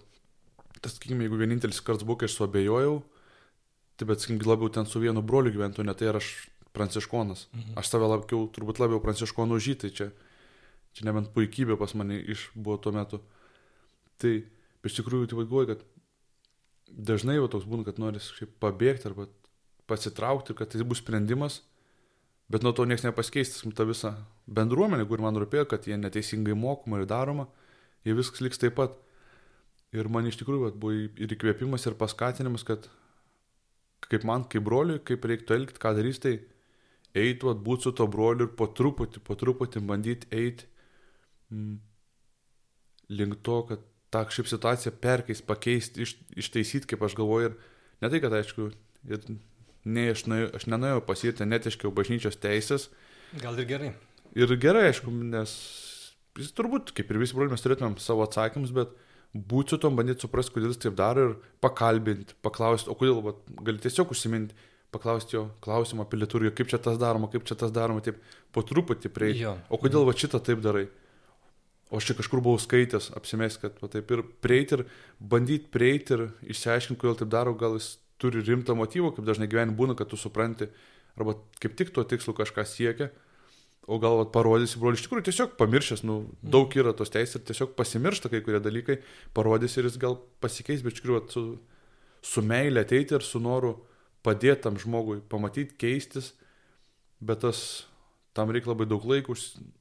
tas, 0.79 0.95
sakykime, 0.95 1.27
jeigu 1.27 1.41
vienintelis 1.41 1.83
kartas 1.83 2.07
buvo, 2.07 2.21
kai 2.21 2.29
aš 2.31 2.37
suabejojau, 2.39 3.01
tai 3.99 4.07
bet, 4.07 4.23
sakykime, 4.23 4.47
labiau 4.47 4.71
ten 4.71 4.87
su 4.87 5.03
vienu 5.03 5.25
broliu 5.27 5.51
gyventų, 5.51 5.83
ne 5.83 5.95
tai 5.99 6.13
aš 6.13 6.31
pranciškonas. 6.77 7.49
Mhm. 7.51 7.75
Aš 7.81 7.91
save 7.91 8.07
labiau, 8.07 8.47
turbūt 8.53 8.79
labiau 8.79 9.03
pranciškonų 9.03 9.59
žytai 9.67 9.91
čia. 9.91 10.11
Čia 10.97 11.09
nebent 11.11 11.33
puikybė 11.35 11.77
pas 11.77 11.93
mane 11.99 12.17
iš 12.23 12.47
buvo 12.55 12.79
tuo 12.81 12.93
metu. 12.95 13.21
Tai, 14.23 14.33
bet 14.81 14.93
iš 14.93 15.01
tikrųjų, 15.01 15.27
tai 15.29 15.41
galvoju, 15.43 15.75
kad 15.75 15.83
dažnai 17.11 17.41
jau 17.41 17.51
toks 17.53 17.67
būna, 17.69 17.85
kad 17.85 17.99
nori 18.01 18.23
pabėgti 18.63 19.11
arba 19.11 19.27
pasitraukti, 19.91 20.55
kad 20.57 20.71
tai 20.73 20.87
bus 20.87 21.03
sprendimas, 21.03 21.61
bet 22.53 22.67
nuo 22.67 22.73
to 22.77 22.87
niekas 22.87 23.07
nepasikeis, 23.07 23.59
ta 23.77 23.87
visa 23.89 24.13
bendruomenė, 24.47 25.07
kur 25.09 25.23
man 25.25 25.39
rūpėjo, 25.41 25.67
kad 25.73 25.89
jie 25.89 25.99
neteisingai 25.99 26.55
mokoma 26.59 27.01
ir 27.01 27.09
daroma, 27.11 27.49
jie 28.07 28.15
viskas 28.17 28.45
liks 28.45 28.63
taip 28.63 28.77
pat. 28.79 28.95
Ir 29.95 30.11
man 30.13 30.27
iš 30.29 30.37
tikrųjų 30.41 30.65
vat, 30.65 30.79
buvo 30.83 30.93
ir 30.97 31.33
įkvėpimas, 31.33 31.87
ir 31.87 31.97
paskatinimas, 31.99 32.67
kad 32.67 32.89
kaip 34.11 34.27
man, 34.29 34.45
kaip 34.51 34.65
broliui, 34.67 35.01
kaip 35.07 35.25
reiktų 35.27 35.57
elgti, 35.57 35.81
ką 35.83 35.93
darys, 35.97 36.21
tai 36.23 36.37
eitų 37.17 37.55
atbūt 37.55 37.87
su 37.87 37.93
to 37.97 38.07
broliu 38.11 38.47
ir 38.47 38.55
po 38.59 38.69
truputį, 38.69 39.23
po 39.25 39.37
truputį 39.39 39.83
bandyti 39.89 40.29
eiti 40.35 40.67
mm, 41.55 41.79
link 43.17 43.41
to, 43.47 43.61
kad 43.71 43.87
tą 44.13 44.25
šiaip 44.33 44.51
situaciją 44.51 44.95
perkeis, 45.03 45.43
pakeisti, 45.45 46.05
iš, 46.05 46.17
ištaisyti, 46.45 46.91
kaip 46.93 47.03
aš 47.07 47.17
galvoju. 47.19 47.53
Ir 47.53 48.05
ne 48.05 48.13
tai, 48.13 48.21
kad 48.23 48.37
aišku, 48.37 48.69
ir, 49.09 49.25
ne, 49.87 50.11
aš, 50.13 50.27
nuėjau, 50.31 50.51
aš 50.59 50.69
nenuėjau 50.73 51.03
pasirti, 51.07 51.49
netiškiau 51.49 51.95
bažnyčios 51.95 52.39
teisės. 52.43 52.91
Gal 53.43 53.59
ir 53.61 53.69
gerai. 53.71 53.91
Ir 54.37 54.53
gerai, 54.61 54.91
aišku, 54.91 55.13
nes 55.33 55.57
jis 56.37 56.53
turbūt, 56.57 56.93
kaip 56.97 57.11
ir 57.11 57.21
visi 57.23 57.37
broliai, 57.37 57.55
mes 57.55 57.65
turėtumėm 57.65 57.97
savo 58.03 58.27
atsakymus, 58.27 58.75
bet 58.77 58.93
būti 59.37 59.75
su 59.75 59.81
tom, 59.83 59.97
bandyti 59.99 60.27
suprasti, 60.27 60.55
kodėl 60.55 60.73
jis 60.73 60.83
taip 60.85 60.97
daro 60.99 61.31
ir 61.31 61.35
pakalbinti, 61.65 62.37
paklausti, 62.45 62.91
o 62.93 62.97
kodėl, 62.99 63.23
va, 63.25 63.37
gali 63.65 63.83
tiesiog 63.83 64.13
užsiminti 64.15 64.57
paklausti 64.95 65.37
jo 65.37 65.49
klausimą 65.65 66.07
apie 66.07 66.21
liturgiją, 66.21 66.55
kaip 66.57 66.71
čia 66.71 66.81
tas 66.83 66.99
daroma, 67.01 67.29
kaip 67.33 67.45
čia 67.49 67.57
tas 67.59 67.73
daroma, 67.75 68.03
taip 68.05 68.21
po 68.55 68.63
truputį 68.65 69.11
prieiti. 69.13 69.45
O 69.69 69.81
kodėl 69.81 70.07
va 70.09 70.15
šitą 70.17 70.41
taip 70.45 70.63
darai? 70.65 70.87
O 71.91 72.01
aš 72.01 72.09
čia 72.09 72.17
kažkur 72.19 72.43
buvau 72.43 72.59
skaitęs, 72.59 73.13
apsimės, 73.19 73.61
kad 73.63 73.77
va, 73.83 73.91
taip 73.93 74.11
ir 74.15 74.25
prieiti 74.43 74.79
ir 74.79 74.87
bandyti 75.21 75.71
prieiti 75.73 76.17
ir 76.17 76.25
išsiaiškinti, 76.55 76.99
kodėl 77.03 77.19
taip 77.21 77.31
daro, 77.35 77.55
gal 77.59 77.77
jis 77.79 77.95
turi 78.23 78.43
rimtą 78.45 78.77
motyvą, 78.79 79.13
kaip 79.17 79.27
dažnai 79.29 79.49
gyvenime 79.51 79.77
būna, 79.77 79.97
kad 79.99 80.11
tu 80.11 80.19
supranti, 80.21 80.69
arba 81.17 81.37
kaip 81.63 81.77
tik 81.79 81.93
tuo 81.95 82.05
tikslu 82.09 82.35
kažką 82.37 82.65
siekia, 82.69 83.11
o 83.87 83.99
gal 84.03 84.19
vat, 84.19 84.33
parodysi, 84.35 84.81
broli, 84.83 84.99
iš 84.99 85.07
tikrųjų 85.07 85.29
tiesiog 85.29 85.53
pamiršęs, 85.61 86.03
nu, 86.09 86.19
daug 86.43 86.73
yra 86.75 86.95
tos 86.97 87.13
teisės 87.15 87.39
ir 87.39 87.45
tiesiog 87.47 87.77
pasimiršta 87.79 88.31
kai 88.33 88.43
kurie 88.43 88.59
dalykai, 88.63 88.99
parodysi 89.37 89.79
ir 89.81 89.91
jis 89.91 89.99
gal 90.03 90.19
pasikeis, 90.43 90.83
bet 90.83 90.97
iš 90.97 91.03
tikrųjų 91.03 91.21
su, 91.31 91.45
su 92.27 92.43
meilė 92.43 92.83
ateiti 92.83 93.15
ir 93.15 93.27
su 93.27 93.41
noru 93.43 93.77
padėti 94.27 94.65
tam 94.65 94.81
žmogui, 94.83 95.21
pamatyti, 95.31 95.77
keistis, 95.79 96.33
bet 97.23 97.45
tas, 97.45 97.61
tam 98.37 98.51
reikia 98.51 98.73
labai 98.73 98.89
daug 98.91 99.07
laiko, 99.07 99.37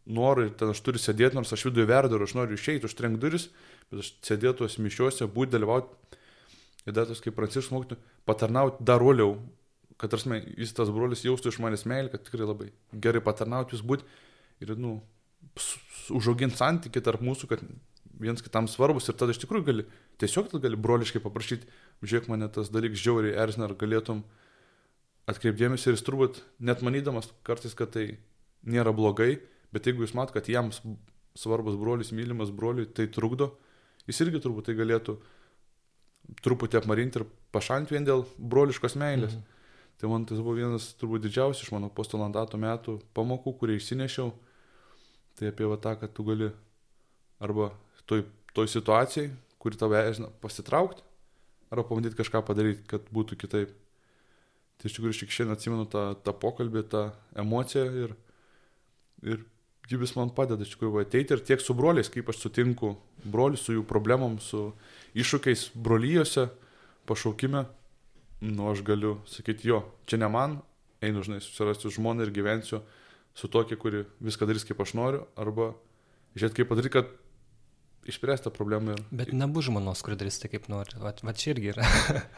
noriu, 0.05 0.51
ten 0.53 0.69
aš 0.71 0.83
turiu 0.85 1.01
sėdėti, 1.01 1.39
nors 1.39 1.55
aš 1.55 1.65
viduje 1.71 1.89
verdu 1.89 2.19
ir 2.19 2.27
aš 2.27 2.35
noriu 2.37 2.59
išeiti, 2.59 2.85
užtrenk 2.85 3.17
duris, 3.23 3.49
bet 3.89 4.05
aš 4.05 4.13
sėdėtų 4.29 4.61
tos 4.61 4.77
mišiuose, 4.85 5.27
būti 5.33 5.57
dalyvauti, 5.57 6.21
ir 6.85 6.95
dar 6.95 7.07
tas 7.09 7.21
kaip 7.23 7.35
pranciškus 7.37 7.73
mokytų, 7.73 7.97
patarnauti 8.29 8.85
dar 8.85 9.03
uoliau, 9.03 9.39
kad 10.01 10.11
tarsi 10.11 10.41
jis 10.57 10.73
tas 10.75 10.91
brolis 10.93 11.23
jaustų 11.25 11.53
iš 11.53 11.59
manęs 11.63 11.85
meilę, 11.89 12.11
kad 12.13 12.25
tikrai 12.27 12.47
labai 12.47 12.71
gerai 12.91 13.23
patarnauti 13.23 13.75
jūs 13.75 13.83
būti 13.85 14.05
ir, 14.63 14.75
nu, 14.79 14.99
užauginti 16.15 16.57
santyki 16.59 17.01
tarp 17.03 17.23
mūsų, 17.25 17.49
kad 17.51 17.63
viens 18.19 18.43
kitam 18.43 18.69
svarbus. 18.71 19.09
Ir 19.09 19.17
tada 19.19 19.35
iš 19.35 19.41
tikrųjų 19.43 19.67
gali, 19.67 19.85
tiesiog 20.21 20.49
tada 20.51 20.67
gali 20.67 20.79
broliškai 20.79 21.21
paprašyti, 21.23 21.67
žiūrėk 22.03 22.29
mane 22.31 22.49
tas 22.53 22.71
dalykas 22.73 23.01
žiauriai 23.03 23.35
erzina, 23.43 23.69
ar 23.69 23.75
galėtum 23.79 24.23
atkreipdėmės 25.31 25.87
ir 25.87 25.95
jis 25.95 26.05
turbūt 26.05 26.41
net 26.63 26.83
manydamas 26.85 27.31
kartais, 27.47 27.75
kad 27.77 27.93
tai 27.95 28.19
nėra 28.65 28.93
blogai, 28.95 29.39
bet 29.73 29.87
jeigu 29.87 30.05
jūs 30.05 30.15
mat, 30.17 30.33
kad 30.35 30.47
jam 30.49 30.71
svarbus 31.35 31.77
brolis, 31.79 32.13
mylimas 32.15 32.53
broliui, 32.55 32.87
tai 32.87 33.07
trukdo, 33.11 33.55
jis 34.09 34.21
irgi 34.23 34.43
turbūt 34.43 34.69
tai 34.69 34.77
galėtų 34.77 35.17
truputį 36.45 36.79
apmarinti 36.79 37.21
ir 37.21 37.27
pašalinti 37.55 37.95
vien 37.95 38.07
dėl 38.07 38.25
broliškos 38.37 38.97
meilės. 38.99 39.35
Mhm. 39.35 39.51
Tai 39.95 40.11
man 40.11 40.25
tas 40.27 40.41
buvo 40.43 40.57
vienas 40.57 40.89
turbūt 40.99 41.23
didžiausias 41.23 41.63
iš 41.63 41.71
mano 41.71 41.87
postolandato 41.87 42.59
metų 42.59 42.97
pamokų, 43.15 43.55
kurį 43.61 43.77
išsinešiau. 43.79 44.33
Tai 45.39 45.51
apie 45.51 45.67
va 45.71 45.77
tą, 45.79 45.95
kad 45.99 46.11
tu 46.15 46.25
gali 46.27 46.49
arba 47.43 47.69
toj, 48.07 48.25
toj 48.55 48.69
situacijai, 48.71 49.31
kuri 49.59 49.79
tave 49.79 50.01
erzina, 50.03 50.29
pasitraukti, 50.43 51.03
arba 51.71 51.87
pabandyti 51.87 52.19
kažką 52.19 52.43
padaryti, 52.47 52.83
kad 52.91 53.07
būtų 53.15 53.39
kitaip. 53.39 53.73
Tai 54.75 54.89
iš 54.89 54.97
tikrųjų, 54.97 55.15
aš 55.15 55.23
tik 55.23 55.33
šiandien 55.33 55.55
atsimenu 55.55 55.87
tą, 55.91 56.03
tą 56.23 56.35
pokalbį, 56.35 56.83
tą 56.91 57.05
emociją 57.39 57.85
ir, 58.03 58.15
ir 59.23 59.45
ji 59.89 59.99
vis 60.01 60.15
man 60.17 60.31
padeda 60.33 60.65
iš 60.65 60.75
tikrųjų 60.75 61.03
ateiti 61.03 61.35
ir 61.35 61.43
tiek 61.45 61.61
su 61.61 61.75
broliais, 61.77 62.09
kaip 62.09 62.29
aš 62.31 62.41
sutinku 62.41 62.95
brolius 63.23 63.65
su 63.67 63.75
jų 63.77 63.85
problemom, 63.87 64.39
su 64.41 64.71
iššūkiais 65.17 65.71
brolyjose, 65.77 66.49
pašaukime 67.05 67.65
nu 68.41 68.71
aš 68.71 68.81
galiu 68.83 69.17
sakyti, 69.29 69.67
jo, 69.67 69.83
čia 70.05 70.19
ne 70.21 70.29
man, 70.29 70.59
einu, 71.03 71.23
žinai, 71.25 71.41
susirasti 71.43 71.91
žmoną 71.93 72.25
ir 72.25 72.33
gyvensiu 72.35 72.81
su 73.35 73.49
tokia, 73.51 73.77
kuri 73.79 74.05
viską 74.23 74.47
darys 74.47 74.65
kaip 74.67 74.81
aš 74.83 74.95
noriu, 74.97 75.23
arba 75.39 75.73
žiūrėti, 76.35 76.59
kaip 76.59 76.71
padaryti, 76.71 76.93
kad 76.95 77.13
išspręsti 78.09 78.47
tą 78.47 78.53
problemą. 78.53 78.95
Ir... 78.95 79.05
Bet 79.23 79.33
nebus 79.35 79.67
žmonos, 79.69 80.03
kuri 80.05 80.17
darys 80.19 80.37
tai 80.41 80.51
kaip 80.51 80.67
nori. 80.71 80.97
Va, 81.01 81.15
va 81.25 81.33
čia 81.33 81.55
irgi 81.55 81.71
yra. 81.73 81.87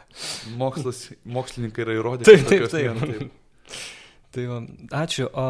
Mokslas, 0.60 1.08
mokslininkai 1.28 1.84
yra 1.84 1.98
įrodę. 1.98 2.28
Taip, 2.28 2.46
taip, 2.48 2.66
taip. 2.72 3.02
taip. 3.02 3.76
tai 4.34 4.46
va, 4.48 4.62
ačiū. 5.02 5.28
O, 5.28 5.48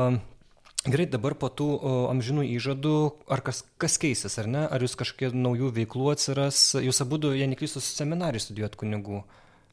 gerai, 0.93 1.07
dabar 1.11 1.35
po 1.39 1.49
tų 1.51 1.67
o, 1.75 1.95
amžinų 2.13 2.45
įžadų, 2.59 2.95
ar 3.33 3.43
kas, 3.47 3.65
kas 3.81 3.99
keisis, 4.01 4.39
ar 4.41 4.49
ne? 4.51 4.63
Ar 4.67 4.85
jūs 4.85 4.95
kažkokie 4.99 5.31
naujų 5.35 5.73
veiklų 5.81 6.13
atsiras? 6.13 6.61
Jūs 6.79 7.03
abu, 7.05 7.21
jei 7.35 7.49
neklystus, 7.51 7.89
seminarijų 7.99 8.45
studijuot 8.47 8.79
kunigų. 8.81 9.23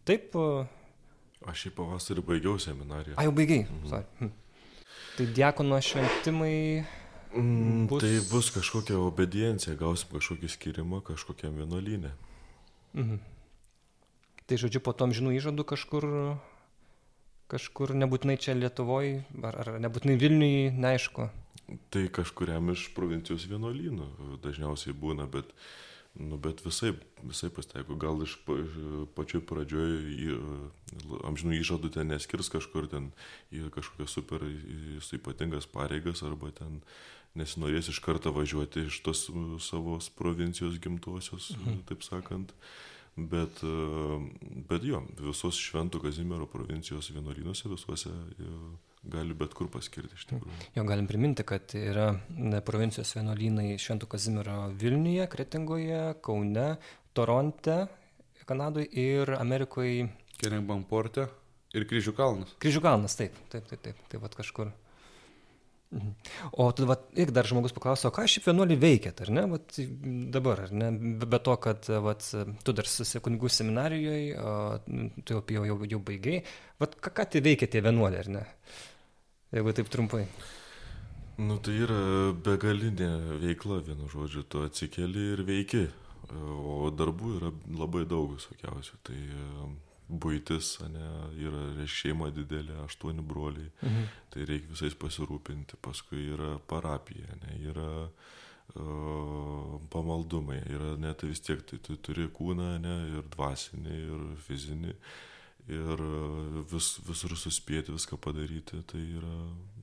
Taip. 0.08 0.36
Aš 1.46 1.66
šį 1.66 1.74
pavasarį 1.78 2.26
baigiau 2.26 2.58
seminariją. 2.62 3.18
A, 3.20 3.28
jau 3.28 3.34
baigiai. 3.36 3.68
Mhm. 3.70 4.06
Hm. 4.22 4.34
Tai 5.16 5.28
diakono 5.36 5.80
šventimai. 5.80 6.56
Mm, 7.36 7.86
bus... 7.92 8.04
Tai 8.04 8.16
bus 8.32 8.50
kažkokia 8.56 8.98
obediencija, 9.00 9.76
gausim 9.80 10.12
kažkokį 10.16 10.50
skirimą 10.52 11.02
kažkokiam 11.06 11.56
vienuolynė. 11.60 12.12
Mhm. 12.96 13.22
Tai 14.46 14.58
žodžiu, 14.62 14.82
po 14.86 14.94
tom 14.94 15.14
žinų 15.16 15.36
įžadų 15.40 15.66
kažkur, 15.68 16.06
kažkur 17.52 17.96
nebūtinai 17.98 18.38
čia 18.42 18.58
Lietuvoje, 18.58 19.24
ar, 19.44 19.58
ar 19.64 19.74
nebūtinai 19.84 20.20
Vilniui, 20.22 20.70
neaišku. 20.76 21.30
Tai 21.94 22.04
kažkuriam 22.14 22.70
iš 22.74 22.90
provincijos 22.98 23.48
vienuolynų 23.50 24.38
dažniausiai 24.44 24.94
būna, 24.98 25.26
bet 25.32 25.54
Nu, 26.16 26.38
bet 26.40 26.62
visai, 26.64 26.94
visai 27.28 27.50
pasitaiko, 27.52 27.98
gal 28.00 28.22
iš 28.24 28.38
pačioj 29.18 29.42
pradžioj 29.50 30.38
amžinų 31.28 31.58
įžadų 31.60 31.92
ten 31.92 32.08
neskirs 32.08 32.48
kažkur 32.54 32.88
ten 32.88 33.10
į 33.52 33.68
kažkokias 33.76 34.16
super 34.16 34.46
ypatingas 35.18 35.68
pareigas 35.68 36.24
arba 36.24 36.54
ten 36.56 36.80
nesinorės 37.36 37.92
iš 37.92 38.00
karto 38.00 38.32
važiuoti 38.32 38.86
iš 38.88 39.02
tos 39.04 39.26
savo 39.68 40.00
provincijos 40.16 40.80
gimtosios, 40.80 41.52
mhm. 41.58 41.84
taip 41.92 42.08
sakant. 42.08 42.56
Bet, 43.16 43.62
bet 44.68 44.84
jo, 44.84 45.00
visos 45.24 45.56
Šventų 45.56 46.02
Kazimiero 46.04 46.50
provincijos 46.52 47.14
vienuolynuose 47.16 47.70
visuose 47.72 48.12
gali 49.08 49.38
bet 49.38 49.54
kur 49.56 49.70
paskirti 49.72 50.18
iš 50.18 50.26
tikrųjų. 50.32 50.58
Jo 50.76 50.84
galim 50.88 51.08
priminti, 51.08 51.46
kad 51.48 51.72
yra 51.80 52.10
provincijos 52.68 53.14
vienuolynai 53.16 53.78
Šventų 53.80 54.10
Kazimiero 54.12 54.58
Vilniuje, 54.82 55.30
Kretingoje, 55.32 56.02
Kaune, 56.26 56.68
Toronte, 57.16 57.86
Kanadoje 58.46 58.90
ir 58.92 59.32
Amerikoje. 59.40 60.10
Kerengbamporte 60.38 61.30
ir 61.76 61.88
Kryžių 61.90 62.14
kalnas. 62.18 62.52
Kryžių 62.62 62.82
kalnas, 62.84 63.16
taip, 63.18 63.38
taip, 63.50 63.66
taip, 63.72 63.82
taip, 63.88 64.02
taip, 64.10 64.20
taip 64.26 64.36
kažkur. 64.38 64.74
Mhm. 65.94 66.12
O 66.52 66.66
tada, 66.74 66.88
vat, 66.90 67.04
ir 67.20 67.30
dar 67.32 67.48
žmogus 67.48 67.74
paklausė, 67.76 68.10
o 68.10 68.14
ką 68.16 68.26
šiaip 68.28 68.50
vienuoliai 68.50 68.80
veikėt, 68.82 69.22
ar 69.24 69.32
ne, 69.38 69.46
vat, 69.52 69.78
dabar, 70.34 70.66
ar 70.66 70.74
ne, 70.76 70.90
be 71.22 71.40
to, 71.46 71.56
kad 71.62 71.88
vat, 72.04 72.26
tu 72.66 72.76
dar 72.76 72.90
susikunigų 72.90 73.52
seminarijoje, 73.54 74.34
tu 75.24 75.38
jau, 75.38 75.44
jau, 75.56 75.64
jau, 75.70 75.80
jau 75.94 76.02
baigiai, 76.10 76.42
vat, 76.82 76.98
ką, 77.00 77.14
ką 77.16 77.28
tai 77.36 77.44
veikia 77.46 77.70
tie 77.72 77.84
vienuoliai, 77.86 78.26
ar 78.26 78.32
ne, 78.34 78.44
jeigu 79.56 79.76
taip 79.78 79.94
trumpai. 79.94 80.26
Nu, 81.36 81.60
tai 81.60 81.78
yra 81.84 82.02
begalinė 82.44 83.12
veikla, 83.42 83.82
vienu 83.86 84.10
žodžiu, 84.12 84.46
tu 84.48 84.66
atsikeli 84.66 85.32
ir 85.36 85.46
veiki, 85.48 85.86
o 86.32 86.90
darbų 86.96 87.34
yra 87.40 87.52
labai 87.78 88.06
daug 88.10 88.38
visokiausių. 88.38 89.02
Tai 89.06 89.20
būtis, 90.10 90.76
ne, 90.92 91.10
yra 91.42 91.86
šeima 91.90 92.30
didelė, 92.34 92.78
aštuoni 92.86 93.26
broliai, 93.26 93.70
mhm. 93.82 94.10
tai 94.34 94.48
reikia 94.50 94.74
visais 94.74 94.98
pasirūpinti, 95.02 95.80
paskui 95.82 96.28
yra 96.36 96.56
parapija, 96.70 97.38
ne, 97.42 97.60
yra 97.72 97.92
uh, 98.06 99.78
pamaldumai, 99.94 100.60
yra 100.70 100.96
net 101.02 101.22
tai 101.22 101.32
vis 101.32 101.42
tiek, 101.42 101.64
tai 101.66 101.80
tu 101.82 101.98
turi 101.98 102.28
kūną, 102.34 102.76
ne, 102.84 102.98
ir 103.16 103.24
dvasinį, 103.34 103.96
ir 103.96 104.28
fizinį, 104.46 104.94
ir 105.74 106.04
vis, 106.70 106.92
visur 107.08 107.34
suspėti, 107.40 107.96
viską 107.96 108.20
padaryti, 108.22 108.84
tai 108.86 109.02
yra... 109.02 109.34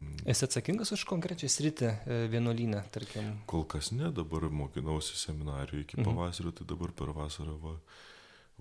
Mm. 0.03 0.23
Esi 0.31 0.47
atsakingas 0.47 0.95
už 0.95 1.03
konkrečią 1.11 1.51
sritį 1.51 1.89
e, 1.89 2.21
vienuolynę, 2.31 2.85
tarkim? 2.95 3.33
Kol 3.51 3.67
kas 3.71 3.91
ne, 3.95 4.13
dabar 4.15 4.47
mokinausi 4.51 5.19
seminarijoje 5.19 5.89
iki 5.89 5.99
mhm. 5.99 6.07
pavasario, 6.07 6.55
tai 6.55 6.69
dabar 6.71 6.95
per 6.95 7.11
vasarą 7.17 7.59
va, 7.63 7.75
uh, 7.79 8.12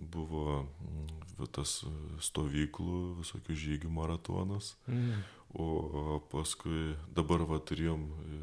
buvo 0.02 0.62
mm, 0.64 1.48
tas 1.54 1.82
stovyklų, 2.22 3.18
visokių 3.22 3.58
žygių 3.58 3.92
maratonas. 3.94 4.76
Mm. 4.88 5.22
O 5.58 6.20
paskui 6.32 6.94
dabar 7.12 7.44
va 7.50 7.60
turėjom 7.60 8.04
e, 8.08 8.40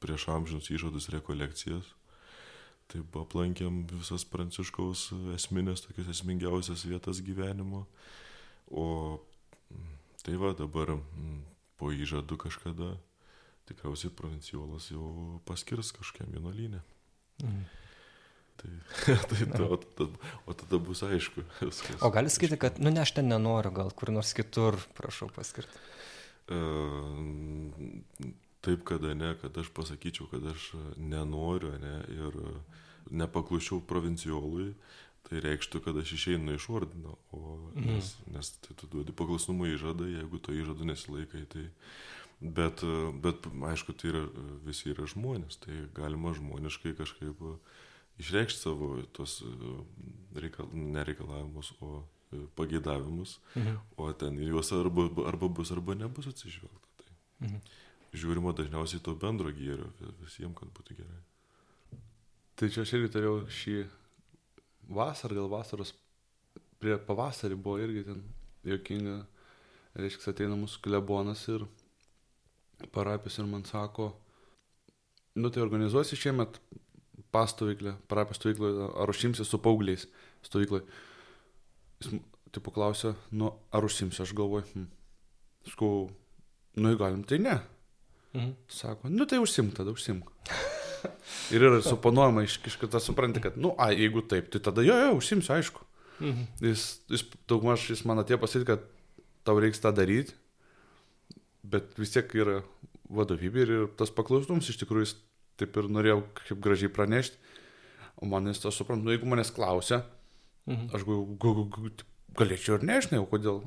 prieš 0.00 0.28
amžinus 0.32 0.70
įžadus 0.72 1.10
rekolekcijas. 1.12 1.92
Taip 2.86 3.18
aplankėm 3.18 3.82
visas 3.90 4.24
pranciškaus 4.30 5.08
esminės, 5.34 5.82
tokias 5.88 6.12
esmingiausias 6.14 6.86
vietas 6.86 7.20
gyvenimo. 7.26 7.84
O 8.70 8.86
mm, 9.70 9.98
tai 10.22 10.38
va 10.40 10.54
dabar 10.56 10.94
mm, 10.94 11.42
po 11.76 11.90
įžadų 11.92 12.38
kažkada 12.46 12.94
tikriausiai 13.66 14.14
provincijolas 14.14 14.92
jau 14.92 15.40
paskirs 15.48 15.90
kažkokiam 15.96 16.30
vienuolynę. 16.36 16.80
Mm. 17.42 17.66
Tai, 19.04 19.16
tai 19.28 19.46
ta, 19.52 19.62
o, 19.62 19.76
tada, 19.76 20.32
o 20.46 20.54
tada 20.54 20.78
bus 20.78 21.02
aišku. 21.02 21.44
Viskas. 21.68 22.00
O 22.00 22.10
gali 22.10 22.30
sakyti, 22.32 22.58
kad, 22.60 22.80
nu 22.80 22.90
ne, 22.90 23.02
aš 23.04 23.12
ten 23.18 23.28
nenoriu, 23.30 23.72
gal 23.74 23.92
kur 23.96 24.12
nors 24.14 24.32
kitur, 24.36 24.78
prašau 24.96 25.28
paskirti. 25.34 25.80
E, 26.48 26.60
taip, 28.64 28.84
kada 28.88 29.14
ne, 29.18 29.34
kad 29.42 29.56
aš 29.60 29.70
pasakyčiau, 29.76 30.30
kad 30.32 30.46
aš 30.54 30.70
nenoriu 30.96 31.74
ne, 31.82 31.96
ir 32.14 32.40
nepaklušiau 33.10 33.82
provinciolui, 33.86 34.72
tai 35.26 35.42
reikštų, 35.42 35.82
kad 35.82 35.98
aš 35.98 36.14
išeinu 36.16 36.54
iš 36.54 36.68
ordino, 36.70 37.16
o, 37.34 37.56
mm. 37.74 37.86
nes, 37.90 38.12
nes 38.30 38.52
tai 38.62 38.76
tu 38.78 38.88
duodi 38.90 39.14
paklusnumą 39.16 39.68
įžadą, 39.74 40.06
jeigu 40.10 40.38
to 40.42 40.54
įžadų 40.56 40.92
nesilaikai, 40.92 41.48
tai... 41.52 41.70
Bet, 42.36 42.82
bet 43.24 43.46
aišku, 43.64 43.94
tai 43.96 44.10
yra, 44.10 44.18
visi 44.60 44.90
yra 44.92 45.06
žmonės, 45.08 45.56
tai 45.62 45.86
galima 45.96 46.34
žmoniškai 46.36 46.90
kažkaip 46.98 47.40
uh, 47.40 47.54
išreikšti 48.18 48.60
savo 48.60 48.90
tos 49.16 49.40
e, 49.42 49.72
reikal, 50.40 50.68
nereikalavimus, 50.72 51.72
o 51.80 52.02
e, 52.32 52.42
pageidavimus, 52.58 53.38
mhm. 53.54 53.76
o 53.96 54.12
ten 54.12 54.38
juos 54.40 54.72
arba, 54.72 55.08
arba 55.28 55.48
bus, 55.48 55.72
arba 55.72 55.94
nebus 55.94 56.28
atsižvelgta. 56.32 57.02
Tai. 57.02 57.14
Mhm. 57.46 57.60
Žiūrima 58.16 58.54
dažniausiai 58.56 59.02
to 59.04 59.12
bendro 59.18 59.50
gėrio 59.52 59.90
visiems, 60.22 60.56
kad 60.56 60.70
būtų 60.72 60.96
gerai. 61.02 61.22
Tai 62.56 62.68
čia 62.72 62.86
aš 62.86 62.94
irgi 62.96 63.12
turėjau 63.12 63.40
šį 63.52 63.74
vasarą, 64.96 65.36
dėl 65.36 65.50
vasaros, 65.52 65.92
prie 66.80 66.96
pavasarį 67.08 67.58
buvo 67.60 67.80
irgi 67.82 68.06
ten 68.06 68.22
jokinga, 68.64 69.18
reiškia, 69.98 70.32
ateina 70.32 70.56
mūsų 70.56 70.80
klebonas 70.84 71.42
ir 71.52 71.66
parapis 72.94 73.36
ir 73.40 73.48
man 73.50 73.64
sako, 73.68 74.10
nu 75.36 75.50
tai 75.52 75.64
organizuosi 75.64 76.16
šiemet 76.16 76.60
pastovyklę, 77.34 77.96
parapijos 78.08 78.40
stovyklą, 78.40 78.90
ar 79.02 79.10
užsimsi 79.10 79.44
su 79.44 79.58
paaugliais 79.62 80.06
stovyklai. 80.46 80.82
Jis 82.02 82.20
tipo 82.54 82.72
klausė, 82.72 83.14
nu, 83.36 83.52
ar 83.74 83.86
užsimsi, 83.86 84.22
aš 84.24 84.34
galvoju, 84.36 84.66
hm. 84.74 84.86
Sakau, 85.66 86.06
nu, 86.78 86.92
galim, 86.98 87.24
tai 87.26 87.40
ne. 87.42 87.56
Mhm. 88.36 88.52
Sako, 88.70 89.10
nu, 89.10 89.26
tai 89.26 89.40
užsimk 89.42 89.74
tada, 89.76 89.92
užsimk. 89.96 90.30
Ir 91.54 91.62
yra 91.62 91.80
suponuojama 91.84 92.44
iš 92.46 92.58
kažkada 92.64 93.00
supranti, 93.02 93.42
kad, 93.42 93.58
nu, 93.60 93.74
a, 93.78 93.90
jeigu 93.94 94.22
taip, 94.26 94.50
tai 94.52 94.60
tada 94.62 94.84
jo, 94.86 94.94
jo, 94.94 95.12
užsimsiu, 95.18 95.54
aišku. 95.56 95.84
Mhm. 96.20 96.46
Jis, 96.64 96.86
jis 97.12 97.26
daugmaž, 97.50 97.90
jis 97.92 98.04
man 98.08 98.22
atėjo 98.22 98.40
pasakyti, 98.42 98.68
kad 98.70 98.86
tau 99.46 99.60
reiks 99.62 99.82
tą 99.82 99.92
daryti, 99.94 100.34
bet 101.66 101.94
vis 102.00 102.14
tiek 102.14 102.30
yra 102.38 102.60
vadovybė 103.12 103.64
ir 103.64 103.72
tas 103.98 104.10
paklusnumas 104.14 104.68
iš 104.70 104.80
tikrųjų 104.80 105.06
jis 105.06 105.16
taip 105.60 105.78
ir 105.80 105.88
norėjau 105.92 106.20
kaip 106.42 106.60
gražiai 106.64 106.92
pranešti. 106.92 107.40
O 108.16 108.28
manęs, 108.30 108.62
aš 108.64 108.78
suprantu, 108.80 109.04
nu, 109.04 109.12
jeigu 109.12 109.28
manęs 109.28 109.52
klausia, 109.52 110.02
mhm. 110.68 110.88
aš 110.96 111.04
gal, 111.08 111.24
gal, 111.42 111.58
gal, 111.74 112.06
galėčiau 112.38 112.78
ir 112.78 112.86
nežinau, 112.88 113.26
kodėl. 113.30 113.64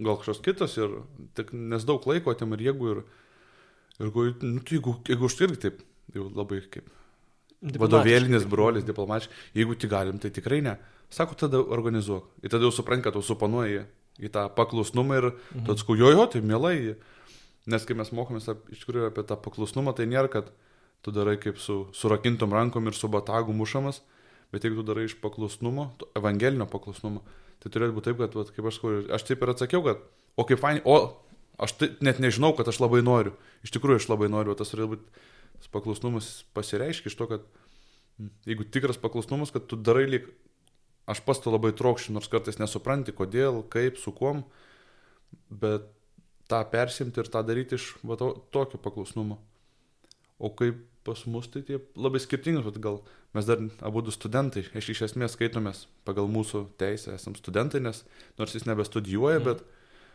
Gal 0.00 0.16
kažkas 0.16 0.38
kitas 0.40 0.76
ir 0.78 0.92
tik, 1.36 1.50
nes 1.52 1.84
daug 1.84 2.04
laiko 2.08 2.32
atėm 2.32 2.54
ir 2.56 2.62
jėgų 2.70 2.92
ir, 2.94 3.00
ir 4.00 4.12
nu, 4.46 4.62
tai 4.64 4.78
jeigu, 4.78 4.94
jeigu 5.04 5.28
aš 5.28 5.36
irgi 5.44 5.58
taip, 5.66 5.82
jau 6.14 6.28
labai 6.32 6.62
kaip 6.72 6.88
vadovėlinis 7.60 8.46
brolis, 8.48 8.86
diplomatiškai, 8.88 9.36
jeigu 9.58 9.76
tik 9.76 9.92
galim, 9.92 10.20
tai 10.22 10.30
tikrai 10.32 10.62
ne. 10.64 10.78
Sako, 11.12 11.36
tada 11.36 11.60
organizuok. 11.60 12.30
Ir 12.40 12.52
tada 12.52 12.64
jau 12.64 12.72
suprant, 12.72 13.02
kad 13.04 13.16
tu 13.16 13.22
supanuoji 13.26 13.82
į 14.22 14.30
tą 14.32 14.46
paklusnumą 14.56 15.18
ir 15.18 15.28
mhm. 15.32 15.64
tu 15.66 15.74
atsku, 15.74 15.98
jo, 16.00 16.12
jo, 16.14 16.26
tai 16.30 16.42
mielai. 16.44 16.96
Nes 17.70 17.84
kai 17.84 17.94
mes 17.98 18.08
mokomės 18.16 18.48
iš 18.72 18.84
tikrųjų 18.86 19.10
apie 19.10 19.26
tą 19.28 19.36
paklusnumą, 19.42 19.92
tai 19.96 20.06
nėra, 20.08 20.30
kad 20.32 20.48
tu 21.04 21.14
darai 21.14 21.36
kaip 21.40 21.58
su 21.60 21.82
surakintom 21.96 22.52
rankom 22.52 22.86
ir 22.90 22.96
su 22.96 23.08
batagu 23.08 23.54
mušamas, 23.56 24.02
bet 24.52 24.64
jeigu 24.66 24.80
tu 24.80 24.86
darai 24.90 25.06
iš 25.08 25.16
paklusnumo, 25.22 25.90
evangelinio 26.18 26.66
paklusnumo, 26.70 27.22
tai 27.62 27.72
turėtų 27.72 27.96
būti 27.96 28.10
taip, 28.10 28.20
kad, 28.20 28.36
vat, 28.36 28.52
kaip 28.56 28.68
aš 28.68 28.78
sakau, 28.78 28.94
aš 29.16 29.26
taip 29.28 29.44
ir 29.44 29.52
atsakiau, 29.54 29.82
kad, 29.86 30.04
o 30.36 30.46
kaip 30.48 30.60
fainai, 30.60 30.82
o 30.84 30.96
aš 31.60 31.76
tai, 31.80 31.90
net 32.04 32.20
nežinau, 32.22 32.52
kad 32.56 32.68
aš 32.68 32.80
labai 32.82 33.02
noriu, 33.04 33.34
iš 33.64 33.72
tikrųjų 33.76 34.02
aš 34.02 34.08
labai 34.12 34.30
noriu, 34.32 34.52
o 34.52 34.58
tas 34.58 34.72
turėtų 34.72 34.96
būti, 34.96 35.26
tas 35.60 35.72
paklusnumas 35.72 36.30
pasireiškia 36.56 37.12
iš 37.12 37.18
to, 37.18 37.28
kad 37.30 37.48
jeigu 38.48 38.66
tikras 38.68 39.00
paklusnumas, 39.00 39.52
kad 39.54 39.68
tu 39.68 39.78
darai 39.80 40.06
lyg, 40.08 40.28
aš 41.10 41.22
pats 41.24 41.40
to 41.44 41.52
labai 41.52 41.72
trokščiu, 41.76 42.14
nors 42.16 42.28
kartais 42.32 42.60
nesupranti, 42.60 43.14
kodėl, 43.16 43.62
kaip, 43.72 43.98
su 44.00 44.12
kuom, 44.16 44.44
bet 45.50 45.88
tą 46.50 46.60
persimti 46.70 47.22
ir 47.22 47.30
tą 47.30 47.42
daryti 47.46 47.78
iš 47.78 47.92
va, 48.04 48.18
to, 48.20 48.32
tokio 48.54 48.80
paklusnumo. 48.82 49.38
O 50.40 50.50
kaip 50.56 50.80
pas 51.04 51.22
mus 51.26 51.48
tai 51.48 51.62
tie 51.64 51.80
labai 51.96 52.20
skirtingas, 52.20 52.66
bet 52.66 52.80
gal 52.82 53.00
mes 53.36 53.46
dar 53.48 53.62
abu 53.86 54.02
du 54.04 54.12
studentai, 54.12 54.66
iš, 54.76 54.90
iš 54.92 55.02
esmės 55.08 55.36
skaitomės 55.36 55.86
pagal 56.04 56.28
mūsų 56.30 56.66
teisę, 56.80 57.14
esam 57.16 57.36
studentai, 57.38 57.80
nes 57.84 58.02
nors 58.38 58.56
jis 58.56 58.66
nebestudijuoja, 58.68 59.40
mm. 59.40 59.46
bet 59.48 59.64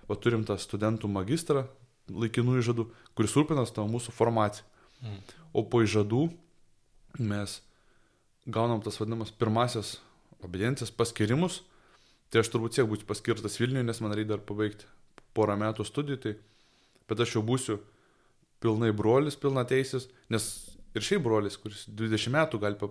va, 0.10 0.18
turim 0.20 0.46
tą 0.46 0.58
studentų 0.62 1.10
magistrą 1.12 1.66
laikinų 2.12 2.60
įžadų, 2.62 2.88
kuris 3.18 3.34
rūpinas 3.38 3.74
tavo 3.74 3.90
mūsų 3.96 4.14
formaciją. 4.14 4.66
Mm. 5.02 5.22
O 5.58 5.64
po 5.66 5.82
įžadų 5.82 6.28
mes 7.18 7.60
gaunam 8.46 8.84
tas 8.86 9.00
vadinamas 9.02 9.34
pirmasis 9.34 9.96
obediencijos 10.46 10.94
paskirimus, 10.94 11.64
tai 12.30 12.44
aš 12.44 12.52
turbūt 12.54 12.78
siek 12.78 12.88
būsiu 12.90 13.08
paskirtas 13.10 13.58
Vilniuje, 13.58 13.86
nes 13.88 14.02
man 14.04 14.14
reikia 14.14 14.36
dar 14.36 14.46
pabaigti 14.46 14.86
porą 15.36 15.58
metų 15.60 15.86
studijų, 15.88 16.22
tai, 16.22 16.36
bet 17.10 17.22
aš 17.26 17.38
jau 17.38 17.44
būsiu 17.46 17.80
pilnai 18.64 18.92
brolis, 18.96 19.38
pilna 19.40 19.66
teisis, 19.68 20.08
nes 20.32 20.75
ir 20.96 21.06
šiaip 21.06 21.26
brolis, 21.26 21.58
kuris 21.62 21.86
20 21.92 22.34
metų 22.36 22.62
gali 22.64 22.90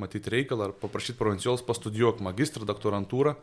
matyti 0.00 0.32
reikalą 0.32 0.70
ar 0.70 0.76
paprašyti 0.80 1.18
provincijols 1.18 1.64
pastudijuok 1.66 2.22
magistrą, 2.24 2.64
doktorantūrą 2.68 3.34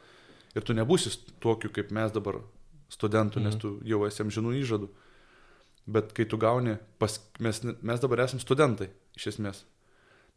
ir 0.57 0.65
tu 0.65 0.73
nebūsi 0.73 1.13
tokiu 1.43 1.69
kaip 1.73 1.91
mes 1.93 2.13
dabar 2.15 2.41
studentų, 2.89 3.39
mhm. 3.39 3.45
nes 3.45 3.59
tu 3.61 3.75
jau 3.85 4.01
esi 4.07 4.25
žinų 4.25 4.55
įžadų. 4.63 4.89
Bet 5.89 6.11
kai 6.13 6.25
tu 6.29 6.37
gauni, 6.37 6.77
pas, 7.01 7.15
mes, 7.41 7.61
mes 7.65 8.01
dabar 8.01 8.25
esame 8.25 8.41
studentai, 8.43 8.91
iš 9.17 9.31
esmės. 9.33 9.63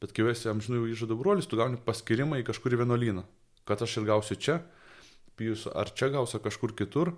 Bet 0.01 0.15
kai 0.17 0.25
esi 0.33 0.49
amžinų 0.51 0.87
įžadų 0.95 1.17
brolis, 1.21 1.47
tu 1.47 1.59
gauni 1.61 1.79
paskirimą 1.79 2.41
į 2.41 2.47
kažkurį 2.49 2.81
vienuolyną. 2.81 3.27
Kad 3.69 3.85
aš 3.85 4.01
ir 4.01 4.09
gausiu 4.09 4.37
čia, 4.41 4.57
pijus 5.39 5.67
ar 5.69 5.93
čia 5.95 6.09
gausiu 6.15 6.41
kažkur 6.43 6.73
kitur. 6.75 7.13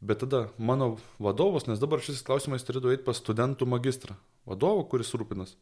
Bet 0.00 0.20
tada 0.24 0.48
mano 0.58 0.96
vadovas, 1.22 1.68
nes 1.70 1.80
dabar 1.80 2.02
šis 2.04 2.24
klausimas 2.26 2.66
turėtų 2.66 2.92
eiti 2.92 3.06
pas 3.06 3.22
studentų 3.22 3.68
magistrą. 3.70 4.18
Vadovo, 4.50 4.84
kuris 4.90 5.14
rūpinas. 5.14 5.54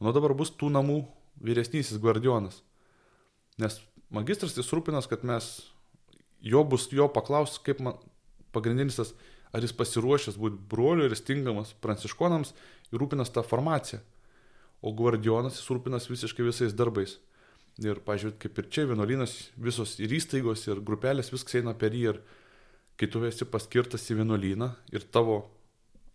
O 0.00 0.06
nuo 0.06 0.14
dabar 0.16 0.34
bus 0.36 0.52
tų 0.56 0.70
namų 0.72 1.02
vyresnysis 1.44 2.00
guardionas. 2.00 2.62
Nes 3.60 3.78
magistras 4.12 4.56
jis 4.56 4.72
rūpinas, 4.72 5.08
kad 5.10 5.24
mes, 5.28 5.50
jo 6.40 6.64
bus 6.64 6.88
jo 6.92 7.08
paklaus, 7.12 7.58
kaip 7.64 7.82
man, 7.84 8.00
pagrindinis 8.52 8.98
tas, 9.00 9.12
ar 9.52 9.64
jis 9.64 9.74
pasiruošęs 9.76 10.38
būti 10.40 10.60
broliu 10.70 11.06
ir 11.08 11.16
stingamas 11.16 11.74
pranciškonams 11.84 12.54
ir 12.92 13.00
rūpinas 13.00 13.32
tą 13.32 13.44
formaciją. 13.44 14.00
O 14.82 14.90
guardionas 14.96 15.60
jis 15.60 15.68
rūpinas 15.70 16.08
visiškai 16.10 16.48
visais 16.48 16.74
darbais. 16.74 17.18
Ir, 17.80 18.02
pažiūrėt, 18.04 18.36
kaip 18.42 18.58
ir 18.60 18.68
čia 18.72 18.84
vienuolynas, 18.90 19.32
visos 19.56 19.94
ir 20.02 20.12
įstaigos, 20.12 20.66
ir 20.68 20.82
grupelės, 20.84 21.30
viskas 21.32 21.60
eina 21.60 21.72
per 21.78 21.94
jį. 21.96 22.10
Ir 22.12 22.18
kai 23.00 23.08
tu 23.08 23.22
esi 23.24 23.46
paskirtas 23.48 24.04
į 24.12 24.18
vienuolyną 24.20 24.68
ir 24.92 25.06
tavo 25.14 25.38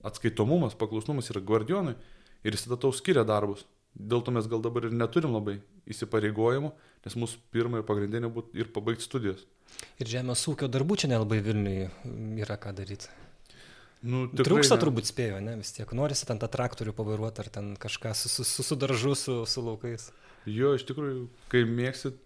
atskaitomumas, 0.08 0.78
paklusnumas 0.80 1.32
yra 1.34 1.44
guardionui 1.44 1.96
ir 2.44 2.56
jis 2.56 2.68
tada 2.68 2.80
tau 2.86 2.94
skiria 2.96 3.26
darbus. 3.28 3.66
Dėl 3.98 4.22
to 4.22 4.34
mes 4.34 4.46
gal 4.50 4.62
dabar 4.62 4.86
ir 4.86 4.94
neturim 4.94 5.34
labai 5.34 5.58
įsipareigojimų, 5.90 6.70
nes 7.06 7.16
mūsų 7.18 7.40
pirma 7.54 7.82
ir 7.82 7.88
pagrindinė 7.88 8.30
būtų 8.34 8.60
ir 8.60 8.70
pabaigti 8.74 9.08
studijas. 9.08 9.42
Ir 9.98 10.12
žemės 10.12 10.44
ūkio 10.52 10.70
darbų 10.70 11.00
čia 11.02 11.10
nelabai 11.10 11.40
Vilniui 11.44 11.88
yra 12.44 12.60
ką 12.62 12.76
daryti. 12.78 13.10
Nu, 14.06 14.28
Trūksta 14.30 14.78
ne. 14.78 14.82
turbūt 14.84 15.10
spėjo, 15.10 15.40
ne, 15.42 15.56
vis 15.58 15.74
tiek. 15.74 15.90
Norisi 15.98 16.28
ten 16.30 16.38
tą 16.38 16.50
traktorių 16.54 16.94
pavairuoti 16.96 17.42
ar 17.42 17.50
ten 17.54 17.72
kažką 17.82 18.14
su, 18.16 18.30
su, 18.30 18.46
su, 18.46 18.66
su 18.68 18.78
daržu, 18.78 19.16
su, 19.18 19.40
su 19.50 19.64
laukais. 19.66 20.12
Jo, 20.46 20.76
iš 20.78 20.86
tikrųjų, 20.88 21.26
kai 21.52 21.64
mėgsit, 21.66 22.20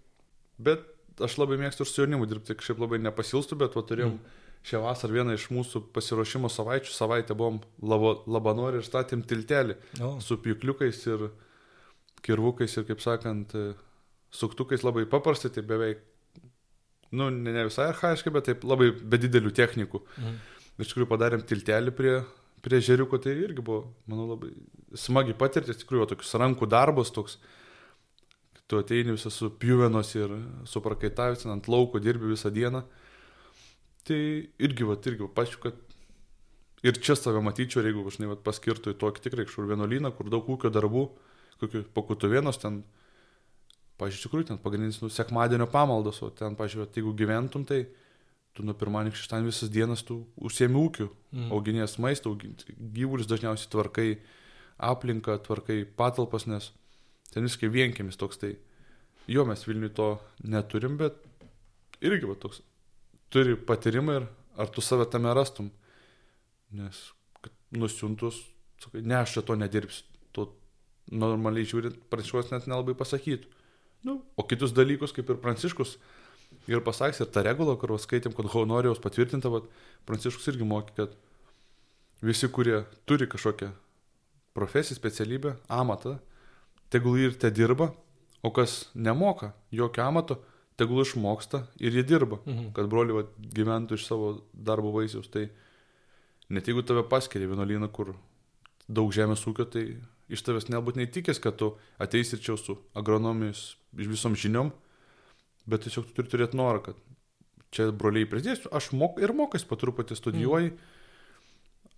bet 0.61 0.83
aš 1.23 1.37
labai 1.39 1.57
mėgstu 1.61 1.85
ir 1.85 1.89
su 1.89 2.03
jaunimu 2.03 2.27
dirbti, 2.27 2.57
kažkaip 2.59 2.81
labai 2.83 2.99
nepasilstu, 3.01 3.55
bet 3.59 3.77
va, 3.77 3.85
turėjom 3.87 4.17
mm. 4.17 4.40
Šią 4.67 4.81
vasarą 4.83 5.15
vieną 5.17 5.35
iš 5.37 5.47
mūsų 5.53 5.83
pasiruošimo 5.95 6.49
savaičių, 6.51 6.93
savaitę 6.93 7.37
buvom 7.37 7.61
labo, 7.81 8.13
labanori 8.29 8.81
ir 8.81 8.85
statėm 8.85 9.23
tiltelį 9.27 9.77
oh. 10.01 10.19
su 10.21 10.37
pjukliukais 10.41 11.01
ir 11.09 11.29
kirvukais 12.21 12.77
ir, 12.77 12.85
kaip 12.85 13.01
sakant, 13.01 13.55
suktukais 14.31 14.85
labai 14.85 15.07
paprastai, 15.09 15.51
tai 15.53 15.63
beveik, 15.67 16.03
nu, 17.11 17.29
ne, 17.29 17.53
ne 17.55 17.65
visai 17.67 17.89
arhaiškai, 17.91 18.33
bet 18.35 18.47
taip 18.51 18.67
labai 18.67 18.91
be 18.93 19.19
didelių 19.21 19.51
technikų. 19.57 20.03
Mm. 20.21 20.37
Iš 20.81 20.93
tikrųjų 20.93 21.09
padarėm 21.09 21.41
tiltelį 21.47 21.93
prie, 21.97 22.13
prie 22.63 22.79
žeriuko, 22.85 23.19
tai 23.21 23.33
irgi 23.41 23.65
buvo, 23.65 23.89
manau, 24.09 24.29
labai 24.35 24.53
smagi 24.97 25.35
patirtis, 25.37 25.81
tikrųjų, 25.81 26.11
tokius 26.13 26.37
rankų 26.39 26.69
darbus, 26.71 27.11
toks, 27.13 27.39
tu 28.71 28.79
ateini 28.79 29.17
visą 29.17 29.33
su 29.33 29.49
pjuvenos 29.59 30.13
ir 30.15 30.31
su 30.69 30.81
prakaitavęs, 30.85 31.43
ant 31.51 31.67
lauko 31.71 31.99
dirbi 31.99 32.29
visą 32.31 32.53
dieną. 32.53 32.85
Tai 34.07 34.19
irgi, 34.65 34.87
va, 34.87 34.95
irgi, 34.97 35.27
pačiu, 35.35 35.59
kad 35.61 35.77
ir 36.85 36.97
čia 36.97 37.15
save 37.17 37.41
matyčiau, 37.45 37.83
jeigu 37.85 38.05
aš 38.09 38.17
ne 38.23 38.35
paskirtų 38.45 38.95
į 38.95 38.99
tokį 39.01 39.27
tikrai 39.27 39.45
kažkur 39.45 39.69
vienuolyną, 39.69 40.13
kur 40.17 40.31
daug 40.33 40.49
ūkio 40.49 40.71
darbų, 40.73 41.05
kokių 41.61 41.83
pakutuvienos 41.93 42.57
ten, 42.61 42.81
pažiūrėjau, 44.01 44.25
tikrųjų 44.25 44.49
ten 44.49 44.61
pagrindinis, 44.63 45.01
nu, 45.03 45.11
sekmadienio 45.13 45.69
pamaldos, 45.69 46.23
o 46.25 46.31
ten, 46.33 46.57
pažiūrėjau, 46.57 46.89
jeigu 46.97 47.13
gyventum, 47.19 47.67
tai 47.69 47.83
tu 48.57 48.65
nuo 48.65 48.73
pirmadienio 48.75 49.15
šeštadienio 49.19 49.51
visas 49.53 49.71
dienas 49.71 50.01
tu 50.07 50.23
užsiemi 50.41 50.79
ūkiu, 50.81 51.11
mm. 51.31 51.51
auginės 51.55 51.99
maistą, 52.01 52.33
gyvulius 52.95 53.29
dažniausiai 53.29 53.69
tvarkai 53.71 54.09
aplinką, 54.81 55.37
tvarkai 55.45 55.83
patalpas, 55.85 56.47
nes 56.49 56.71
ten 57.31 57.45
viskai 57.45 57.69
vienkėmis 57.71 58.19
toks 58.19 58.41
tai. 58.41 58.55
Jo, 59.29 59.45
mes 59.47 59.61
Vilniui 59.67 59.93
to 59.95 60.15
neturim, 60.49 60.97
bet 60.99 61.21
irgi 62.01 62.27
va 62.27 62.35
toks. 62.41 62.63
Turi 63.31 63.55
patyrimą 63.55 64.19
ir 64.19 64.27
ar 64.59 64.69
tu 64.69 64.83
save 64.83 65.07
tame 65.09 65.33
rastum. 65.33 65.71
Nes 66.71 66.99
nusiuntus, 67.71 68.41
sakai, 68.83 69.01
ne, 69.01 69.21
aš 69.21 69.37
čia 69.37 69.43
to 69.47 69.55
nedirbsiu. 69.55 70.03
To 70.35 70.47
normaliai 71.11 71.67
žiūrint, 71.67 71.99
pranciškus 72.11 72.51
net 72.51 72.67
nelabai 72.67 72.95
pasakytų. 72.99 73.49
Nu, 74.07 74.17
o 74.35 74.43
kitus 74.47 74.73
dalykus, 74.73 75.13
kaip 75.15 75.29
ir 75.29 75.39
pranciškus, 75.43 75.95
ir 76.71 76.81
pasakys, 76.83 77.21
ir 77.21 77.29
tą 77.31 77.43
regulą, 77.45 77.75
kur 77.79 77.93
skaitėm, 78.01 78.33
kad 78.35 78.49
honorijos 78.53 79.01
patvirtinta, 79.03 79.51
bet 79.53 79.67
pranciškus 80.09 80.49
irgi 80.51 80.67
mokė, 80.67 80.95
kad 80.97 81.15
visi, 82.25 82.49
kurie 82.49 82.83
turi 83.09 83.27
kažkokią 83.29 83.71
profesiją, 84.57 84.97
specialybę, 84.97 85.55
amatą, 85.71 86.17
tegul 86.91 87.19
ir 87.21 87.37
te 87.39 87.51
dirba, 87.53 87.91
o 88.41 88.51
kas 88.51 88.89
nemoka 88.95 89.53
jokio 89.71 90.03
amato, 90.03 90.41
tegul 90.79 91.03
išmoksta 91.03 91.65
ir 91.81 91.95
jie 91.95 92.03
dirba, 92.07 92.39
mhm. 92.45 92.71
kad 92.77 92.89
broliai 92.91 93.21
va, 93.21 93.25
gyventų 93.57 93.99
iš 93.99 94.07
savo 94.07 94.33
darbo 94.53 94.93
vaisiaus. 94.95 95.29
Tai 95.31 95.47
net 96.51 96.67
jeigu 96.67 96.83
tave 96.85 97.03
paskiria 97.07 97.49
vienuolyną, 97.51 97.89
kur 97.93 98.15
daug 98.91 99.11
žemės 99.15 99.45
ūkio, 99.47 99.67
tai 99.71 99.85
iš 100.31 100.43
tavęs 100.47 100.69
nebūtinai 100.71 101.09
tikės, 101.11 101.41
kad 101.43 101.57
tu 101.59 101.73
ateisi 102.01 102.39
čia 102.41 102.57
su 102.59 102.77
agronomijos 102.97 103.75
visom 103.95 104.35
žiniom, 104.39 104.71
bet 105.69 105.85
tiesiog 105.85 106.07
tu 106.07 106.17
turi 106.17 106.31
turėti 106.31 106.59
norą, 106.59 106.81
kad 106.89 107.03
čia 107.71 107.91
broliai 107.95 108.27
pridėsiu, 108.27 108.71
aš 108.75 108.91
mok, 108.97 109.19
ir 109.23 109.35
mokais 109.35 109.67
patruputį 109.67 110.17
studijuoju. 110.19 110.73
Mhm. 110.73 110.97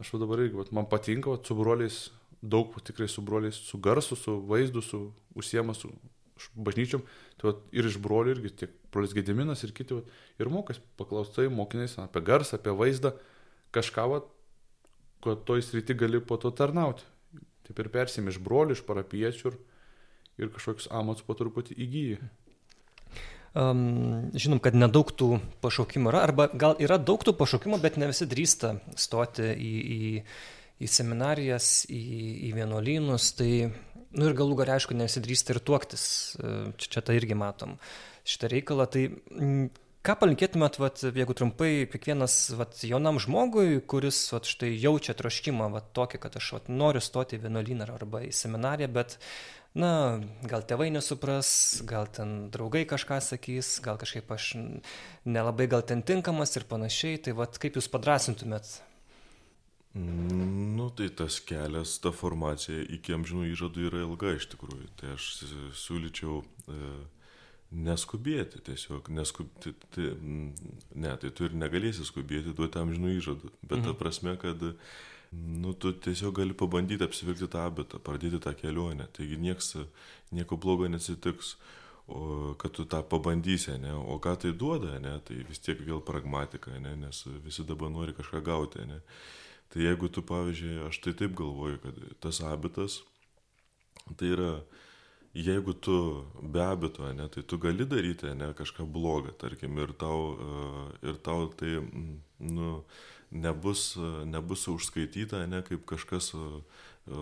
Aš 0.02 0.10
va 0.16 0.20
dabar 0.24 0.42
irgi, 0.42 0.58
va, 0.58 0.66
man 0.74 0.90
patinka, 0.90 1.32
va, 1.32 1.40
su 1.46 1.56
broliais 1.56 1.98
daug 2.44 2.74
tikrai 2.84 3.08
su 3.08 3.22
broliais, 3.22 3.56
su 3.56 3.78
garsu, 3.78 4.16
su 4.20 4.40
vaizdu, 4.50 4.82
su 4.82 5.14
užsiema, 5.36 5.74
su 5.74 5.92
bažnyčiom. 6.56 7.04
Tai 7.42 7.56
ir 7.76 7.88
iš 7.90 8.00
brolių 8.04 8.36
irgi 8.36 8.54
tiek 8.64 8.76
brolis 8.94 9.16
Gediminas 9.16 9.64
ir 9.66 9.74
kiti. 9.76 10.00
Vat, 10.00 10.12
ir 10.42 10.52
mokas 10.54 10.82
paklausai 11.00 11.50
mokiniais 11.54 11.98
apie 12.02 12.24
garsą, 12.26 12.60
apie 12.60 12.76
vaizdą, 12.78 13.14
kažką, 13.76 14.08
vat, 14.12 14.30
kad 15.26 15.44
toj 15.48 15.64
srity 15.66 15.98
gali 15.98 16.22
po 16.22 16.38
to 16.42 16.54
tarnauti. 16.56 17.06
Taip 17.68 17.80
ir 17.80 17.92
persim 17.94 18.28
iš 18.28 18.42
brolių, 18.44 18.76
iš 18.76 18.84
parapiečių 18.88 19.52
ir, 19.52 19.60
ir 20.42 20.56
kažkokius 20.56 20.90
amatus 20.92 21.26
po 21.26 21.38
truputį 21.40 21.78
įgyji. 21.80 22.18
Um, 23.54 24.34
žinom, 24.34 24.58
kad 24.58 24.74
nedaug 24.74 25.12
tų 25.14 25.38
pašaukimų 25.62 26.10
yra, 26.10 26.24
arba 26.26 26.48
gal 26.50 26.74
yra 26.82 26.98
daug 26.98 27.22
tų 27.22 27.36
pašaukimų, 27.38 27.78
bet 27.84 28.00
ne 28.02 28.10
visi 28.10 28.26
drįsta 28.26 28.80
stoti 28.98 29.52
į, 29.54 29.74
į 29.94 30.00
į 30.84 30.90
seminarijas, 30.90 31.86
į, 31.92 32.02
į 32.50 32.52
vienuolynus, 32.58 33.30
tai, 33.38 33.52
nu 34.18 34.30
ir 34.30 34.36
galų 34.38 34.58
gal 34.62 34.74
aišku, 34.76 34.96
nesidrįsta 34.98 35.56
ir 35.56 35.62
tuoktis, 35.66 36.04
e, 36.38 36.52
čia, 36.78 36.98
čia 36.98 37.06
tą 37.06 37.16
irgi 37.18 37.38
matom, 37.38 37.78
šitą 38.28 38.52
reikalą. 38.54 38.88
Tai 38.94 39.04
ką 40.04 40.16
palinkėtumėt, 40.20 40.78
vat, 40.84 41.02
jeigu 41.08 41.36
trumpai, 41.38 41.72
kiekvienas 41.92 42.38
vat, 42.60 42.78
jaunam 42.88 43.20
žmogui, 43.24 43.82
kuris 43.88 44.20
vat, 44.36 44.48
štai 44.50 44.74
jaučia 44.76 45.16
troškimą 45.20 45.72
vat, 45.74 45.92
tokį, 45.98 46.22
kad 46.26 46.38
aš 46.40 46.54
vat, 46.58 46.72
noriu 46.72 47.04
stoti 47.04 47.40
į 47.40 47.46
vienuolyną 47.48 47.90
arba 47.94 48.24
į 48.28 48.32
seminariją, 48.36 48.92
bet 48.94 49.18
na, 49.80 50.22
gal 50.46 50.66
tėvai 50.70 50.92
nesupras, 50.94 51.50
gal 51.90 52.10
ten 52.14 52.50
draugai 52.54 52.84
kažką 52.90 53.20
sakys, 53.24 53.78
gal 53.84 53.98
kažkaip 54.02 54.30
aš 54.36 54.54
nelabai 55.26 55.70
gal 55.72 55.86
ten 55.88 56.04
tinkamas 56.06 56.54
ir 56.60 56.68
panašiai, 56.70 57.22
tai 57.24 57.38
vad 57.38 57.58
kaip 57.62 57.80
jūs 57.80 57.90
padrasintumėt 57.90 58.76
Nu, 59.94 60.88
tai 60.90 61.10
tas 61.14 61.38
kelias, 61.46 62.00
ta 62.02 62.10
formacija 62.10 62.82
iki 62.96 63.14
amžinų 63.14 63.46
įžadų 63.52 63.84
yra 63.92 64.00
ilga 64.08 64.32
iš 64.40 64.48
tikrųjų. 64.56 64.88
Tai 64.98 65.12
aš 65.14 65.28
siūlyčiau 65.78 66.40
e, 66.42 66.94
neskubėti 67.78 68.62
tiesiog, 68.66 69.12
neskubėti, 69.14 69.76
tai, 69.94 70.08
ne, 70.98 71.12
tai 71.22 71.30
tu 71.30 71.46
ir 71.46 71.54
negalėsi 71.58 72.06
skubėti 72.10 72.56
duoti 72.58 72.82
amžinų 72.82 73.14
įžadų, 73.20 73.52
bet 73.62 73.78
mhm. 73.80 73.86
ta 73.86 73.94
prasme, 74.00 74.34
kad 74.42 74.66
nu, 75.34 75.76
tu 75.78 75.94
tiesiog 75.94 76.34
gali 76.42 76.58
pabandyti 76.58 77.06
apsivilkti 77.06 77.52
tą 77.54 77.68
abitą, 77.68 78.02
pradėti 78.02 78.42
tą 78.42 78.56
kelionę, 78.58 79.08
taigi 79.14 79.38
nieks, 79.42 79.76
nieko 80.34 80.58
blogo 80.58 80.90
nesitiks. 80.90 81.56
O 82.04 82.52
kad 82.60 82.74
tu 82.76 82.84
tą 82.84 83.00
pabandysi, 83.08 83.78
ne? 83.80 83.94
o 83.96 84.18
ką 84.20 84.34
tai 84.36 84.50
duoda, 84.52 84.98
ne? 85.00 85.14
tai 85.24 85.38
vis 85.48 85.62
tiek 85.64 85.80
vėl 85.80 86.02
pragmatika, 86.04 86.74
ne? 86.84 86.98
nes 87.00 87.22
visi 87.46 87.64
dabar 87.64 87.88
nori 87.94 88.12
kažką 88.18 88.42
gauti. 88.44 88.84
Ne? 88.90 88.98
Tai 89.74 89.82
jeigu 89.82 90.06
tu, 90.14 90.22
pavyzdžiui, 90.22 90.84
aš 90.86 91.00
tai 91.02 91.16
taip 91.18 91.34
galvoju, 91.38 91.80
kad 91.82 92.02
tas 92.22 92.44
abitas, 92.46 93.00
tai 94.20 94.30
yra, 94.36 94.52
jeigu 95.34 95.74
tu 95.74 95.96
be 96.42 96.62
abito, 96.62 97.08
ne, 97.18 97.26
tai 97.34 97.42
tu 97.42 97.58
gali 97.58 97.88
daryti 97.90 98.36
ne, 98.38 98.52
kažką 98.54 98.86
blogą, 98.86 99.34
tarkim, 99.42 99.80
ir 99.82 99.96
tau, 99.98 100.36
e, 100.38 100.84
ir 101.10 101.18
tau 101.26 101.48
tai 101.58 101.80
nu, 102.38 102.84
nebus, 103.34 103.96
nebus 104.30 104.68
užskaityta, 104.70 105.48
ne, 105.50 105.64
kaip 105.66 105.88
kažkas, 105.90 106.30
e, 106.38 107.18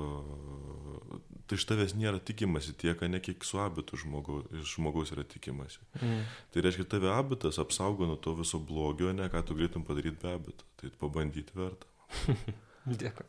tai 1.47 1.55
iš 1.55 1.65
tavęs 1.69 1.95
nėra 1.95 2.19
tikimasi 2.19 2.75
tiek, 2.75 2.99
ne 3.07 3.21
kiek 3.23 3.47
su 3.47 3.61
abitu 3.63 3.95
žmogaus, 3.97 4.51
žmogaus 4.73 5.15
yra 5.15 5.23
tikimasi. 5.23 5.79
Mm. 6.01 6.27
Tai 6.51 6.65
reiškia, 6.67 6.89
tave 6.97 7.15
abitas 7.15 7.63
apsaugo 7.63 8.11
nuo 8.11 8.19
to 8.19 8.35
viso 8.43 8.59
blogio, 8.59 9.15
ne 9.15 9.31
ką 9.31 9.45
tu 9.47 9.55
galėtum 9.55 9.87
padaryti 9.87 10.19
be 10.19 10.35
abito. 10.35 10.67
Tai 10.81 10.91
pabandyti 10.99 11.55
verta. 11.55 11.87
Dėkui. 13.01 13.27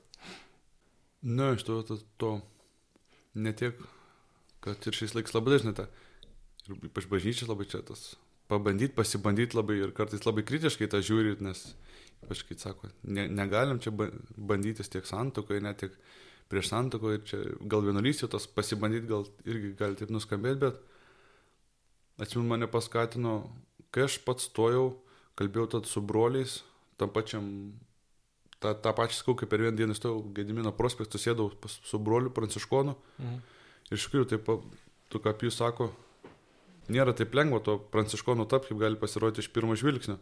Na, 1.22 1.52
iš 1.54 1.62
to, 1.66 1.78
to, 1.86 1.98
to 2.18 2.30
ne 3.38 3.52
tiek, 3.54 3.78
kad 4.64 4.88
ir 4.88 4.96
šiais 4.96 5.14
laikais 5.14 5.34
labai 5.36 5.54
dažnai 5.54 5.74
ta, 5.78 5.86
ir 6.66 6.88
ypač 6.88 7.06
bažnyčias 7.10 7.50
labai 7.50 7.68
čia 7.70 7.82
tas, 7.86 8.14
pabandyti, 8.50 8.94
pasibandyti 8.96 9.56
labai 9.58 9.78
ir 9.80 9.94
kartais 9.96 10.26
labai 10.26 10.44
kritiškai 10.46 10.90
tą 10.90 11.02
žiūri, 11.04 11.36
nes, 11.46 11.62
ypač 12.24 12.42
kai 12.48 12.58
sako, 12.58 12.90
ne, 13.06 13.28
negalim 13.30 13.80
čia 13.82 13.94
bandytis 13.94 14.90
tiek 14.92 15.06
santokoje, 15.08 15.62
net 15.62 15.80
tiek 15.84 15.94
prieš 16.50 16.72
santokoje, 16.72 17.22
čia 17.30 17.40
gal 17.70 17.86
vienuolystė, 17.86 18.28
tas 18.32 18.48
pasibandyti 18.50 19.08
gal 19.08 19.24
irgi 19.48 19.72
gali 19.78 19.96
taip 19.98 20.10
nuskambėti, 20.12 20.60
bet 20.66 20.82
atsimenu 22.20 22.50
mane 22.50 22.68
paskatino, 22.70 23.38
kai 23.94 24.08
aš 24.08 24.18
pats 24.26 24.50
stojau, 24.50 24.90
kalbėjau 25.38 25.70
tad 25.76 25.88
su 25.88 26.02
broliais, 26.04 26.60
tam 27.00 27.14
pačiam 27.14 27.46
tą, 28.62 28.74
tą 28.78 28.92
pačią 28.96 29.18
sakau, 29.18 29.34
kaip 29.38 29.50
per 29.50 29.64
vieną 29.64 29.76
dieną 29.78 29.96
stojau 29.98 30.22
Gedimino 30.36 30.72
prospektų, 30.76 31.20
sėdau 31.20 31.50
pas, 31.62 31.74
su 31.86 31.98
broliu 31.98 32.32
Pranciškonu. 32.34 32.94
Mhm. 33.18 33.42
Ir 33.90 33.98
iš 33.98 34.06
tikrųjų, 34.06 34.28
taip, 34.30 34.48
tu 35.12 35.20
kaip 35.20 35.42
jūs 35.44 35.58
sako, 35.60 35.90
nėra 36.92 37.14
taip 37.16 37.34
lengva 37.36 37.60
to 37.64 37.76
Pranciškonu 37.92 38.46
tapti, 38.48 38.72
kaip 38.72 38.80
gali 38.82 39.00
pasirodyti 39.00 39.44
iš 39.44 39.50
pirmo 39.52 39.76
žvilgsnio. 39.78 40.18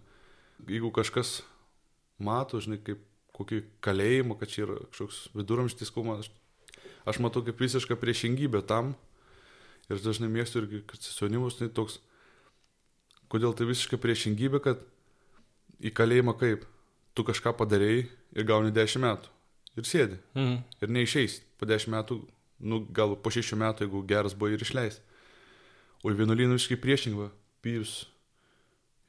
Jeigu 0.69 0.91
kažkas 0.95 1.41
mato, 2.21 2.61
žinai, 2.61 2.81
kaip 2.85 3.05
kokį 3.37 3.63
kalėjimą, 3.85 4.37
kad 4.41 4.53
čia 4.53 4.67
yra 4.67 4.81
kažkoks 4.91 5.23
viduramžtiskumas, 5.37 6.27
aš, 6.27 6.83
aš 7.09 7.21
matau 7.25 7.45
kaip 7.47 7.61
visišką 7.63 7.97
priešingybę 8.01 8.61
tam. 8.69 8.95
Ir 9.91 10.03
dažnai 10.05 10.29
mėgstu 10.31 10.61
irgi, 10.61 10.83
kad 10.87 11.03
sesionimus 11.03 11.57
tai 11.59 11.71
toks, 11.75 11.99
kodėl 13.33 13.57
tai 13.57 13.67
visiška 13.67 13.99
priešingybė, 13.99 14.61
kad 14.63 14.85
į 15.81 15.91
kalėjimą 15.97 16.37
kaip 16.39 16.67
tu 17.21 17.27
kažką 17.29 17.53
padarėjai 17.59 18.07
ir 18.09 18.49
gauni 18.49 18.73
10 18.73 19.03
metų. 19.05 19.33
Ir 19.77 19.87
sėdi. 19.87 20.19
Mhm. 20.35 20.57
Ir 20.81 20.95
neišeis. 20.97 21.41
Po 21.61 21.69
10 21.69 21.93
metų, 21.93 22.23
nu, 22.65 22.81
gal 22.97 23.15
po 23.21 23.33
6 23.33 23.59
metų, 23.61 23.85
jeigu 23.85 24.03
geras 24.09 24.35
buvo 24.35 24.55
ir 24.55 24.65
išleis. 24.65 25.01
O 26.01 26.09
į 26.09 26.17
vienuolyną 26.17 26.57
visiškai 26.57 26.81
priešingai. 26.81 27.29
Pijus 27.61 28.07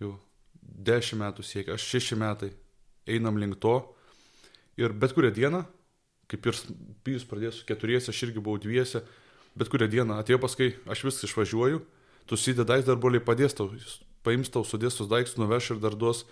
jau 0.01 0.17
10 0.59 1.15
metų 1.21 1.45
siekia, 1.47 1.77
aš 1.79 1.87
6 1.95 2.19
metai. 2.19 2.51
Einam 3.07 3.39
link 3.39 3.55
to. 3.63 3.79
Ir 4.79 4.91
bet 4.91 5.15
kurią 5.15 5.31
dieną, 5.35 5.63
kaip 6.31 6.45
ir 6.47 6.59
Pijus 7.05 7.25
pradėjo 7.27 7.55
su 7.55 7.65
keturiese, 7.67 8.11
aš 8.11 8.27
irgi 8.27 8.43
buvau 8.43 8.59
dviese, 8.61 9.01
bet 9.55 9.71
kurią 9.71 9.87
dieną 9.91 10.19
atėjo 10.21 10.39
paskui, 10.43 10.71
aš 10.87 11.03
vis 11.07 11.23
išvažiuoju, 11.27 11.81
tu 12.27 12.39
sidedais 12.39 12.85
dar 12.87 12.99
broliai 12.99 13.23
padės 13.23 13.55
tau, 13.57 13.71
paims 14.23 14.51
tau, 14.53 14.63
sudės 14.67 14.99
tus 14.99 15.09
daiktus, 15.11 15.39
nuveš 15.39 15.73
ir 15.73 15.81
dar 15.83 15.97
duos 15.97 16.23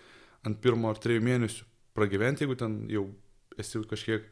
ant 0.47 0.59
pirmo 0.63 0.91
ar 0.91 0.99
trijų 1.01 1.23
mėnesių 1.25 1.65
pragyventi, 1.97 2.45
jeigu 2.45 2.57
ten 2.59 2.83
jau 2.91 3.07
esi 3.59 3.81
kažkiek 3.89 4.27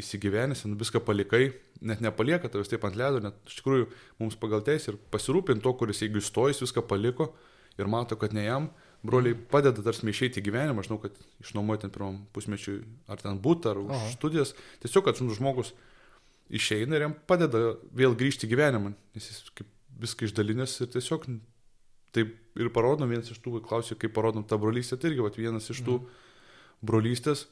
įsigyvenęs, 0.00 0.66
viską 0.76 1.00
palikai, 1.04 1.54
net 1.80 2.02
nepalieka 2.04 2.50
tavęs 2.52 2.68
taip 2.68 2.84
ant 2.84 2.98
ledo, 3.00 3.20
net 3.24 3.36
iš 3.48 3.60
tikrųjų 3.60 3.86
mums 4.20 4.36
pagal 4.40 4.64
teisę 4.64 4.92
ir 4.92 4.98
pasirūpinti 5.12 5.64
to, 5.64 5.72
kuris 5.80 6.02
jeigu 6.04 6.20
įstojęs 6.20 6.60
viską 6.66 6.84
paliko 6.88 7.30
ir 7.80 7.88
mato, 7.88 8.18
kad 8.20 8.36
ne 8.36 8.44
jam, 8.44 8.68
broliai 9.06 9.36
padeda 9.36 9.84
tarsi 9.84 10.08
išeiti 10.10 10.42
į 10.42 10.46
gyvenimą, 10.48 10.82
aš 10.82 10.90
žinau, 10.90 11.00
kad 11.00 11.16
išnuomoja 11.44 11.84
ten 11.84 11.92
pirmam 11.94 12.22
pusmečiui 12.36 12.82
ar 13.12 13.20
ten 13.22 13.40
būtų, 13.40 13.72
ar 13.72 13.82
už 13.84 13.96
Aha. 13.96 14.12
studijas, 14.12 14.52
tiesiog, 14.84 15.08
kad 15.08 15.20
žmogus 15.20 15.72
išeina 16.52 16.96
ir 16.96 17.06
jam 17.06 17.16
padeda 17.28 17.76
vėl 17.96 18.16
grįžti 18.18 18.48
į 18.48 18.52
gyvenimą, 18.52 18.92
nes 19.16 19.30
jis 19.30 19.44
kaip 19.56 19.70
viską 20.02 20.28
išdalinęs 20.28 20.76
ir 20.84 20.92
tiesiog 20.92 21.28
taip 22.16 22.32
ir 22.56 22.70
parodom, 22.72 23.10
vienas 23.12 23.28
iš 23.32 23.42
tų, 23.44 23.60
klausiu, 23.66 23.98
kaip 24.00 24.14
parodom 24.16 24.46
tą 24.48 24.58
brolystę, 24.60 24.98
tai 24.98 25.12
irgi 25.12 25.24
vat, 25.24 25.36
vienas 25.40 25.68
iš 25.72 25.82
tų 25.86 25.98
mhm. 26.00 26.24
brolystės, 26.88 27.46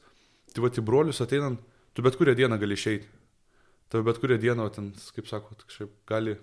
tai 0.53 0.65
va, 0.65 0.71
į 0.73 0.83
brolius 0.85 1.21
ateinant, 1.23 1.61
tu 1.95 2.05
bet 2.05 2.17
kurią 2.19 2.35
dieną 2.37 2.59
gali 2.61 2.77
išeiti. 2.77 3.07
Tave 3.93 4.05
bet 4.07 4.17
kurią 4.21 4.39
dieną, 4.41 4.65
ten, 4.73 4.89
kaip 5.15 5.27
sako, 5.29 5.53
kažkaip 5.61 5.91
gali, 6.09 6.39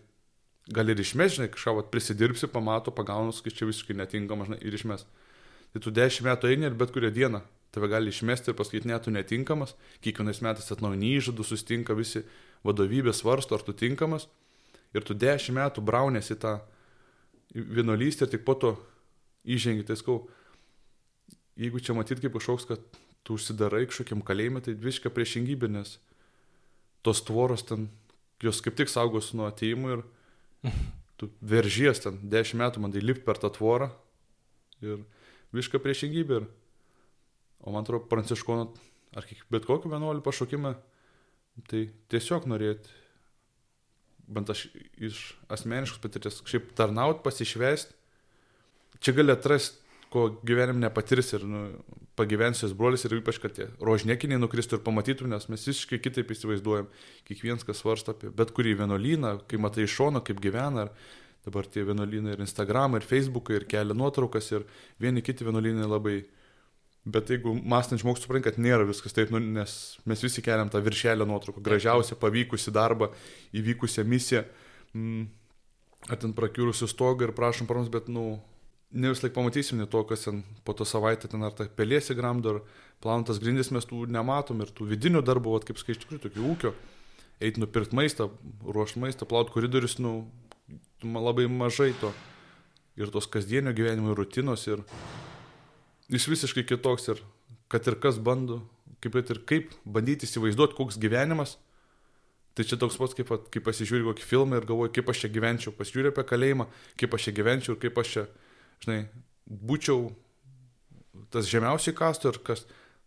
gali 0.71 0.95
ir 0.95 1.03
išmesti, 1.03 1.41
žinai, 1.41 1.49
kažką 1.53 1.75
vat, 1.81 1.91
prisidirbsi, 1.91 2.47
pamato, 2.53 2.95
pagaunus, 2.95 3.43
kai 3.43 3.51
čia 3.51 3.67
visiškai 3.67 3.99
netinkama, 3.99 4.47
žinai, 4.47 4.61
ir 4.63 4.79
išmes. 4.79 5.03
Tai 5.75 5.83
tu 5.83 5.91
dešimt 5.91 6.29
metų 6.29 6.53
eini 6.53 6.69
ir 6.69 6.79
bet 6.79 6.95
kurią 6.95 7.11
dieną 7.13 7.43
tave 7.73 7.89
gali 7.89 8.13
išmesti 8.13 8.53
ir 8.53 8.57
pasakyti, 8.57 8.89
ne, 8.91 8.99
tu 9.01 9.11
netinkamas, 9.11 9.73
kiekvienais 10.05 10.43
metais 10.45 10.69
atnaujini 10.75 11.15
įžadų, 11.17 11.47
sustinka 11.49 11.97
visi 11.97 12.21
vadovybė 12.69 13.15
svarsto, 13.17 13.57
ar 13.57 13.65
tu 13.65 13.73
tinkamas. 13.73 14.29
Ir 14.93 15.07
tu 15.09 15.17
dešimt 15.17 15.57
metų 15.57 15.85
braunėsi 15.85 16.37
tą 16.37 16.59
vienuolystę 17.55 18.27
ir 18.27 18.33
tik 18.35 18.45
po 18.47 18.55
to 18.57 18.73
įžengi, 19.45 19.85
tai 19.87 19.97
skau, 19.99 20.23
jeigu 21.59 21.83
čia 21.83 21.97
matyt 21.97 22.23
kaip 22.23 22.35
kažkoks, 22.37 22.69
kad 22.69 22.85
tu 23.27 23.37
užsidarai 23.37 23.85
kažkokiam 23.91 24.23
kalėjime, 24.25 24.63
tai 24.65 24.75
visiška 24.79 25.13
priešingybė, 25.15 25.71
nes 25.73 25.99
tos 27.07 27.23
tvoros 27.27 27.67
ten, 27.67 27.89
jos 28.43 28.63
kaip 28.65 28.79
tik 28.79 28.91
saugos 28.91 29.33
nuo 29.37 29.47
ateimų 29.51 29.97
ir 29.97 30.05
tu 31.21 31.31
veržies 31.43 32.03
ten, 32.03 32.19
dešimt 32.23 32.63
metų 32.63 32.83
man 32.83 32.95
tai 32.95 33.05
lipti 33.05 33.27
per 33.27 33.39
tą 33.43 33.53
tvorą 33.55 33.93
ir 34.83 35.05
visiška 35.55 35.83
priešingybė. 35.83 36.41
Ir, 36.41 36.49
o 37.63 37.75
man 37.75 37.85
atrodo, 37.85 38.09
pranciškono, 38.11 38.73
ar 39.15 39.29
bet 39.53 39.69
kokį 39.69 39.93
vienuolį 39.93 40.25
pašaukimą, 40.25 40.73
tai 41.71 41.85
tiesiog 42.11 42.49
norėti 42.51 43.02
bent 44.29 44.51
aš 44.53 44.67
iš 45.03 45.23
asmeniškos 45.53 46.03
patirties, 46.03 46.41
kažkaip 46.45 46.73
tarnaut, 46.79 47.23
pasišvest, 47.25 47.95
čia 49.03 49.17
gali 49.17 49.35
atrasti, 49.35 49.81
ko 50.13 50.27
gyvenim 50.45 50.77
nepatirs 50.83 51.33
ir 51.39 51.45
nu, 51.49 51.63
pagyvensios 52.21 52.75
brolis 52.77 53.07
ir 53.07 53.15
ypač, 53.17 53.39
kad 53.41 53.55
tie 53.57 53.71
rožniekiniai 53.81 54.41
nukristų 54.43 54.77
ir 54.77 54.85
pamatytum, 54.85 55.31
nes 55.33 55.49
mes 55.49 55.65
visiškai 55.71 56.03
kitaip 56.05 56.35
įsivaizduojam, 56.35 56.91
kiekvienas, 57.29 57.65
kas 57.65 57.81
svarsto 57.81 58.13
apie 58.13 58.29
bet 58.37 58.53
kurį 58.53 58.77
vienuolyną, 58.83 59.39
kai 59.49 59.61
matai 59.63 59.87
iš 59.87 59.97
šono, 59.97 60.21
kaip 60.27 60.43
gyvena, 60.45 60.85
ar 60.85 60.93
dabar 61.47 61.65
tie 61.65 61.87
vienuolynai 61.89 62.37
ir 62.37 62.45
Instagram, 62.45 62.99
ir 62.99 63.09
Facebook, 63.09 63.49
ir 63.57 63.65
kelia 63.71 63.97
nuotraukas, 63.97 64.53
ir 64.53 64.67
vieni 65.01 65.25
kiti 65.25 65.49
vienuolynai 65.49 65.89
labai 65.89 66.19
Bet 67.05 67.31
jeigu 67.35 67.57
mąstant 67.59 67.99
žmogus 67.99 68.23
supranta, 68.23 68.53
kad 68.53 68.61
nėra 68.63 68.87
viskas 68.87 69.15
taip, 69.17 69.33
nu, 69.35 69.41
nes 69.43 69.73
mes 70.07 70.21
visi 70.23 70.43
keliam 70.45 70.69
tą 70.71 70.79
viršelio 70.85 71.27
nuotrauką, 71.27 71.63
gražiausią 71.67 72.15
pavykusi 72.21 72.71
darbą, 72.75 73.09
įvykusią 73.59 74.05
misiją, 74.07 74.45
mm, 74.95 75.25
ar 76.15 76.21
ten 76.23 76.35
prakiurusių 76.37 76.87
stogą 76.93 77.27
ir 77.27 77.35
prašom 77.35 77.67
paramos, 77.67 77.91
bet, 77.91 78.07
nu, 78.07 78.37
ne 78.93 79.11
vis 79.11 79.23
laik 79.25 79.35
pamatysim 79.35 79.83
ne 79.83 79.89
to, 79.91 80.05
kas 80.07 80.29
ten 80.29 80.45
po 80.63 80.77
to 80.79 80.87
savaitę 80.87 81.27
ten 81.33 81.43
ar 81.43 81.57
ta 81.59 81.67
pelėsi 81.67 82.15
gramdo, 82.15 82.55
ar 82.55 82.63
planuotas 83.03 83.43
grindis 83.43 83.73
mes 83.75 83.89
tų 83.89 84.05
nematom 84.07 84.63
ir 84.63 84.71
tų 84.71 84.87
vidinių 84.93 85.25
darbų, 85.27 85.57
vat, 85.57 85.67
kaip 85.67 85.83
skaičiu, 85.83 86.05
tikrųjų 86.05 86.25
tokių 86.29 86.47
ūkio, 86.53 86.75
eiti 87.43 87.63
nupirkti 87.63 87.99
maistą, 87.99 88.31
ruošti 88.63 89.03
maistą, 89.03 89.27
plauti 89.27 89.55
koridorius, 89.55 89.99
nu, 89.99 90.29
labai 91.03 91.49
mažai 91.51 91.93
to. 92.01 92.13
Ir 93.01 93.09
tos 93.09 93.27
kasdienio 93.27 93.73
gyvenimo 93.73 94.13
rutinos 94.15 94.67
ir 94.69 94.83
jis 96.11 96.29
visiškai 96.31 96.65
kitoks 96.67 97.11
ir 97.13 97.23
kad 97.73 97.87
ir 97.89 97.99
kas 98.01 98.19
bando, 98.21 98.61
kaip 99.03 99.17
ir 99.21 99.43
kaip 99.49 99.77
bandyti 99.85 100.29
įsivaizduoti, 100.29 100.77
koks 100.79 100.99
gyvenimas, 101.03 101.57
tai 102.57 102.67
čia 102.69 102.77
toks 102.81 102.99
pats, 103.01 103.17
kaip, 103.17 103.33
kaip 103.53 103.65
pasižiūri 103.65 104.05
kokį 104.11 104.27
filmą 104.27 104.61
ir 104.61 104.69
galvoju, 104.69 104.93
kaip 104.95 105.09
aš 105.09 105.25
čia 105.25 105.33
gyvenčiau, 105.33 105.75
pasižiūri 105.77 106.13
apie 106.13 106.25
kalėjimą, 106.29 106.69
kaip 107.01 107.17
aš 107.17 107.29
čia 107.29 107.37
gyvenčiau 107.39 107.77
ir 107.77 107.81
kaip 107.83 108.01
aš 108.03 108.15
čia, 108.15 108.25
žinai, 108.85 108.99
būčiau 109.49 110.11
tas 111.33 111.49
žemiausiai 111.49 111.97
kastų 111.97 112.33
ir 112.33 112.41
kas, 112.45 112.67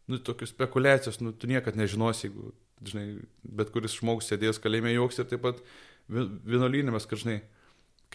nu, 0.10 0.18
tokius 0.18 0.54
spekulacijas, 0.54 1.22
nu, 1.22 1.34
tu 1.34 1.50
niekad 1.50 1.78
nežinosi, 1.78 2.28
jeigu, 2.28 2.54
žinai, 2.86 3.06
bet 3.46 3.72
kuris 3.74 3.98
žmogus 4.00 4.32
sėdės 4.32 4.62
kalėjime 4.62 4.96
joks 4.96 5.22
ir 5.22 5.30
taip 5.30 5.46
pat 5.46 5.62
vienuolynėmės, 6.10 7.06
kad, 7.10 7.22
žinai, 7.22 7.40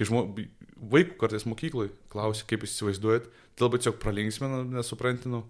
kai 0.01 0.07
žmo, 0.09 0.22
vaikų 0.90 1.18
kartais 1.20 1.44
mokyklai 1.44 1.90
klausia, 2.09 2.46
kaip 2.48 2.62
jūs 2.64 2.78
įsivaizduojat, 2.78 3.26
tai 3.53 3.66
labai 3.66 3.80
tiesiog 3.82 3.98
pralinksmina, 4.01 4.62
nesuprantinu. 4.78 5.42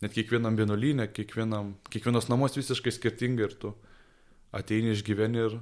Net 0.00 0.14
kiekvienam 0.14 0.54
vienuolynė, 0.56 1.08
kiekvienam, 1.10 1.74
kiekvienos 1.90 2.30
namus 2.30 2.54
visiškai 2.56 2.92
skirtingai 2.94 3.48
ir 3.48 3.56
tu 3.58 3.72
ateini 4.54 4.94
išgyveni 4.94 5.42
ir, 5.42 5.58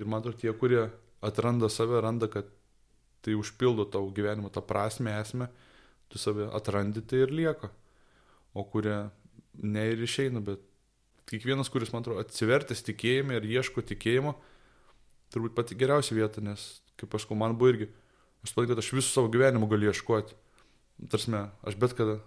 ir 0.00 0.08
man 0.08 0.22
atrodo, 0.22 0.40
tie, 0.40 0.54
kurie 0.56 0.86
atranda 1.22 1.68
save, 1.70 2.00
randa, 2.02 2.30
kad 2.32 2.48
tai 3.22 3.36
užpildo 3.38 3.84
tavo 3.92 4.08
gyvenimo 4.16 4.48
tą 4.50 4.64
prasme, 4.66 5.12
esmę, 5.20 5.50
tu 6.08 6.18
save 6.18 6.48
atrandi 6.56 7.04
tai 7.04 7.26
ir 7.26 7.36
lieka. 7.36 7.68
O 8.56 8.64
kurie 8.72 8.96
ne 9.60 9.84
ir 9.92 10.00
išeina, 10.02 10.40
bet 10.42 10.64
kiekvienas, 11.28 11.68
kuris, 11.72 11.92
man 11.92 12.02
atrodo, 12.02 12.24
atsivertęs 12.24 12.82
tikėjime 12.88 13.36
ir 13.36 13.50
ieško 13.60 13.84
tikėjimo, 13.92 14.32
turbūt 15.32 15.54
pati 15.60 15.76
geriausia 15.78 16.16
vieta, 16.16 16.42
nes 16.44 16.80
kaip 17.02 17.18
aš, 17.18 17.28
man 17.34 17.56
buvo 17.58 17.74
irgi, 17.74 17.90
aš 18.42 18.52
suprantu, 18.54 18.72
kad 18.72 18.82
aš 18.82 18.92
visų 18.94 19.10
savo 19.10 19.32
gyvenimo 19.32 19.68
galiu 19.70 19.90
ieškoti. 19.90 20.38
Tarsi, 21.10 21.34
aš 21.66 21.78
bet 21.82 21.96
kada, 21.98 22.20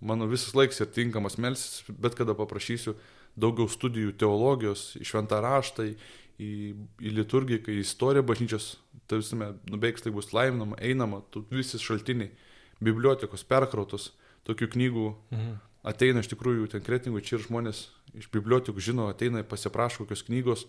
mano 0.00 0.28
visas 0.30 0.54
laiks 0.56 0.80
ir 0.80 0.90
tinkamas 0.94 1.38
melsis, 1.38 1.82
bet 1.88 2.16
kada 2.18 2.36
paprašysiu 2.38 2.96
daugiau 3.38 3.68
studijų 3.70 4.14
teologijos, 4.18 4.92
į 4.98 5.06
šventą 5.06 5.40
raštą, 5.44 5.88
į, 6.38 6.50
į 7.02 7.14
liturgiją, 7.18 7.62
į 7.66 7.82
istoriją 7.82 8.24
bažnyčios, 8.26 8.76
tai 9.10 9.20
visame 9.22 9.52
nubeigs 9.70 10.04
tai 10.04 10.12
bus 10.14 10.32
laiminama, 10.34 10.78
einama, 10.82 11.22
tu 11.32 11.44
visi 11.50 11.80
šaltiniai, 11.82 12.32
bibliotekos 12.84 13.44
perkrautos, 13.48 14.12
tokių 14.48 14.70
knygų 14.74 15.06
mhm. 15.34 15.56
ateina 15.90 16.22
iš 16.22 16.30
tikrųjų 16.32 16.68
ten 16.72 16.84
kretingų, 16.84 17.22
čia 17.26 17.38
ir 17.38 17.46
žmonės 17.46 17.88
iš 18.18 18.30
bibliotekų 18.32 18.82
žino, 18.82 19.08
ateina 19.10 19.42
pasiprašo 19.46 20.04
kokios 20.04 20.24
knygos. 20.26 20.66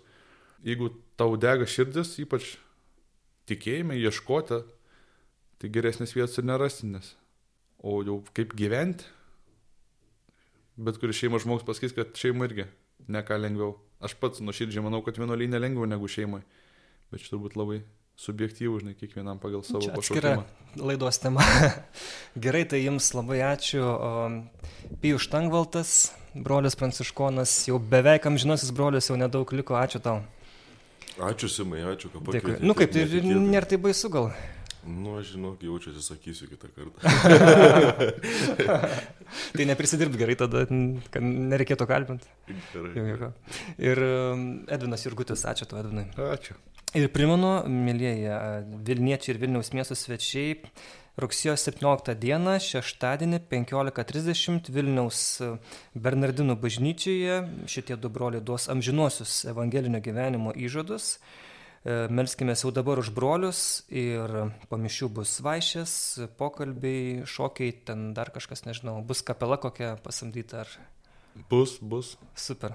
Jeigu 0.65 0.89
tau 1.15 1.37
dega 1.39 1.67
širdis, 1.69 2.17
ypač 2.19 2.57
tikėjime, 3.49 3.97
ieškoti, 3.99 4.61
tai 5.59 5.71
geresnės 5.73 6.15
vietos 6.15 6.37
ir 6.39 6.47
nerasti, 6.47 6.89
nes. 6.93 7.13
O 7.79 7.99
jau 8.03 8.19
kaip 8.35 8.55
gyventi, 8.59 9.07
bet 10.79 10.99
kuris 10.99 11.19
šeimos 11.19 11.45
žmogus 11.45 11.67
pasakys, 11.67 11.95
kad 11.95 12.15
šeima 12.17 12.47
irgi 12.49 12.67
ne 13.07 13.23
ką 13.25 13.39
lengviau. 13.39 13.77
Aš 14.03 14.15
pats 14.19 14.43
nuoširdžiai 14.43 14.83
manau, 14.83 15.01
kad 15.03 15.17
vienuolynė 15.19 15.59
lengviau 15.59 15.87
negu 15.89 16.07
šeimai, 16.07 16.41
bet 17.11 17.23
čia 17.23 17.33
turbūt 17.33 17.57
labai 17.59 17.81
subjektyvų, 18.19 18.81
žinai, 18.83 18.95
kiekvienam 18.99 19.39
pagal 19.39 19.63
savo 19.63 19.91
pašaukimą. 19.95 20.43
laidos 20.79 21.19
tema. 21.23 21.43
Gerai, 22.43 22.65
tai 22.67 22.81
jums 22.83 23.11
labai 23.15 23.39
ačiū. 23.47 23.83
Pijus 25.03 25.27
Štangvaltas, 25.27 25.93
brolis 26.35 26.75
Pranciškonas, 26.79 27.55
jau 27.69 27.79
beveik 27.79 28.27
amžinasis 28.27 28.73
brolis, 28.75 29.07
jau 29.11 29.19
nedaug 29.19 29.51
liko. 29.55 29.77
Ačiū 29.79 30.03
tau. 30.03 30.19
Ačiū 31.19 31.49
Simai, 31.51 31.81
ačiū, 31.83 32.07
kad 32.13 32.23
pakvietėte. 32.23 32.63
Nu 32.63 32.71
kaip, 32.77 32.93
tai 32.95 33.03
nėra 33.27 33.67
tai 33.67 33.79
baisu 33.81 34.07
gal. 34.13 34.29
Nu, 34.87 35.17
aš 35.19 35.33
žinok, 35.33 35.63
jaučiuosi, 35.63 36.01
sakysiu 36.01 36.47
kitą 36.47 36.69
kartą. 36.71 37.03
Tai 39.57 39.65
neprisidirbt 39.67 40.15
gerai 40.17 40.37
tada, 40.39 40.63
kad 41.11 41.25
nereikėtų 41.25 41.85
kalbinti. 41.89 42.29
Gerai. 42.95 43.31
Ir 43.77 44.01
um, 44.05 44.45
Edvinas 44.71 45.03
Jurgutis, 45.03 45.43
ačiū 45.51 45.67
tau, 45.69 45.81
Edvinai. 45.83 46.07
Ačiū. 46.31 46.55
Ir 46.97 47.11
primenu, 47.13 47.51
mėlyjeji 47.69 48.31
Vilniečiai 48.87 49.35
ir 49.35 49.41
Vilniaus 49.43 49.69
miesto 49.75 49.99
svečiai, 49.99 50.55
rugsėjo 51.21 51.55
17 51.59 52.15
dieną, 52.19 52.55
šeštadienį 52.63 53.41
15.30 53.51 54.71
Vilniaus 54.73 55.21
e, 55.43 55.51
Bernardinų 55.93 56.55
bažnyčioje 56.59 57.37
šitie 57.69 57.97
du 57.99 58.11
broliai 58.13 58.43
duos 58.43 58.69
amžinuosius 58.71 59.43
evangelinio 59.51 60.01
gyvenimo 60.03 60.55
įžadus. 60.55 61.17
E, 61.83 62.07
Melskime 62.11 62.55
jau 62.57 62.73
dabar 62.75 63.01
už 63.03 63.13
brolius 63.15 63.63
ir 63.87 64.35
po 64.71 64.81
mišių 64.81 65.11
bus 65.21 65.37
vaišės, 65.45 65.93
pokalbiai, 66.39 67.25
šokiai, 67.29 67.75
ten 67.87 68.11
dar 68.17 68.33
kažkas, 68.35 68.65
nežinau, 68.67 68.99
bus 69.05 69.23
kapela 69.23 69.59
kokia 69.61 69.95
pasamdyta 70.03 70.63
ar 70.65 70.79
Bus, 71.49 71.77
bus. 71.79 72.17
Super. 72.35 72.73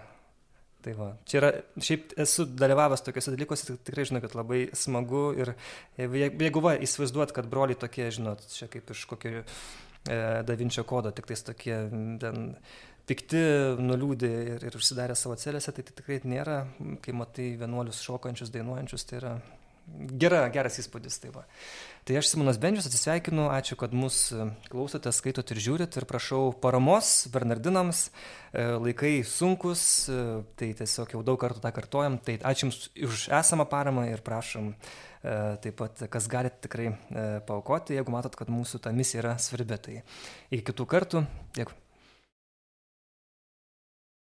Tai 0.84 0.92
va, 0.98 1.08
čia 1.24 1.38
yra, 1.40 1.50
šiaip 1.80 2.12
esu 2.20 2.44
dalyvavęs 2.60 3.04
tokiuose 3.06 3.32
dalykuose, 3.32 3.66
tik- 3.70 3.84
tikrai 3.88 4.04
žinau, 4.10 4.20
kad 4.24 4.34
labai 4.36 4.66
smagu 4.76 5.22
ir 5.38 5.54
jeigu, 5.96 6.60
va, 6.64 6.74
įsivaizduot, 6.84 7.32
kad 7.36 7.48
broliai 7.48 7.78
tokie, 7.80 8.10
žinot, 8.12 8.44
čia 8.52 8.68
kaip 8.72 8.92
iš 8.92 9.06
kokio 9.08 9.38
e, 9.40 10.18
Davinčio 10.44 10.84
kodo, 10.88 11.14
tik 11.16 11.30
tais 11.30 11.44
tokie 11.46 11.78
ten 12.20 12.50
pikti, 13.08 13.40
nuliūdė 13.80 14.32
ir, 14.54 14.68
ir 14.68 14.76
užsidarę 14.76 15.16
savo 15.16 15.36
celėse, 15.40 15.72
tai, 15.72 15.84
tai 15.88 15.96
tikrai 15.96 16.20
nėra, 16.28 16.62
kai 17.04 17.16
matai 17.16 17.50
vienuolius 17.60 18.04
šokančius, 18.04 18.52
dainuojančius, 18.52 19.08
tai 19.08 19.20
yra 19.20 19.34
gera, 20.20 20.44
geras 20.52 20.78
įspūdis. 20.80 21.18
Tai, 21.22 21.32
va. 21.34 21.44
Tai 22.04 22.18
aš 22.20 22.30
Simonas 22.32 22.60
Bendžius 22.60 22.88
atsisveikinu, 22.90 23.48
ačiū, 23.54 23.78
kad 23.80 23.94
mus 23.96 24.28
e, 24.32 24.48
klausote, 24.72 25.12
skaitot 25.14 25.54
ir 25.54 25.62
žiūrit 25.66 25.96
ir 26.00 26.08
prašau 26.08 26.50
paramos 26.60 27.24
Bernardinams, 27.32 28.08
E, 28.54 28.62
laikai 28.78 29.24
sunkus, 29.26 30.06
e, 30.06 30.16
tai 30.54 30.68
tiesiog 30.78 31.16
jau 31.16 31.22
daug 31.26 31.40
kartų 31.42 31.58
tą 31.64 31.72
kartojam, 31.74 32.20
tai 32.22 32.36
ačiū 32.38 32.68
Jums 32.68 32.78
už 33.08 33.24
esamą 33.40 33.66
paramą 33.66 34.06
ir 34.12 34.22
prašom 34.24 34.72
taip 35.24 35.78
pat, 35.78 36.02
kas 36.12 36.26
galite 36.28 36.66
tikrai 36.66 36.90
paukoti, 37.48 37.94
jeigu 37.96 38.12
matot, 38.12 38.34
kad 38.36 38.50
mūsų 38.52 38.82
ta 38.84 38.92
misija 38.92 39.22
yra 39.22 39.32
svarbi. 39.40 39.78
Tai 39.80 39.94
iki 40.52 40.66
kitų 40.68 40.84
kartų, 40.84 41.22
dėkui. 41.56 41.83